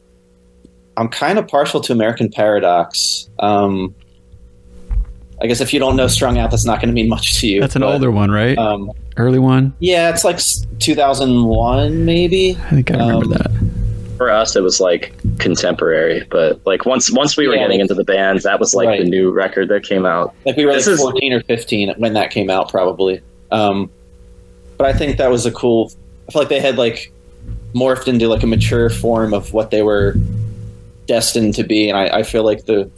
I'm 0.97 1.09
kind 1.09 1.39
of 1.39 1.47
partial 1.47 1.81
to 1.83 1.93
American 1.93 2.31
Paradox. 2.31 3.29
Um, 3.39 3.95
I 5.43 5.47
guess 5.47 5.61
if 5.61 5.75
you 5.75 5.81
don't 5.81 5.97
know 5.97 6.07
Strung 6.07 6.39
Out, 6.39 6.51
that's 6.53 6.65
not 6.65 6.81
going 6.81 6.89
to 6.89 6.95
mean 6.95 7.09
much 7.09 7.41
to 7.41 7.49
you. 7.49 7.61
that's 7.61 7.75
an 7.75 7.83
but, 7.83 7.93
older 7.93 8.11
one, 8.13 8.31
right? 8.31 8.57
Um, 8.57 8.93
Early 9.17 9.41
one. 9.41 9.75
yeah, 9.81 10.09
it's 10.11 10.25
like 10.25 10.39
2001, 10.79 12.05
maybe. 12.05 12.51
I 12.57 12.71
think 12.71 12.91
I 12.91 12.95
remember 12.99 13.25
um, 13.25 13.31
that. 13.33 13.51
For 14.19 14.31
us, 14.31 14.55
it 14.55 14.63
was 14.63 14.79
like 14.81 15.13
contemporary, 15.39 16.25
but 16.31 16.61
like 16.65 16.87
once 16.87 17.11
once 17.11 17.37
we 17.37 17.49
were 17.49 17.55
Yeah. 17.57 17.63
getting 17.63 17.81
into 17.81 17.95
the 17.95 18.05
bands, 18.05 18.45
that 18.45 18.61
was 18.61 18.73
like 18.73 18.87
Right. 18.87 19.03
the 19.03 19.09
new 19.11 19.31
record 19.33 19.69
that 19.71 19.83
came 19.83 20.07
out. 20.07 20.33
Like 20.47 20.57
we 20.57 20.65
were 20.65 20.71
like 20.71 20.79
This 20.79 20.87
is- 20.87 21.01
14 21.01 21.33
or 21.33 21.41
15 21.43 21.95
when 21.99 22.13
that 22.15 22.31
came 22.31 22.49
out, 22.49 22.69
probably. 22.71 23.21
Um, 23.51 23.91
but 24.79 24.87
I 24.87 24.93
think 24.93 25.17
that 25.17 25.31
was 25.31 25.45
a 25.45 25.51
cool. 25.51 25.91
I 26.29 26.33
feel 26.33 26.43
like 26.43 26.49
they 26.51 26.61
had 26.61 26.79
like 26.79 27.13
morphed 27.75 28.07
into 28.07 28.29
like 28.29 28.45
a 28.45 28.47
mature 28.47 28.89
form 28.91 29.35
of 29.35 29.53
what 29.53 29.71
they 29.73 29.83
were 29.83 30.15
destined 31.09 31.55
to 31.55 31.65
be, 31.65 31.89
and 31.89 31.99
I, 31.99 32.19
I 32.19 32.23
feel 32.23 32.45
like 32.45 32.67
the. 32.67 32.89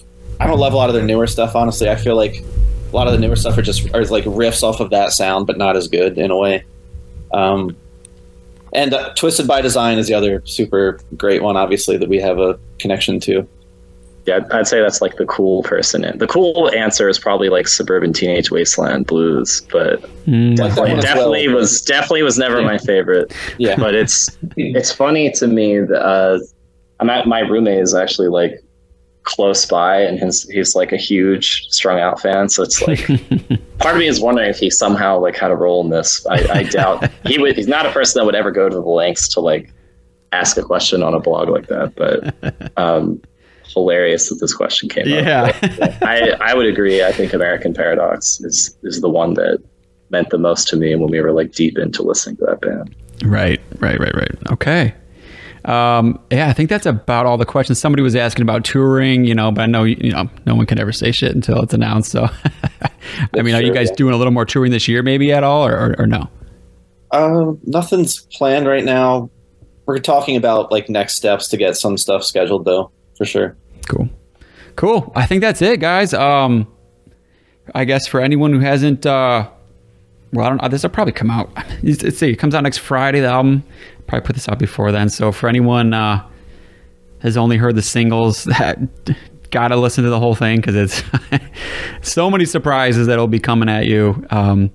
I 0.41 0.47
don't 0.47 0.59
love 0.59 0.73
a 0.73 0.77
lot 0.77 0.89
of 0.91 0.95
their 0.95 1.05
newer 1.05 1.27
stuff, 1.27 1.55
honestly. 1.55 1.89
I 1.89 1.97
feel 1.97 2.17
like 2.17 2.43
a 2.93 2.97
lot 2.97 3.07
of 3.07 3.13
the 3.13 3.19
newer 3.19 3.37
stuff 3.37 3.57
are 3.59 3.63
just 3.63 3.93
are 3.95 4.05
like 4.07 4.25
riffs 4.25 4.63
off 4.63 4.81
of 4.81 4.91
that 4.91 5.13
sound, 5.13 5.47
but 5.47 5.59
not 5.59 5.77
as 5.77 5.89
good 5.89 6.19
in 6.19 6.31
a 6.31 6.37
way. 6.37 6.65
Um, 7.33 7.77
and 8.73 8.93
uh, 8.93 9.13
Twisted 9.15 9.47
by 9.47 9.61
Design 9.61 9.99
is 9.99 10.09
the 10.09 10.15
other 10.15 10.43
super 10.47 10.99
great 11.17 11.43
one, 11.43 11.57
obviously 11.57 11.97
that 11.97 12.09
we 12.09 12.19
have 12.21 12.39
a 12.39 12.59
connection 12.79 13.21
to. 13.21 13.47
Yeah, 14.27 14.37
I'd- 14.37 14.47
I'd 14.53 14.67
say 14.67 14.81
that's 14.81 15.03
like 15.03 15.17
the 15.17 15.27
cool 15.27 15.63
person. 15.65 16.01
The 16.19 16.27
cool 16.27 16.71
answer 16.75 17.09
is 17.11 17.19
probably 17.19 17.51
like 17.51 17.69
Suburban 17.69 18.13
Teenage 18.15 18.51
Wasteland 18.51 19.07
Blues, 19.07 19.61
but 19.71 20.01
Mm, 20.27 20.57
Like 20.59 20.69
definitely, 20.71 20.93
one 20.93 21.01
definitely 21.03 21.49
well. 21.49 21.57
was 21.59 21.83
definitely 21.83 22.23
was 22.23 22.39
never 22.39 22.61
Yeah. 22.61 22.67
my 22.67 22.79
favorite. 22.79 23.35
Yeah, 23.59 23.77
But 23.77 23.95
it's 23.95 24.31
it's 24.57 24.91
funny 24.91 25.31
to 25.33 25.47
me 25.47 25.79
that 25.81 26.03
uh, 26.03 26.39
I'm 27.01 27.11
at, 27.11 27.27
my 27.29 27.41
roommate 27.41 27.81
is 27.81 27.95
actually 27.95 28.29
like 28.29 28.64
close 29.25 29.67
by, 29.67 30.01
and 30.01 30.19
his 30.19 30.49
he's 30.51 30.75
like 30.75 30.93
a 30.93 30.97
huge 30.97 31.67
strung 31.71 31.99
out 31.99 32.21
fan. 32.21 32.49
So 32.49 32.63
it's 32.63 32.81
like 32.87 33.07
part 33.79 33.95
of 33.95 33.99
me 33.99 34.07
is 34.07 34.21
wondering 34.21 34.49
if 34.49 34.59
he 34.59 34.71
somehow 34.71 35.19
like 35.19 35.37
had 35.37 35.51
a 35.51 35.57
role 35.57 35.83
in 35.83 35.91
this. 35.91 36.25
I, 36.27 36.47
I 36.53 36.63
doubt 36.65 37.11
he 37.27 37.39
would. 37.39 37.57
He's 37.57 37.69
not 37.69 37.87
a 37.87 37.91
person 37.91 38.21
that 38.21 38.27
would 38.27 38.35
ever 38.35 38.51
go 38.51 38.69
to 38.69 38.75
the 38.75 38.81
lengths 38.81 39.29
to 39.35 39.41
like 39.41 39.73
ask 40.33 40.57
a 40.57 40.63
question 40.63 41.03
on 41.03 41.15
a 41.15 41.21
blog 41.21 41.49
like 41.49 41.67
that. 41.69 41.95
But 41.97 42.73
um, 42.79 43.21
hilarious 43.67 44.29
that 44.29 44.37
this 44.37 44.55
question 44.55 44.89
came 44.89 45.05
up. 45.05 45.09
yeah. 45.09 45.99
I, 46.03 46.37
I 46.41 46.55
would 46.55 46.67
agree. 46.67 47.03
I 47.03 47.13
think 47.13 47.33
American 47.33 47.75
Paradox 47.75 48.41
is 48.41 48.77
is 48.83 49.01
the 49.01 49.11
one 49.11 49.35
that 49.35 49.63
meant 50.11 50.31
the 50.31 50.39
most 50.39 50.69
to 50.69 50.77
me 50.77 50.95
when 50.95 51.11
we 51.11 51.21
were 51.21 51.33
like 51.33 51.53
deep 51.53 51.79
into 51.79 52.03
listening 52.03 52.37
to 52.37 52.47
that 52.47 52.61
band. 52.61 52.95
Right, 53.25 53.61
right, 53.79 53.99
right, 53.99 54.15
right. 54.15 54.53
Okay. 54.53 54.95
Um, 55.65 56.21
yeah, 56.31 56.49
I 56.49 56.53
think 56.53 56.69
that's 56.69 56.85
about 56.85 57.25
all 57.25 57.39
the 57.39 57.47
questions. 57.47 57.79
Somebody 57.79 58.03
was 58.03 58.15
asking 58.15 58.43
about 58.43 58.65
touring, 58.65 59.25
you 59.25 59.35
know, 59.35 59.51
but 59.51 59.63
I 59.63 59.67
know 59.67 59.85
you 59.85 60.11
know 60.11 60.29
no 60.47 60.55
one 60.55 60.67
can 60.67 60.79
ever 60.79 60.93
say 60.93 61.11
shit 61.11 61.35
until 61.35 61.63
it's 61.63 61.73
announced. 61.73 62.11
So, 62.11 62.29
I 63.35 63.43
mean, 63.43 63.55
are 63.55 63.63
you 63.63 63.73
guys 63.73 63.91
doing 63.93 64.15
a 64.15 64.17
little 64.17 64.33
more 64.33 64.45
touring 64.45 64.73
this 64.73 64.89
year, 64.89 65.03
maybe 65.03 65.33
at 65.33 65.43
all, 65.43 65.67
or, 65.67 65.73
or, 65.73 65.97
or 66.01 66.07
no? 66.07 66.29
Uh, 67.11 67.53
nothing's 67.65 68.27
planned 68.27 68.67
right 68.67 68.85
now. 68.85 69.31
We're 69.87 69.99
talking 69.99 70.37
about 70.37 70.71
like 70.71 70.89
next 70.89 71.17
steps 71.17 71.49
to 71.49 71.57
get 71.57 71.77
some 71.77 71.97
stuff 71.97 72.25
scheduled, 72.25 72.65
though, 72.67 72.91
for 73.17 73.25
sure. 73.25 73.57
Cool, 73.89 74.09
cool. 74.77 75.13
I 75.15 75.25
think 75.25 75.41
that's 75.41 75.63
it, 75.63 75.81
guys. 75.81 76.13
Um, 76.13 76.69
I 77.75 77.85
guess 77.85 78.07
for 78.07 78.21
anyone 78.21 78.53
who 78.53 78.59
hasn't, 78.59 79.07
uh, 79.07 79.49
well, 80.33 80.47
I 80.47 80.49
don't 80.51 80.63
know. 80.63 80.69
This 80.69 80.83
will 80.83 80.91
probably 80.91 81.13
come 81.13 81.31
out. 81.31 81.51
Let's 81.83 82.19
see. 82.19 82.31
It 82.31 82.37
comes 82.37 82.55
out 82.55 82.65
next 82.65 82.79
Friday. 82.79 83.21
The 83.21 83.29
album. 83.29 83.63
Probably 84.15 84.27
put 84.29 84.37
this 84.37 84.49
out 84.49 84.61
before 84.61 84.93
then. 84.93 85.09
So 85.09 85.33
for 85.33 85.49
anyone 85.49 85.93
uh, 85.93 86.25
has 87.23 87.37
only 87.37 87.57
heard 87.57 87.75
the 87.75 87.83
singles, 87.83 88.45
that 88.59 88.79
gotta 89.51 89.75
listen 89.75 90.05
to 90.05 90.11
the 90.11 90.21
whole 90.21 90.37
thing 90.37 90.61
because 90.61 90.77
it's 90.77 91.03
so 92.09 92.31
many 92.31 92.45
surprises 92.45 93.09
that'll 93.09 93.27
be 93.27 93.41
coming 93.41 93.69
at 93.69 93.87
you 93.87 94.25
um, 94.31 94.71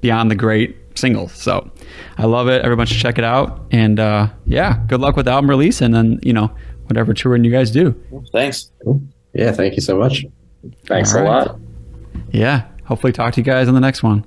beyond 0.00 0.30
the 0.30 0.36
great 0.36 0.76
singles. 0.94 1.32
So 1.32 1.72
I 2.18 2.26
love 2.26 2.46
it. 2.46 2.62
Everyone 2.62 2.86
should 2.86 2.98
check 2.98 3.18
it 3.18 3.24
out. 3.24 3.66
And 3.72 3.98
uh, 3.98 4.28
yeah, 4.44 4.78
good 4.86 5.00
luck 5.00 5.16
with 5.16 5.24
the 5.24 5.32
album 5.32 5.50
release, 5.50 5.80
and 5.80 5.92
then 5.92 6.20
you 6.22 6.32
know 6.32 6.54
whatever 6.84 7.14
touring 7.14 7.42
you 7.42 7.50
guys 7.50 7.72
do. 7.72 8.00
Thanks. 8.30 8.70
Yeah, 9.32 9.50
thank 9.50 9.74
you 9.74 9.82
so 9.82 9.98
much. 9.98 10.24
Thanks 10.86 11.16
All 11.16 11.22
a 11.22 11.24
lot. 11.24 11.58
Yeah, 12.30 12.68
hopefully 12.84 13.12
talk 13.12 13.34
to 13.34 13.40
you 13.40 13.44
guys 13.44 13.66
on 13.66 13.74
the 13.74 13.80
next 13.80 14.04
one. 14.04 14.24